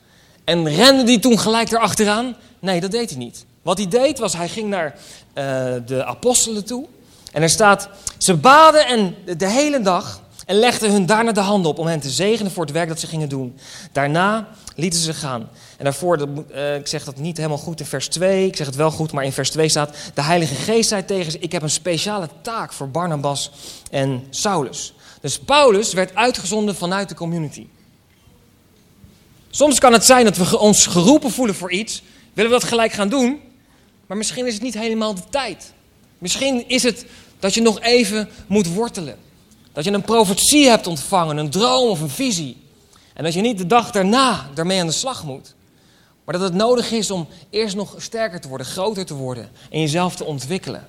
En 0.45 0.69
rende 0.69 1.05
die 1.05 1.19
toen 1.19 1.39
gelijk 1.39 1.71
erachteraan? 1.71 2.37
Nee, 2.59 2.81
dat 2.81 2.91
deed 2.91 3.11
hij 3.11 3.19
niet. 3.19 3.45
Wat 3.63 3.79
hij 3.79 3.89
deed 3.89 4.19
was, 4.19 4.33
hij 4.33 4.49
ging 4.49 4.69
naar 4.69 4.95
uh, 4.95 5.45
de 5.87 6.05
apostelen 6.05 6.65
toe. 6.65 6.87
En 7.33 7.43
er 7.43 7.51
staat, 7.51 7.89
ze 8.19 8.35
baden 8.35 8.87
en 8.87 9.15
de 9.37 9.49
hele 9.49 9.81
dag 9.81 10.23
en 10.47 10.57
legden 10.57 10.91
hun 10.91 11.07
daarna 11.07 11.33
de 11.33 11.41
handen 11.41 11.71
op 11.71 11.79
om 11.79 11.87
hen 11.87 12.01
te 12.01 12.11
zegenen 12.11 12.53
voor 12.53 12.65
het 12.65 12.73
werk 12.73 12.89
dat 12.89 13.01
ze 13.01 13.07
gingen 13.07 13.29
doen. 13.29 13.59
Daarna 13.93 14.49
lieten 14.77 15.01
ze 15.01 15.15
gaan. 15.15 15.49
En 15.79 15.85
daarvoor, 15.85 16.29
uh, 16.55 16.77
ik 16.77 16.87
zeg 16.87 17.05
dat 17.05 17.17
niet 17.17 17.37
helemaal 17.37 17.59
goed 17.59 17.81
in 17.81 17.87
vers 17.87 18.09
2, 18.09 18.47
ik 18.47 18.57
zeg 18.57 18.67
het 18.67 18.77
wel 18.77 18.91
goed, 18.91 19.13
maar 19.13 19.25
in 19.25 19.33
vers 19.33 19.51
2 19.51 19.69
staat: 19.69 19.97
De 20.15 20.23
Heilige 20.23 20.55
Geest 20.55 20.89
zei 20.89 21.05
tegen 21.05 21.33
ze: 21.33 21.39
Ik 21.39 21.53
heb 21.53 21.63
een 21.63 21.71
speciale 21.71 22.29
taak 22.43 22.73
voor 22.73 22.91
Barnabas 22.91 23.51
en 23.91 24.25
Saulus. 24.31 24.95
Dus 25.21 25.39
Paulus 25.39 25.93
werd 25.93 26.15
uitgezonden 26.15 26.77
vanuit 26.77 27.09
de 27.09 27.15
community. 27.15 27.67
Soms 29.51 29.79
kan 29.79 29.93
het 29.93 30.05
zijn 30.05 30.25
dat 30.25 30.37
we 30.37 30.59
ons 30.59 30.87
geroepen 30.87 31.31
voelen 31.31 31.55
voor 31.55 31.73
iets, 31.73 32.03
willen 32.33 32.51
we 32.51 32.59
dat 32.59 32.69
gelijk 32.69 32.93
gaan 32.93 33.09
doen, 33.09 33.41
maar 34.07 34.17
misschien 34.17 34.47
is 34.47 34.55
het 34.55 34.63
niet 34.63 34.75
helemaal 34.75 35.15
de 35.15 35.23
tijd. 35.31 35.73
Misschien 36.19 36.69
is 36.69 36.83
het 36.83 37.07
dat 37.39 37.55
je 37.55 37.61
nog 37.61 37.81
even 37.81 38.29
moet 38.47 38.75
wortelen. 38.75 39.17
Dat 39.73 39.85
je 39.85 39.91
een 39.91 40.03
profetie 40.03 40.69
hebt 40.69 40.87
ontvangen, 40.87 41.37
een 41.37 41.51
droom 41.51 41.89
of 41.89 42.01
een 42.01 42.11
visie. 42.11 42.57
En 43.15 43.25
dat 43.25 43.35
je 43.35 43.41
niet 43.41 43.59
de 43.59 43.67
dag 43.67 43.91
daarna 43.91 44.47
daarmee 44.55 44.81
aan 44.81 44.87
de 44.87 44.93
slag 44.93 45.25
moet. 45.25 45.55
Maar 46.25 46.35
dat 46.35 46.45
het 46.45 46.55
nodig 46.55 46.91
is 46.91 47.11
om 47.11 47.29
eerst 47.51 47.77
nog 47.77 47.95
sterker 47.99 48.41
te 48.41 48.49
worden, 48.49 48.67
groter 48.67 49.07
te 49.07 49.15
worden 49.15 49.51
en 49.71 49.81
jezelf 49.81 50.17
te 50.17 50.25
ontwikkelen. 50.25 50.87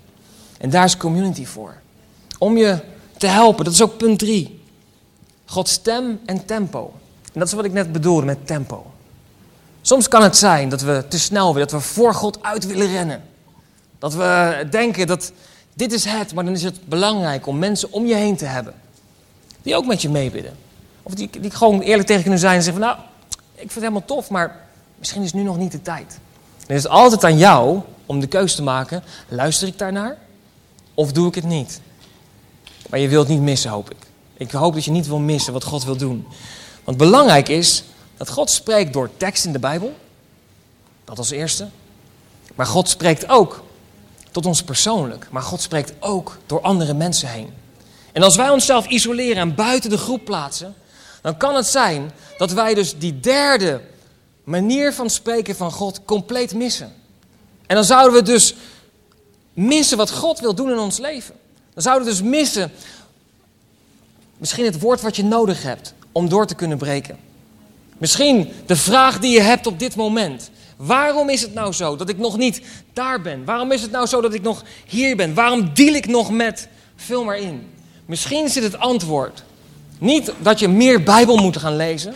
En 0.58 0.70
daar 0.70 0.86
is 0.86 0.98
community 0.98 1.46
voor. 1.46 1.76
Om 2.38 2.58
je 2.58 2.80
te 3.18 3.28
helpen, 3.28 3.66
dat 3.66 3.74
is 3.74 3.82
ook 3.82 3.98
punt 3.98 4.20
drie. 4.20 4.62
Gods 5.46 5.72
stem 5.72 6.20
en 6.26 6.46
tempo. 6.46 6.94
En 7.34 7.40
dat 7.40 7.48
is 7.48 7.54
wat 7.54 7.66
ik 7.66 7.74
net 7.74 7.92
bedoelde 7.92 8.26
met 8.26 8.48
tempo. 8.48 8.92
Soms 9.82 10.08
kan 10.08 10.24
het 10.24 10.38
zijn 10.38 10.70
dat 10.70 10.82
we 10.82 11.06
te 11.08 11.20
snel 11.20 11.54
willen, 11.54 11.68
dat 11.68 11.82
we 11.82 11.88
voor 11.88 12.14
God 12.14 12.44
uit 12.44 12.66
willen 12.66 12.88
rennen. 12.88 13.24
Dat 14.00 14.14
we 14.14 14.68
denken 14.70 15.08
dat 15.08 15.32
dit 15.74 15.94
is 15.94 16.06
het, 16.06 16.34
maar 16.34 16.46
dan 16.46 16.54
is 16.54 16.64
het 16.64 16.88
belangrijk 16.88 17.48
om 17.48 17.60
mensen 17.60 17.92
om 17.92 18.06
je 18.06 18.16
heen 18.16 18.36
te 18.36 18.46
hebben. 18.46 18.74
Die 19.62 19.76
ook 19.76 19.86
met 19.86 20.02
je 20.02 20.10
meebidden. 20.10 20.58
Of 21.04 21.14
die, 21.14 21.30
die 21.40 21.52
gewoon 21.52 21.82
eerlijk 21.82 22.08
tegen 22.08 22.22
kunnen 22.22 22.40
zijn 22.40 22.56
en 22.56 22.64
zeggen 22.64 22.82
van 22.82 22.92
nou, 22.92 23.08
ik 23.54 23.58
vind 23.58 23.74
het 23.74 23.84
helemaal 23.84 24.06
tof, 24.06 24.30
maar 24.30 24.60
misschien 25.00 25.24
is 25.24 25.34
nu 25.34 25.44
nog 25.44 25.58
niet 25.58 25.72
de 25.72 25.82
tijd. 25.82 26.20
Dan 26.68 26.76
is 26.76 26.84
het 26.84 26.92
altijd 26.92 27.24
aan 27.24 27.38
jou 27.38 27.82
om 28.06 28.20
de 28.20 28.28
keuze 28.28 28.56
te 28.56 28.64
maken, 28.64 29.04
luister 29.28 29.68
ik 29.68 29.78
daarnaar 29.78 30.18
of 30.94 31.12
doe 31.12 31.28
ik 31.28 31.36
het 31.36 31.44
niet? 31.44 31.82
Maar 32.90 33.00
je 33.00 33.08
wilt 33.08 33.28
niet 33.28 33.42
missen, 33.42 33.70
hoop 33.70 33.90
ik. 33.90 33.98
Ik 34.38 34.52
hoop 34.52 34.74
dat 34.74 34.86
je 34.86 34.92
niet 34.92 35.08
wil 35.08 35.20
missen 35.20 35.54
wat 35.54 35.64
God 35.64 35.84
wil 35.84 35.98
doen. 35.98 36.28
Want 36.84 36.98
belangrijk 36.98 37.50
is 37.50 37.84
dat 38.18 38.30
God 38.30 38.50
spreekt 38.50 38.94
door 38.94 39.10
tekst 39.18 39.46
in 39.46 39.52
de 39.52 39.60
Bijbel. 39.60 39.96
Dat 41.06 41.18
als 41.18 41.30
eerste. 41.30 41.68
Maar 42.56 42.66
God 42.66 42.90
spreekt 42.90 43.30
ook 43.30 43.64
tot 44.32 44.46
ons 44.46 44.64
persoonlijk. 44.64 45.28
Maar 45.32 45.42
God 45.42 45.62
spreekt 45.62 45.94
ook 46.00 46.38
door 46.46 46.62
andere 46.62 46.94
mensen 46.94 47.30
heen. 47.30 47.54
En 48.12 48.24
als 48.24 48.36
wij 48.36 48.50
onszelf 48.50 48.88
isoleren 48.88 49.38
en 49.38 49.56
buiten 49.56 49.90
de 49.90 49.98
groep 49.98 50.26
plaatsen, 50.26 50.76
dan 51.24 51.38
kan 51.38 51.56
het 51.56 51.66
zijn 51.66 52.12
dat 52.38 52.52
wij 52.52 52.74
dus 52.74 52.98
die 52.98 53.20
derde 53.20 53.82
manier 54.44 54.94
van 54.94 55.10
spreken 55.10 55.56
van 55.56 55.72
God 55.72 56.02
compleet 56.06 56.54
missen. 56.54 56.94
En 57.68 57.76
dan 57.76 57.84
zouden 57.84 58.14
we 58.14 58.22
dus 58.22 58.56
missen 59.54 59.98
wat 59.98 60.12
God 60.12 60.40
wil 60.40 60.56
doen 60.56 60.70
in 60.70 60.78
ons 60.78 60.98
leven. 60.98 61.36
Dan 61.74 61.84
zouden 61.84 62.08
we 62.08 62.12
dus 62.12 62.22
missen 62.22 62.72
misschien 64.38 64.66
het 64.66 64.80
woord 64.80 65.02
wat 65.02 65.16
je 65.16 65.24
nodig 65.24 65.64
hebt 65.64 65.94
om 66.12 66.30
door 66.30 66.46
te 66.46 66.56
kunnen 66.56 66.78
breken. 66.78 67.18
Misschien 67.98 68.52
de 68.66 68.76
vraag 68.76 69.20
die 69.20 69.32
je 69.32 69.42
hebt 69.42 69.68
op 69.68 69.80
dit 69.80 69.96
moment. 69.96 70.50
Waarom 70.78 71.30
is 71.30 71.42
het 71.42 71.54
nou 71.54 71.74
zo 71.74 71.96
dat 71.96 72.10
ik 72.10 72.18
nog 72.18 72.38
niet 72.38 72.62
daar 72.94 73.22
ben? 73.22 73.46
Waarom 73.46 73.72
is 73.72 73.82
het 73.82 73.92
nou 73.92 74.08
zo 74.08 74.22
dat 74.22 74.34
ik 74.34 74.42
nog 74.42 74.64
hier 74.88 75.16
ben? 75.16 75.34
Waarom 75.34 75.74
deal 75.74 75.94
ik 75.94 76.08
nog 76.08 76.32
met? 76.32 76.68
Vul 76.96 77.24
maar 77.24 77.38
in. 77.38 77.70
Misschien 78.06 78.50
zit 78.50 78.64
het 78.64 78.78
antwoord 78.78 79.44
niet 80.00 80.34
dat 80.40 80.60
je 80.60 80.68
meer 80.68 81.04
Bijbel 81.04 81.38
moet 81.38 81.58
gaan 81.58 81.76
lezen. 81.76 82.14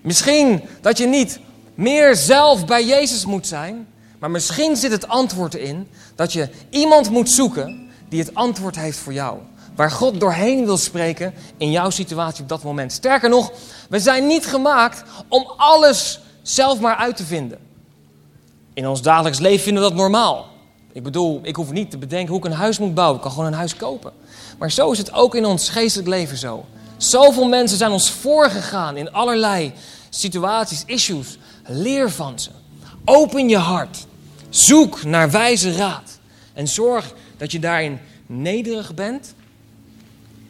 Misschien 0.00 0.62
dat 0.80 0.98
je 0.98 1.06
niet 1.06 1.40
meer 1.74 2.16
zelf 2.16 2.66
bij 2.66 2.84
Jezus 2.86 3.24
moet 3.24 3.46
zijn. 3.46 3.86
Maar 4.18 4.30
misschien 4.30 4.76
zit 4.76 4.90
het 4.90 5.08
antwoord 5.08 5.54
erin 5.54 5.88
dat 6.14 6.32
je 6.32 6.48
iemand 6.70 7.10
moet 7.10 7.30
zoeken 7.30 7.90
die 8.08 8.20
het 8.20 8.34
antwoord 8.34 8.76
heeft 8.76 8.98
voor 8.98 9.12
jou. 9.12 9.38
Waar 9.76 9.90
God 9.90 10.20
doorheen 10.20 10.64
wil 10.64 10.76
spreken 10.76 11.34
in 11.56 11.70
jouw 11.70 11.90
situatie 11.90 12.42
op 12.42 12.48
dat 12.48 12.62
moment. 12.62 12.92
Sterker 12.92 13.28
nog, 13.28 13.52
we 13.88 14.00
zijn 14.00 14.26
niet 14.26 14.46
gemaakt 14.46 15.02
om 15.28 15.52
alles 15.56 16.20
zelf 16.42 16.80
maar 16.80 16.96
uit 16.96 17.16
te 17.16 17.24
vinden. 17.24 17.58
In 18.74 18.88
ons 18.88 19.02
dagelijks 19.02 19.38
leven 19.38 19.64
vinden 19.64 19.82
we 19.82 19.88
dat 19.88 19.98
normaal. 19.98 20.46
Ik 20.92 21.02
bedoel, 21.02 21.40
ik 21.42 21.56
hoef 21.56 21.70
niet 21.70 21.90
te 21.90 21.98
bedenken 21.98 22.28
hoe 22.28 22.38
ik 22.38 22.44
een 22.44 22.52
huis 22.52 22.78
moet 22.78 22.94
bouwen. 22.94 23.16
Ik 23.16 23.22
kan 23.22 23.30
gewoon 23.30 23.46
een 23.46 23.52
huis 23.52 23.76
kopen. 23.76 24.12
Maar 24.58 24.70
zo 24.70 24.90
is 24.90 24.98
het 24.98 25.12
ook 25.12 25.34
in 25.34 25.44
ons 25.44 25.68
geestelijk 25.68 26.08
leven 26.08 26.36
zo. 26.36 26.64
Zoveel 27.02 27.48
mensen 27.48 27.78
zijn 27.78 27.90
ons 27.90 28.10
voorgegaan 28.10 28.96
in 28.96 29.12
allerlei 29.12 29.72
situaties, 30.10 30.82
issues. 30.86 31.38
Leer 31.66 32.10
van 32.10 32.38
ze. 32.38 32.50
Open 33.04 33.48
je 33.48 33.56
hart. 33.56 34.06
Zoek 34.48 35.04
naar 35.04 35.30
wijze 35.30 35.72
raad. 35.72 36.18
En 36.52 36.68
zorg 36.68 37.14
dat 37.36 37.52
je 37.52 37.58
daarin 37.58 37.98
nederig 38.26 38.94
bent 38.94 39.34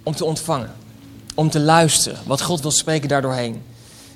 om 0.02 0.14
te 0.14 0.24
ontvangen. 0.24 0.72
Om 1.34 1.50
te 1.50 1.60
luisteren 1.60 2.18
wat 2.26 2.42
God 2.42 2.60
wil 2.60 2.70
spreken 2.70 3.08
daardoorheen. 3.08 3.62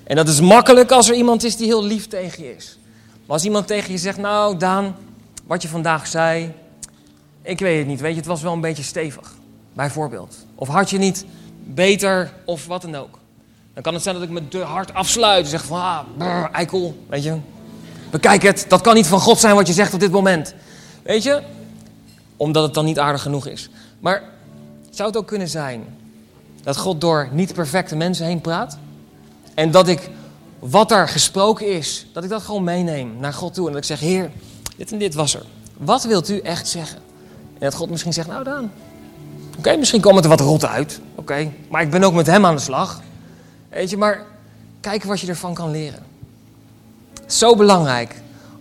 En 0.05 0.17
dat 0.17 0.29
is 0.29 0.41
makkelijk 0.41 0.91
als 0.91 1.09
er 1.09 1.15
iemand 1.15 1.45
is 1.45 1.57
die 1.57 1.67
heel 1.67 1.85
lief 1.85 2.09
tegen 2.09 2.45
je 2.45 2.57
is. 2.57 2.79
Maar 3.05 3.37
als 3.37 3.45
iemand 3.45 3.67
tegen 3.67 3.93
je 3.93 3.99
zegt, 3.99 4.19
nou 4.19 4.57
Daan, 4.57 4.97
wat 5.47 5.63
je 5.63 5.69
vandaag 5.69 6.07
zei, 6.07 6.53
ik 7.43 7.59
weet 7.59 7.79
het 7.79 7.87
niet, 7.87 8.01
weet 8.01 8.13
je, 8.13 8.17
het 8.17 8.27
was 8.27 8.43
wel 8.43 8.53
een 8.53 8.61
beetje 8.61 8.83
stevig, 8.83 9.35
bijvoorbeeld. 9.73 10.37
Of 10.55 10.69
had 10.69 10.91
je 10.91 10.99
niet 10.99 11.25
beter 11.67 12.33
of 12.45 12.67
wat 12.67 12.83
dan 12.83 12.95
ook. 12.95 13.19
Dan 13.75 13.83
kan 13.83 13.95
het 13.95 14.03
zijn 14.03 14.15
dat 14.15 14.25
ik 14.25 14.31
me 14.31 14.65
hart 14.65 14.95
afsluit 14.95 15.45
en 15.45 15.51
zeg 15.51 15.65
van, 15.65 15.81
ah, 15.81 15.99
brr, 16.17 16.51
eikel, 16.53 17.05
weet 17.09 17.23
je. 17.23 17.37
Bekijk 18.11 18.43
het, 18.43 18.65
dat 18.69 18.81
kan 18.81 18.95
niet 18.95 19.07
van 19.07 19.21
God 19.21 19.39
zijn 19.39 19.55
wat 19.55 19.67
je 19.67 19.73
zegt 19.73 19.95
op 19.95 20.01
dit 20.01 20.11
moment. 20.11 20.55
Weet 21.03 21.23
je, 21.23 21.43
omdat 22.37 22.63
het 22.63 22.75
dan 22.75 22.85
niet 22.85 22.99
aardig 22.99 23.23
genoeg 23.23 23.47
is. 23.47 23.69
Maar 24.01 24.23
zou 24.91 25.09
het 25.09 25.19
ook 25.19 25.27
kunnen 25.27 25.49
zijn 25.49 25.85
dat 26.63 26.77
God 26.77 27.01
door 27.01 27.29
niet 27.33 27.55
perfecte 27.55 27.97
mensen 27.97 28.27
heen 28.27 28.41
praat? 28.41 28.79
En 29.55 29.71
dat 29.71 29.89
ik 29.89 30.11
wat 30.59 30.91
er 30.91 31.09
gesproken 31.09 31.67
is, 31.73 32.07
dat 32.13 32.25
ik 32.25 32.31
dat 32.31 32.43
gewoon 32.43 32.65
meeneem 32.65 33.17
naar 33.19 33.33
God 33.33 33.55
toe. 33.55 33.67
En 33.67 33.73
dat 33.73 33.81
ik 33.81 33.89
zeg, 33.89 34.01
Heer, 34.01 34.31
dit 34.77 34.93
en 34.93 34.99
dit 34.99 35.15
was 35.15 35.35
er. 35.35 35.43
Wat 35.77 36.05
wilt 36.05 36.29
u 36.29 36.39
echt 36.39 36.69
zeggen? 36.69 36.99
En 37.53 37.61
dat 37.61 37.75
God 37.75 37.91
misschien 37.91 38.13
zegt, 38.13 38.29
nou 38.29 38.45
dan. 38.45 38.71
Oké, 39.59 39.77
misschien 39.77 40.01
komt 40.01 40.15
het 40.15 40.25
er 40.25 40.31
wat 40.31 40.41
rot 40.41 40.65
uit. 40.65 41.01
Oké, 41.15 41.53
maar 41.69 41.83
ik 41.83 41.91
ben 41.91 42.03
ook 42.03 42.15
met 42.15 42.27
hem 42.27 42.47
aan 42.47 42.55
de 42.55 42.61
slag. 42.61 43.01
Weet 43.69 43.91
je, 43.91 43.97
maar 43.97 44.25
kijk 44.81 45.05
wat 45.05 45.21
je 45.21 45.27
ervan 45.27 45.55
kan 45.55 45.71
leren. 45.71 46.03
Zo 47.27 47.57
belangrijk 47.57 48.15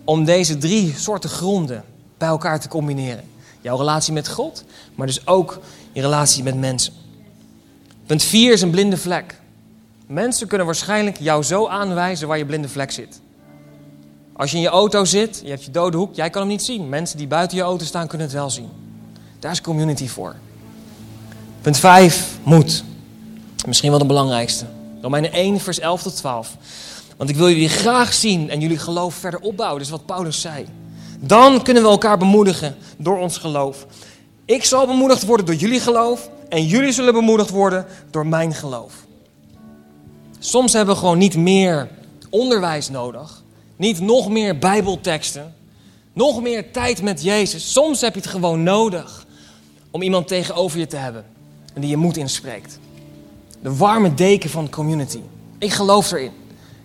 om 0.04 0.24
deze 0.24 0.58
drie 0.58 0.94
soorten 0.96 1.30
gronden 1.30 1.84
bij 2.18 2.28
elkaar 2.28 2.60
te 2.60 2.68
combineren. 2.68 3.24
Jouw 3.60 3.76
relatie 3.76 4.12
met 4.12 4.28
God, 4.28 4.64
maar 4.94 5.06
dus 5.06 5.26
ook 5.26 5.58
je 5.92 6.00
relatie 6.00 6.42
met 6.42 6.58
mensen. 6.58 6.92
Punt 8.06 8.22
4 8.22 8.52
is 8.52 8.62
een 8.62 8.70
blinde 8.70 8.96
vlek. 8.96 9.40
Mensen 10.06 10.46
kunnen 10.46 10.66
waarschijnlijk 10.66 11.18
jou 11.18 11.42
zo 11.42 11.66
aanwijzen 11.66 12.28
waar 12.28 12.38
je 12.38 12.46
blinde 12.46 12.68
vlek 12.68 12.90
zit. 12.90 13.20
Als 14.32 14.50
je 14.50 14.56
in 14.56 14.62
je 14.62 14.68
auto 14.68 15.04
zit, 15.04 15.40
je 15.44 15.50
hebt 15.50 15.64
je 15.64 15.70
dode 15.70 15.96
hoek, 15.96 16.14
jij 16.14 16.30
kan 16.30 16.40
hem 16.40 16.50
niet 16.50 16.62
zien. 16.62 16.88
Mensen 16.88 17.18
die 17.18 17.26
buiten 17.26 17.56
je 17.56 17.62
auto 17.62 17.84
staan 17.84 18.06
kunnen 18.06 18.26
het 18.26 18.36
wel 18.36 18.50
zien. 18.50 18.68
Daar 19.38 19.52
is 19.52 19.60
community 19.60 20.08
voor. 20.08 20.34
Punt 21.66 21.78
5, 21.78 22.38
moed. 22.42 22.84
Misschien 23.66 23.90
wel 23.90 23.98
de 23.98 24.06
belangrijkste. 24.06 24.64
Romeinen 25.02 25.32
1, 25.32 25.60
vers 25.60 25.78
11 25.78 26.02
tot 26.02 26.16
12. 26.16 26.56
Want 27.16 27.30
ik 27.30 27.36
wil 27.36 27.48
jullie 27.48 27.68
graag 27.68 28.14
zien 28.14 28.50
en 28.50 28.60
jullie 28.60 28.78
geloof 28.78 29.14
verder 29.14 29.40
opbouwen. 29.40 29.82
Is 29.82 29.90
wat 29.90 30.06
Paulus 30.06 30.40
zei. 30.40 30.66
Dan 31.20 31.62
kunnen 31.62 31.82
we 31.82 31.88
elkaar 31.88 32.18
bemoedigen 32.18 32.76
door 32.96 33.18
ons 33.18 33.38
geloof. 33.38 33.86
Ik 34.44 34.64
zal 34.64 34.86
bemoedigd 34.86 35.24
worden 35.24 35.46
door 35.46 35.54
jullie 35.54 35.80
geloof 35.80 36.30
en 36.48 36.66
jullie 36.66 36.92
zullen 36.92 37.14
bemoedigd 37.14 37.50
worden 37.50 37.86
door 38.10 38.26
mijn 38.26 38.54
geloof. 38.54 38.94
Soms 40.38 40.72
hebben 40.72 40.94
we 40.94 41.00
gewoon 41.00 41.18
niet 41.18 41.36
meer 41.36 41.88
onderwijs 42.30 42.88
nodig, 42.88 43.42
niet 43.76 44.00
nog 44.00 44.28
meer 44.28 44.58
Bijbelteksten. 44.58 45.54
Nog 46.12 46.42
meer 46.42 46.72
tijd 46.72 47.02
met 47.02 47.22
Jezus. 47.22 47.72
Soms 47.72 48.00
heb 48.00 48.14
je 48.14 48.20
het 48.20 48.28
gewoon 48.28 48.62
nodig 48.62 49.26
om 49.90 50.02
iemand 50.02 50.28
tegenover 50.28 50.78
je 50.78 50.86
te 50.86 50.96
hebben 50.96 51.34
en 51.76 51.82
die 51.82 51.90
je 51.90 51.96
moed 51.96 52.16
inspreekt. 52.16 52.78
De 53.62 53.76
warme 53.76 54.14
deken 54.14 54.50
van 54.50 54.70
community. 54.70 55.20
Ik 55.58 55.72
geloof 55.72 56.12
erin. 56.12 56.32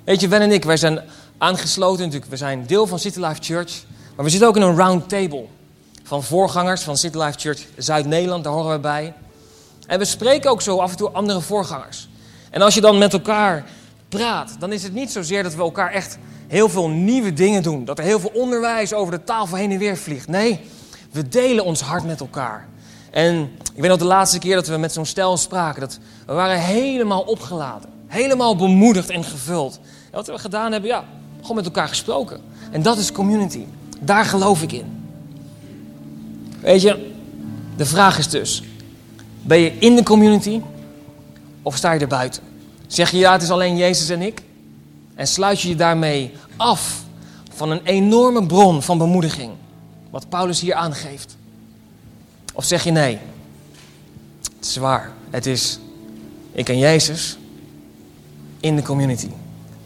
Weet 0.04 0.22
je, 0.22 0.28
Wen 0.28 0.42
en 0.42 0.52
ik, 0.52 0.64
wij 0.64 0.78
zijn 0.78 1.02
aangesloten 1.38 2.04
natuurlijk. 2.04 2.32
We 2.32 2.38
zijn 2.38 2.66
deel 2.66 2.88
van 2.88 3.00
City 3.00 3.20
Life 3.20 3.42
Church. 3.42 3.84
Maar 4.16 4.26
we 4.26 4.32
zitten 4.32 4.48
ook 4.48 4.56
in 4.56 4.62
een 4.62 4.76
round 4.76 5.10
table 5.10 5.46
van 6.04 6.24
voorgangers 6.24 6.82
van 6.82 6.98
City 6.98 7.18
Life 7.18 7.39
Church 7.39 7.66
Zuid-Nederland. 7.78 8.44
Daar 8.44 8.54
horen 8.54 8.72
we 8.72 8.80
bij. 8.80 9.14
En 9.88 10.00
we 10.00 10.06
spreken 10.06 10.52
ook 10.52 10.62
zo 10.62 10.78
af 10.78 10.92
en 10.92 10.98
toe 10.98 11.10
andere 11.10 11.42
voorgangers. 11.42 12.10
En 12.50 12.62
als 12.62 12.74
je 12.74 12.82
dan 12.82 12.98
met 12.98 13.14
elkaar 13.14 13.66
praat, 14.10 14.56
dan 14.60 14.72
is 14.72 14.84
het 14.84 14.94
niet 14.94 15.12
zozeer 15.12 15.44
dat 15.44 15.56
we 15.56 15.62
elkaar 15.62 15.92
echt 15.92 16.18
heel 16.48 16.70
veel 16.70 16.89
nieuwe 16.89 17.34
dingen 17.34 17.64
doen. 17.64 17.86
Dat 17.86 17.98
er 17.98 18.04
heel 18.04 18.20
veel 18.20 18.32
onderwijs 18.34 18.94
over 18.94 19.14
de 19.14 19.24
tafel 19.24 19.58
heen 19.58 19.72
en 19.72 19.78
weer 19.78 19.98
vliegt. 19.98 20.28
Nee, 20.28 20.60
we 21.12 21.28
delen 21.28 21.66
ons 21.66 21.82
hart 21.82 22.06
met 22.06 22.20
elkaar. 22.20 22.68
En 23.12 23.51
ik 23.74 23.82
weet 23.82 23.89
nog 23.89 23.99
de 23.99 24.05
laatste 24.05 24.39
keer 24.39 24.55
dat 24.55 24.68
we 24.68 24.78
met 24.78 24.93
zo'n 24.93 25.05
stel 25.05 25.38
spraken, 25.38 25.82
dat 25.82 25.99
we 26.26 26.34
waren 26.34 26.59
helemaal 26.59 27.22
opgeladen. 27.22 27.89
Helemaal 28.07 28.55
bemoedigd 28.55 29.09
en 29.09 29.24
gevuld. 29.24 29.80
En 29.84 30.16
wat 30.16 30.28
we 30.28 30.38
gedaan 30.38 30.72
hebben, 30.72 30.89
ja, 30.89 31.03
gewoon 31.41 31.55
met 31.55 31.66
elkaar 31.66 31.88
gesproken. 31.88 32.41
En 32.72 32.82
dat 32.82 32.97
is 32.97 33.12
community. 33.12 33.66
Daar 33.99 34.26
geloof 34.26 34.62
ik 34.62 34.72
in. 34.72 35.05
Weet 36.59 36.82
je, 36.82 37.14
de 37.76 37.86
vraag 37.86 38.18
is 38.18 38.30
dus, 38.30 38.64
ben 39.41 39.59
je 39.59 39.78
in 39.80 39.95
de 39.95 40.03
community 40.03 40.62
of 41.62 41.76
sta 41.76 41.91
je 41.91 41.99
er 41.99 42.07
buiten? 42.07 42.43
Zeg 42.88 43.12
je 43.12 43.18
ja, 43.18 43.32
het 43.32 43.41
is 43.41 43.51
alleen 43.51 43.78
Jezus 43.78 44.09
en 44.09 44.22
ik? 44.22 44.41
En 45.16 45.28
sluit 45.28 45.62
je 45.62 45.70
je 45.70 45.76
daarmee 45.76 46.32
af 46.57 47.03
van 47.53 47.72
een 47.72 47.82
enorme 47.84 48.45
bron 48.45 48.82
van 48.82 48.97
bemoediging, 48.97 49.51
wat 50.09 50.30
Paulus 50.30 50.59
hier 50.59 50.74
aangeeft? 50.74 51.38
Of 52.54 52.66
zeg 52.66 52.84
je 52.84 52.91
nee, 52.91 53.20
het 54.41 54.66
is 54.66 54.76
waar, 54.76 55.12
het 55.30 55.45
is 55.45 55.80
ik 56.52 56.70
en 56.70 56.78
Jezus 56.78 57.38
in 58.60 58.76
de 58.76 58.82
community, 58.82 59.30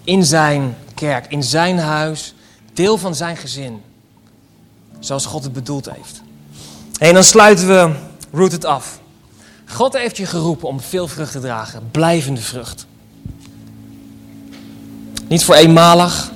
in 0.03 0.25
zijn 0.25 0.75
kerk, 0.93 1.25
in 1.29 1.43
zijn 1.43 1.77
huis, 1.77 2.33
deel 2.73 2.97
van 2.97 3.15
zijn 3.15 3.37
gezin, 3.37 3.81
zoals 4.99 5.25
God 5.25 5.43
het 5.43 5.53
bedoeld 5.53 5.89
heeft. 5.91 6.21
En 6.97 7.13
dan 7.13 7.23
sluiten 7.23 7.67
we 7.67 7.95
Rooted 8.31 8.65
af. 8.65 8.99
God 9.65 9.93
heeft 9.93 10.17
je 10.17 10.25
geroepen 10.25 10.67
om 10.67 10.79
veel 10.79 11.07
vrucht 11.07 11.31
te 11.31 11.39
dragen, 11.39 11.91
blijvende 11.91 12.41
vrucht. 12.41 12.85
Niet 15.27 15.43
voor 15.43 15.55
eenmalig, 15.55 16.31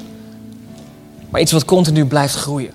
maar 1.30 1.42
iets 1.42 1.52
wat 1.52 1.66
continu 1.66 2.06
blijft 2.06 2.36
groeien. 2.36 2.72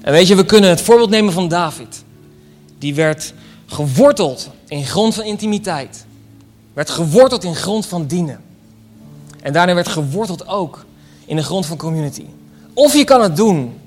En 0.00 0.12
weet 0.12 0.26
je, 0.26 0.34
we 0.34 0.44
kunnen 0.44 0.70
het 0.70 0.80
voorbeeld 0.80 1.10
nemen 1.10 1.32
van 1.32 1.48
David. 1.48 2.03
Die 2.84 2.94
werd 2.94 3.34
geworteld 3.66 4.50
in 4.68 4.84
grond 4.84 5.14
van 5.14 5.24
intimiteit. 5.24 6.06
Werd 6.72 6.90
geworteld 6.90 7.44
in 7.44 7.54
grond 7.54 7.86
van 7.86 8.06
dienen. 8.06 8.40
En 9.42 9.52
daarna 9.52 9.74
werd 9.74 9.88
geworteld 9.88 10.46
ook 10.46 10.84
in 11.24 11.36
de 11.36 11.42
grond 11.42 11.66
van 11.66 11.76
community. 11.76 12.24
Of 12.74 12.94
je 12.94 13.04
kan 13.04 13.22
het 13.22 13.36
doen 13.36 13.80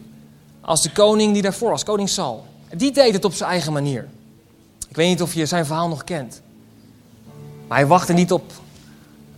als 0.61 0.81
de 0.81 0.91
koning 0.91 1.33
die 1.33 1.41
daarvoor 1.41 1.69
was, 1.69 1.83
koning 1.83 2.09
Saul. 2.09 2.45
Die 2.75 2.91
deed 2.91 3.13
het 3.13 3.25
op 3.25 3.33
zijn 3.33 3.49
eigen 3.49 3.73
manier. 3.73 4.07
Ik 4.89 4.95
weet 4.95 5.07
niet 5.07 5.21
of 5.21 5.33
je 5.33 5.45
zijn 5.45 5.65
verhaal 5.65 5.87
nog 5.87 6.03
kent. 6.03 6.41
Maar 7.67 7.77
hij 7.77 7.87
wachtte 7.87 8.13
niet 8.13 8.31
op, 8.31 8.51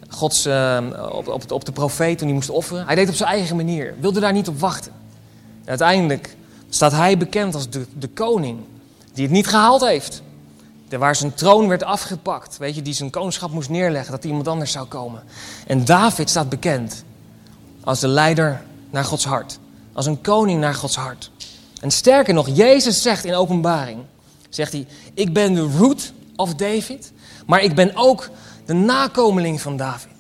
Gods, 0.10 0.45
uh, 0.45 0.78
op, 1.12 1.28
op, 1.28 1.51
op, 1.51 1.66
de 1.66 1.72
profeet 1.72 2.18
toen 2.18 2.28
hij 2.28 2.36
moest 2.36 2.49
offeren. 2.49 2.86
Hij 2.86 2.95
deed 2.95 3.03
het 3.03 3.14
op 3.14 3.20
zijn 3.20 3.30
eigen 3.30 3.55
manier. 3.55 3.95
Wilde 3.99 4.20
daar 4.20 4.34
niet 4.34 4.47
op 4.47 4.60
wachten. 4.60 4.91
En 5.62 5.70
uiteindelijk 5.70 6.36
staat 6.70 6.91
hij 6.91 7.18
bekend 7.18 7.55
als 7.55 7.70
de, 7.70 7.86
de 7.97 8.07
koning 8.07 8.60
die 9.14 9.24
het 9.24 9.34
niet 9.34 9.47
gehaald 9.47 9.82
heeft. 9.82 10.22
De, 10.88 10.97
waar 10.97 11.16
zijn 11.16 11.34
troon 11.34 11.68
werd 11.68 11.84
afgepakt. 11.84 12.57
Weet 12.57 12.76
je, 12.76 12.82
die 12.82 12.93
zijn 12.93 13.10
koningschap 13.10 13.51
moest 13.51 13.70
neerleggen. 13.70 14.12
Dat 14.12 14.24
iemand 14.24 14.47
anders 14.47 14.72
zou 14.72 14.88
komen. 14.88 15.24
En 15.68 15.86
David 15.86 16.30
staat 16.30 16.49
bekend 16.49 17.03
als 17.84 17.99
de 17.99 18.07
leider 18.07 18.62
naar 18.89 19.05
Gods 19.05 19.26
hart. 19.26 19.60
Als 19.93 20.05
een 20.05 20.22
koning 20.22 20.60
naar 20.60 20.76
Gods 20.76 20.95
hart. 20.95 21.32
En 21.82 21.91
sterker 21.91 22.34
nog, 22.34 22.47
Jezus 22.53 23.01
zegt 23.01 23.26
in 23.26 23.34
openbaring, 23.34 23.99
zegt 24.49 24.72
hij, 24.72 24.88
ik 25.14 25.34
ben 25.34 25.53
de 25.53 25.62
root 25.78 26.14
of 26.36 26.55
David, 26.55 27.12
maar 27.45 27.64
ik 27.64 27.76
ben 27.76 27.95
ook 27.95 28.30
de 28.66 28.74
nakomeling 28.74 29.62
van 29.62 29.78
David. 29.78 30.12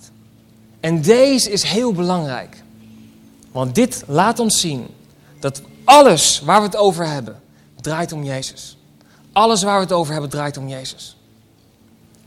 En 0.79 1.01
deze 1.01 1.51
is 1.51 1.63
heel 1.63 1.93
belangrijk. 1.93 2.63
Want 3.51 3.75
dit 3.75 4.03
laat 4.07 4.39
ons 4.39 4.59
zien 4.59 4.87
dat 5.39 5.61
alles 5.83 6.41
waar 6.45 6.59
we 6.59 6.65
het 6.65 6.75
over 6.75 7.07
hebben, 7.07 7.41
draait 7.81 8.11
om 8.11 8.23
Jezus. 8.23 8.77
Alles 9.31 9.63
waar 9.63 9.75
we 9.75 9.83
het 9.83 9.91
over 9.91 10.11
hebben, 10.11 10.29
draait 10.29 10.57
om 10.57 10.67
Jezus. 10.67 11.15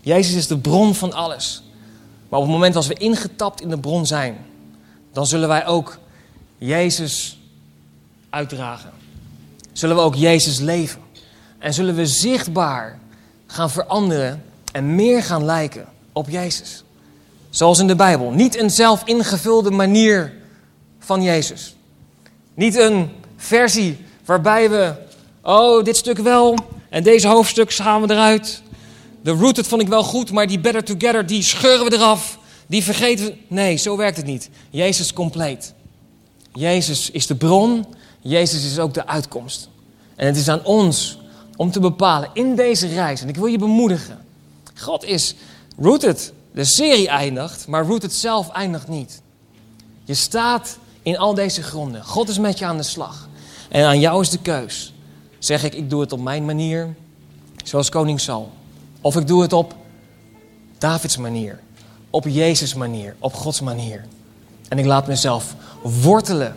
Jezus 0.01 0.35
is 0.35 0.47
de 0.47 0.59
bron 0.59 0.95
van 0.95 1.13
alles. 1.13 1.63
Maar 2.29 2.39
op 2.39 2.47
het 2.47 2.55
moment 2.55 2.77
als 2.77 2.87
we 2.87 2.95
ingetapt 2.95 3.61
in 3.61 3.69
de 3.69 3.79
bron 3.79 4.07
zijn, 4.07 4.47
dan 5.13 5.27
zullen 5.27 5.49
wij 5.49 5.67
ook 5.67 5.99
Jezus 6.59 7.39
uitdragen 8.31 8.93
zullen 9.73 9.97
we 9.97 10.03
ook 10.03 10.15
Jezus 10.15 10.59
leven. 10.59 11.01
En 11.59 11.75
zullen 11.75 11.95
we 11.95 12.07
zichtbaar 12.07 12.99
gaan 13.47 13.71
veranderen 13.71 14.45
en 14.73 14.95
meer 14.95 15.23
gaan 15.23 15.45
lijken 15.45 15.87
op 16.13 16.29
Jezus. 16.29 16.85
Zoals 17.51 17.79
in 17.79 17.87
de 17.87 17.97
Bijbel. 17.97 18.31
Niet 18.31 18.59
een 18.59 18.71
zelf 18.71 19.03
ingevulde 19.05 19.71
manier 19.71 20.33
van 20.99 21.23
Jezus. 21.23 21.77
Niet 22.55 22.77
een 22.77 23.11
versie 23.37 24.05
waarbij 24.25 24.71
we, 24.71 24.95
oh, 25.43 25.85
dit 25.85 25.97
stuk 25.97 26.19
wel 26.19 26.55
en 26.93 27.03
deze 27.03 27.29
hoofdstuk 27.29 27.73
gaan 27.73 28.03
we 28.03 28.13
eruit. 28.13 28.63
De 29.23 29.31
rooted 29.31 29.67
vond 29.67 29.83
ik 29.83 29.89
wel 29.89 30.03
goed, 30.03 30.31
maar 30.31 30.47
die 30.47 30.61
better 30.61 30.85
together, 30.85 31.27
die 31.27 31.43
scheuren 31.43 31.85
we 31.85 31.97
eraf. 31.97 32.39
Die 32.67 32.83
vergeten 32.83 33.25
we. 33.25 33.37
Nee, 33.49 33.77
zo 33.77 33.97
werkt 33.97 34.17
het 34.17 34.27
niet. 34.27 34.51
Jezus 34.71 35.13
compleet. 35.13 35.75
Jezus 36.53 37.11
is 37.11 37.27
de 37.27 37.35
bron 37.35 37.87
Jezus 38.23 38.65
is 38.65 38.79
ook 38.79 38.95
de 38.95 39.07
uitkomst. 39.07 39.69
En 40.15 40.27
het 40.27 40.37
is 40.37 40.49
aan 40.49 40.65
ons 40.65 41.19
om 41.57 41.71
te 41.71 41.81
bepalen 41.81 42.31
in 42.33 42.55
deze 42.55 42.87
reis, 42.87 43.21
en 43.21 43.29
ik 43.29 43.37
wil 43.37 43.47
je 43.47 43.59
bemoedigen. 43.59 44.25
God 44.75 45.05
is 45.05 45.35
rooted. 45.79 46.33
De 46.55 46.65
serie 46.65 47.09
eindigt, 47.09 47.67
maar 47.67 47.87
rooted 47.87 48.13
zelf 48.13 48.51
eindigt 48.51 48.89
niet. 48.89 49.23
Je 50.05 50.15
staat 50.15 50.79
in 51.03 51.19
al 51.19 51.35
deze 51.35 51.63
gronden. 51.63 52.05
God 52.05 52.29
is 52.29 52.39
met 52.39 52.59
je 52.59 52.65
aan 52.65 52.77
de 52.77 52.83
slag. 52.83 53.29
En 53.69 53.85
aan 53.85 54.01
jou 54.01 54.21
is 54.21 54.31
de 54.31 54.39
keus. 54.39 54.93
Zeg 55.43 55.65
ik, 55.65 55.75
ik 55.75 55.91
doe 55.91 56.01
het 56.01 56.13
op 56.13 56.21
mijn 56.21 56.45
manier, 56.45 56.95
zoals 57.65 57.89
koning 57.89 58.21
Saul. 58.21 58.53
Of 59.01 59.17
ik 59.17 59.27
doe 59.27 59.43
het 59.43 59.53
op 59.53 59.75
Davids 60.79 61.17
manier. 61.17 61.61
Op 62.11 62.25
Jezus 62.29 62.75
manier. 62.75 63.17
Op 63.19 63.35
Gods 63.35 63.61
manier. 63.61 64.05
En 64.69 64.79
ik 64.79 64.85
laat 64.85 65.07
mezelf 65.07 65.55
wortelen 65.83 66.57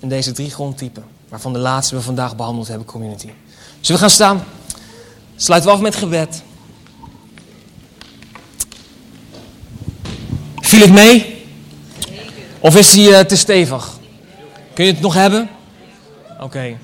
in 0.00 0.08
deze 0.08 0.32
drie 0.32 0.50
grondtypen. 0.50 1.04
Waarvan 1.28 1.52
de 1.52 1.58
laatste 1.58 1.94
we 1.94 2.00
vandaag 2.00 2.36
behandeld 2.36 2.68
hebben, 2.68 2.86
community. 2.86 3.30
Zullen 3.80 4.00
we 4.00 4.06
gaan 4.06 4.10
staan? 4.10 4.44
Sluiten 5.36 5.70
we 5.70 5.76
af 5.76 5.82
met 5.82 5.94
gebed. 5.96 6.42
Viel 10.60 10.80
het 10.80 10.92
mee? 10.92 11.44
Of 12.60 12.76
is 12.76 12.94
hij 12.94 13.04
uh, 13.04 13.18
te 13.18 13.36
stevig? 13.36 13.98
Kun 14.74 14.84
je 14.84 14.92
het 14.92 15.00
nog 15.00 15.14
hebben? 15.14 15.48
Oké. 16.40 16.78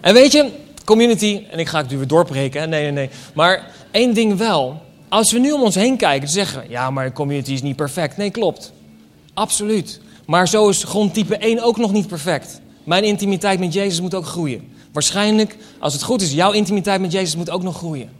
En 0.00 0.14
weet 0.14 0.32
je, 0.32 0.64
community, 0.86 1.42
en 1.50 1.58
ik 1.58 1.68
ga 1.68 1.78
het 1.78 1.90
nu 1.90 1.96
weer 1.96 2.06
doorbreken, 2.06 2.68
nee, 2.68 2.82
nee, 2.82 2.92
nee. 2.92 3.10
Maar 3.34 3.70
één 3.90 4.14
ding 4.14 4.36
wel. 4.36 4.82
Als 5.08 5.32
we 5.32 5.38
nu 5.38 5.52
om 5.52 5.62
ons 5.62 5.74
heen 5.74 5.96
kijken, 5.96 6.28
zeggen 6.28 6.64
ja, 6.68 6.90
maar 6.90 7.12
community 7.12 7.52
is 7.52 7.62
niet 7.62 7.76
perfect. 7.76 8.16
Nee, 8.16 8.30
klopt. 8.30 8.72
Absoluut. 9.34 10.00
Maar 10.26 10.48
zo 10.48 10.68
is 10.68 10.84
grondtype 10.84 11.36
1 11.36 11.62
ook 11.62 11.76
nog 11.76 11.92
niet 11.92 12.06
perfect. 12.06 12.60
Mijn 12.84 13.04
intimiteit 13.04 13.58
met 13.58 13.72
Jezus 13.72 14.00
moet 14.00 14.14
ook 14.14 14.26
groeien. 14.26 14.68
Waarschijnlijk, 14.92 15.56
als 15.78 15.92
het 15.92 16.02
goed 16.02 16.22
is, 16.22 16.32
jouw 16.32 16.52
intimiteit 16.52 17.00
met 17.00 17.12
Jezus 17.12 17.36
moet 17.36 17.50
ook 17.50 17.62
nog 17.62 17.76
groeien. 17.76 18.10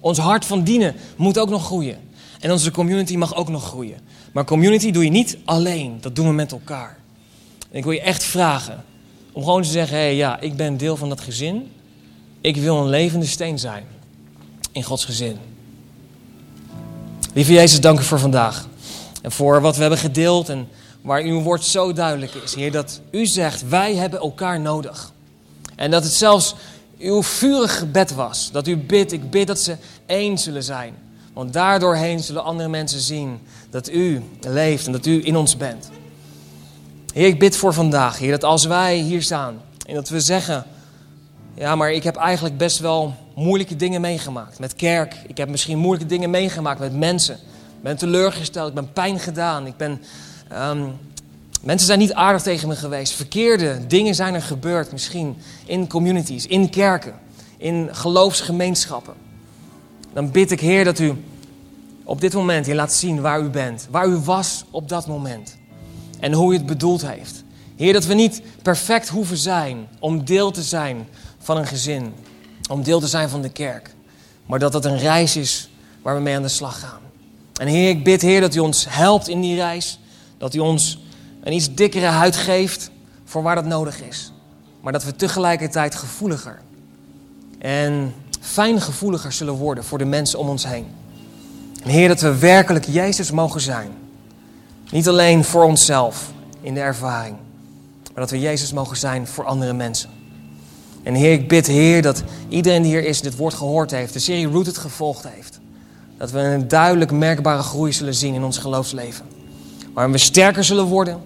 Ons 0.00 0.18
hart 0.18 0.44
van 0.44 0.62
dienen 0.62 0.94
moet 1.16 1.38
ook 1.38 1.50
nog 1.50 1.64
groeien. 1.64 1.98
En 2.40 2.52
onze 2.52 2.70
community 2.70 3.16
mag 3.16 3.34
ook 3.34 3.48
nog 3.48 3.64
groeien. 3.64 3.98
Maar 4.32 4.44
community 4.44 4.90
doe 4.90 5.04
je 5.04 5.10
niet 5.10 5.38
alleen, 5.44 5.98
dat 6.00 6.16
doen 6.16 6.26
we 6.26 6.32
met 6.32 6.52
elkaar. 6.52 6.98
Ik 7.70 7.84
wil 7.84 7.92
je 7.92 8.00
echt 8.00 8.24
vragen 8.24 8.84
om 9.32 9.44
gewoon 9.44 9.62
te 9.62 9.68
zeggen: 9.68 9.96
hé, 9.96 10.02
hey, 10.02 10.16
ja, 10.16 10.40
ik 10.40 10.56
ben 10.56 10.76
deel 10.76 10.96
van 10.96 11.08
dat 11.08 11.20
gezin. 11.20 11.70
Ik 12.40 12.56
wil 12.56 12.76
een 12.76 12.88
levende 12.88 13.26
steen 13.26 13.58
zijn 13.58 13.86
in 14.72 14.82
Gods 14.82 15.04
gezin. 15.04 15.36
Lieve 17.34 17.52
Jezus, 17.52 17.80
dank 17.80 18.00
u 18.00 18.02
voor 18.02 18.18
vandaag. 18.18 18.66
En 19.22 19.32
voor 19.32 19.60
wat 19.60 19.74
we 19.74 19.80
hebben 19.80 19.98
gedeeld 19.98 20.48
en 20.48 20.68
waar 21.00 21.22
uw 21.22 21.40
woord 21.40 21.64
zo 21.64 21.92
duidelijk 21.92 22.34
is, 22.34 22.54
Heer, 22.54 22.72
dat 22.72 23.00
u 23.10 23.26
zegt, 23.26 23.68
wij 23.68 23.94
hebben 23.94 24.20
elkaar 24.20 24.60
nodig. 24.60 25.12
En 25.76 25.90
dat 25.90 26.04
het 26.04 26.12
zelfs 26.12 26.54
uw 26.98 27.22
vurig 27.22 27.78
gebed 27.78 28.14
was. 28.14 28.50
Dat 28.52 28.66
u 28.66 28.76
bidt, 28.76 29.12
ik 29.12 29.30
bid 29.30 29.46
dat 29.46 29.60
ze 29.60 29.76
één 30.06 30.38
zullen 30.38 30.62
zijn. 30.62 30.94
Want 31.32 31.52
daardoorheen 31.52 32.20
zullen 32.20 32.44
andere 32.44 32.68
mensen 32.68 33.00
zien 33.00 33.40
dat 33.70 33.90
u 33.90 34.22
leeft 34.40 34.86
en 34.86 34.92
dat 34.92 35.06
u 35.06 35.26
in 35.26 35.36
ons 35.36 35.56
bent. 35.56 35.90
Heer, 37.12 37.26
ik 37.26 37.38
bid 37.38 37.56
voor 37.56 37.74
vandaag, 37.74 38.18
Heer, 38.18 38.30
dat 38.30 38.44
als 38.44 38.64
wij 38.64 38.96
hier 38.96 39.22
staan 39.22 39.60
En 39.86 39.94
dat 39.94 40.08
we 40.08 40.20
zeggen, 40.20 40.66
ja, 41.58 41.76
maar 41.76 41.92
ik 41.92 42.02
heb 42.02 42.16
eigenlijk 42.16 42.56
best 42.56 42.78
wel 42.78 43.14
moeilijke 43.34 43.76
dingen 43.76 44.00
meegemaakt 44.00 44.58
met 44.58 44.74
kerk. 44.74 45.14
Ik 45.26 45.36
heb 45.36 45.48
misschien 45.48 45.78
moeilijke 45.78 46.08
dingen 46.08 46.30
meegemaakt 46.30 46.80
met 46.80 46.96
mensen. 46.96 47.34
Ik 47.34 47.82
ben 47.82 47.96
teleurgesteld, 47.96 48.68
ik 48.68 48.74
ben 48.74 48.92
pijn 48.92 49.18
gedaan. 49.18 49.66
Ik 49.66 49.76
ben, 49.76 50.02
ehm, 50.48 50.84
mensen 51.62 51.86
zijn 51.86 51.98
niet 51.98 52.12
aardig 52.12 52.42
tegen 52.42 52.68
me 52.68 52.76
geweest. 52.76 53.12
Verkeerde 53.12 53.86
dingen 53.86 54.14
zijn 54.14 54.34
er 54.34 54.42
gebeurd, 54.42 54.92
misschien 54.92 55.36
in 55.66 55.88
communities, 55.88 56.46
in 56.46 56.70
kerken, 56.70 57.14
in 57.56 57.88
geloofsgemeenschappen. 57.92 59.14
Dan 60.12 60.30
bid 60.30 60.50
ik, 60.50 60.60
Heer, 60.60 60.84
dat 60.84 60.98
u 60.98 61.24
op 62.04 62.20
dit 62.20 62.34
moment 62.34 62.66
je 62.66 62.74
laat 62.74 62.92
zien 62.92 63.20
waar 63.20 63.40
u 63.40 63.48
bent. 63.48 63.88
Waar 63.90 64.06
u 64.06 64.16
was 64.16 64.64
op 64.70 64.88
dat 64.88 65.06
moment. 65.06 65.56
En 66.20 66.32
hoe 66.32 66.52
u 66.52 66.56
het 66.56 66.66
bedoeld 66.66 67.06
heeft. 67.06 67.44
Heer, 67.76 67.92
dat 67.92 68.04
we 68.04 68.14
niet 68.14 68.42
perfect 68.62 69.08
hoeven 69.08 69.36
zijn 69.36 69.88
om 69.98 70.24
deel 70.24 70.50
te 70.50 70.62
zijn 70.62 71.06
van 71.48 71.56
een 71.56 71.66
gezin. 71.66 72.14
Om 72.70 72.82
deel 72.82 73.00
te 73.00 73.06
zijn 73.06 73.28
van 73.28 73.42
de 73.42 73.48
kerk. 73.48 73.90
Maar 74.46 74.58
dat 74.58 74.72
dat 74.72 74.84
een 74.84 74.98
reis 74.98 75.36
is 75.36 75.70
waar 76.02 76.14
we 76.14 76.20
mee 76.20 76.36
aan 76.36 76.42
de 76.42 76.48
slag 76.48 76.80
gaan. 76.80 77.00
En 77.54 77.66
Heer, 77.66 77.88
ik 77.88 78.04
bid 78.04 78.22
Heer 78.22 78.40
dat 78.40 78.54
u 78.54 78.58
ons 78.58 78.86
helpt 78.88 79.28
in 79.28 79.40
die 79.40 79.56
reis. 79.56 80.00
Dat 80.38 80.54
u 80.54 80.58
ons 80.58 80.98
een 81.42 81.52
iets 81.52 81.74
dikkere 81.74 82.06
huid 82.06 82.36
geeft 82.36 82.90
voor 83.24 83.42
waar 83.42 83.54
dat 83.54 83.64
nodig 83.64 84.02
is. 84.02 84.32
Maar 84.80 84.92
dat 84.92 85.04
we 85.04 85.16
tegelijkertijd 85.16 85.94
gevoeliger 85.94 86.60
en 87.58 88.14
fijngevoeliger 88.40 89.32
zullen 89.32 89.54
worden 89.54 89.84
voor 89.84 89.98
de 89.98 90.04
mensen 90.04 90.38
om 90.38 90.48
ons 90.48 90.66
heen. 90.66 90.86
En 91.82 91.90
Heer, 91.90 92.08
dat 92.08 92.20
we 92.20 92.38
werkelijk 92.38 92.84
Jezus 92.84 93.30
mogen 93.30 93.60
zijn. 93.60 93.90
Niet 94.90 95.08
alleen 95.08 95.44
voor 95.44 95.64
onszelf 95.64 96.32
in 96.60 96.74
de 96.74 96.80
ervaring, 96.80 97.36
maar 98.04 98.20
dat 98.22 98.30
we 98.30 98.40
Jezus 98.40 98.72
mogen 98.72 98.96
zijn 98.96 99.26
voor 99.26 99.44
andere 99.44 99.72
mensen. 99.72 100.17
En 101.02 101.14
Heer, 101.14 101.32
ik 101.32 101.48
bid 101.48 101.66
Heer 101.66 102.02
dat 102.02 102.22
iedereen 102.48 102.82
die 102.82 102.90
hier 102.90 103.04
is 103.04 103.20
dit 103.20 103.36
woord 103.36 103.54
gehoord 103.54 103.90
heeft, 103.90 104.12
de 104.12 104.18
serie 104.18 104.46
Rooted 104.46 104.78
gevolgd 104.78 105.28
heeft. 105.28 105.60
Dat 106.16 106.30
we 106.30 106.38
een 106.38 106.68
duidelijk 106.68 107.10
merkbare 107.10 107.62
groei 107.62 107.92
zullen 107.92 108.14
zien 108.14 108.34
in 108.34 108.44
ons 108.44 108.58
geloofsleven. 108.58 109.24
Waarin 109.94 110.12
we 110.12 110.18
sterker 110.18 110.64
zullen 110.64 110.84
worden, 110.84 111.20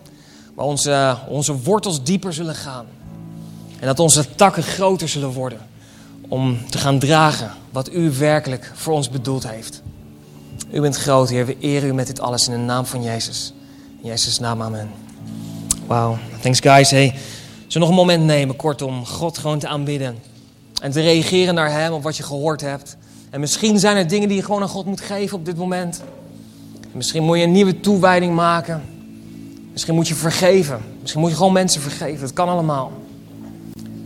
waar 0.54 0.66
onze, 0.66 1.16
onze 1.28 1.62
wortels 1.62 2.02
dieper 2.02 2.32
zullen 2.32 2.54
gaan. 2.54 2.86
En 3.80 3.86
dat 3.86 3.98
onze 3.98 4.34
takken 4.34 4.62
groter 4.62 5.08
zullen 5.08 5.32
worden 5.32 5.58
om 6.28 6.58
te 6.70 6.78
gaan 6.78 6.98
dragen 6.98 7.50
wat 7.70 7.92
u 7.92 8.10
werkelijk 8.10 8.70
voor 8.74 8.92
ons 8.92 9.10
bedoeld 9.10 9.48
heeft. 9.48 9.82
U 10.72 10.80
bent 10.80 10.96
groot, 10.96 11.28
Heer. 11.28 11.46
We 11.46 11.56
eren 11.60 11.88
u 11.88 11.92
met 11.94 12.06
dit 12.06 12.20
alles 12.20 12.48
in 12.48 12.52
de 12.52 12.58
naam 12.58 12.86
van 12.86 13.02
Jezus. 13.02 13.52
In 14.02 14.08
Jezus' 14.08 14.38
naam, 14.38 14.62
amen. 14.62 14.90
Wauw. 15.86 16.18
Thanks, 16.40 16.60
guys. 16.60 16.90
Hey, 16.90 17.14
zullen 17.72 17.88
nog 17.88 17.96
een 17.98 18.04
moment 18.06 18.24
nemen, 18.24 18.56
kort, 18.56 18.82
om 18.82 19.06
God 19.06 19.38
gewoon 19.38 19.58
te 19.58 19.68
aanbidden. 19.68 20.18
En 20.82 20.90
te 20.90 21.00
reageren 21.00 21.54
naar 21.54 21.70
Hem 21.70 21.92
op 21.92 22.02
wat 22.02 22.16
je 22.16 22.22
gehoord 22.22 22.60
hebt. 22.60 22.96
En 23.30 23.40
misschien 23.40 23.78
zijn 23.78 23.96
er 23.96 24.08
dingen 24.08 24.28
die 24.28 24.36
je 24.36 24.42
gewoon 24.42 24.62
aan 24.62 24.68
God 24.68 24.86
moet 24.86 25.00
geven 25.00 25.38
op 25.38 25.44
dit 25.44 25.56
moment. 25.56 26.02
Misschien 26.92 27.22
moet 27.22 27.38
je 27.38 27.44
een 27.44 27.52
nieuwe 27.52 27.80
toewijding 27.80 28.34
maken. 28.34 28.82
Misschien 29.72 29.94
moet 29.94 30.08
je 30.08 30.14
vergeven. 30.14 30.80
Misschien 31.00 31.20
moet 31.20 31.30
je 31.30 31.36
gewoon 31.36 31.52
mensen 31.52 31.80
vergeven. 31.80 32.20
Dat 32.20 32.32
kan 32.32 32.48
allemaal. 32.48 32.92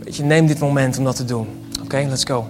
Weet 0.03 0.17
je, 0.17 0.23
neem 0.23 0.47
dit 0.47 0.59
moment 0.59 0.99
om 0.99 1.05
dat 1.05 1.17
te 1.17 1.25
doen. 1.25 1.49
Oké, 1.83 2.07
let's 2.09 2.25
go. 2.25 2.47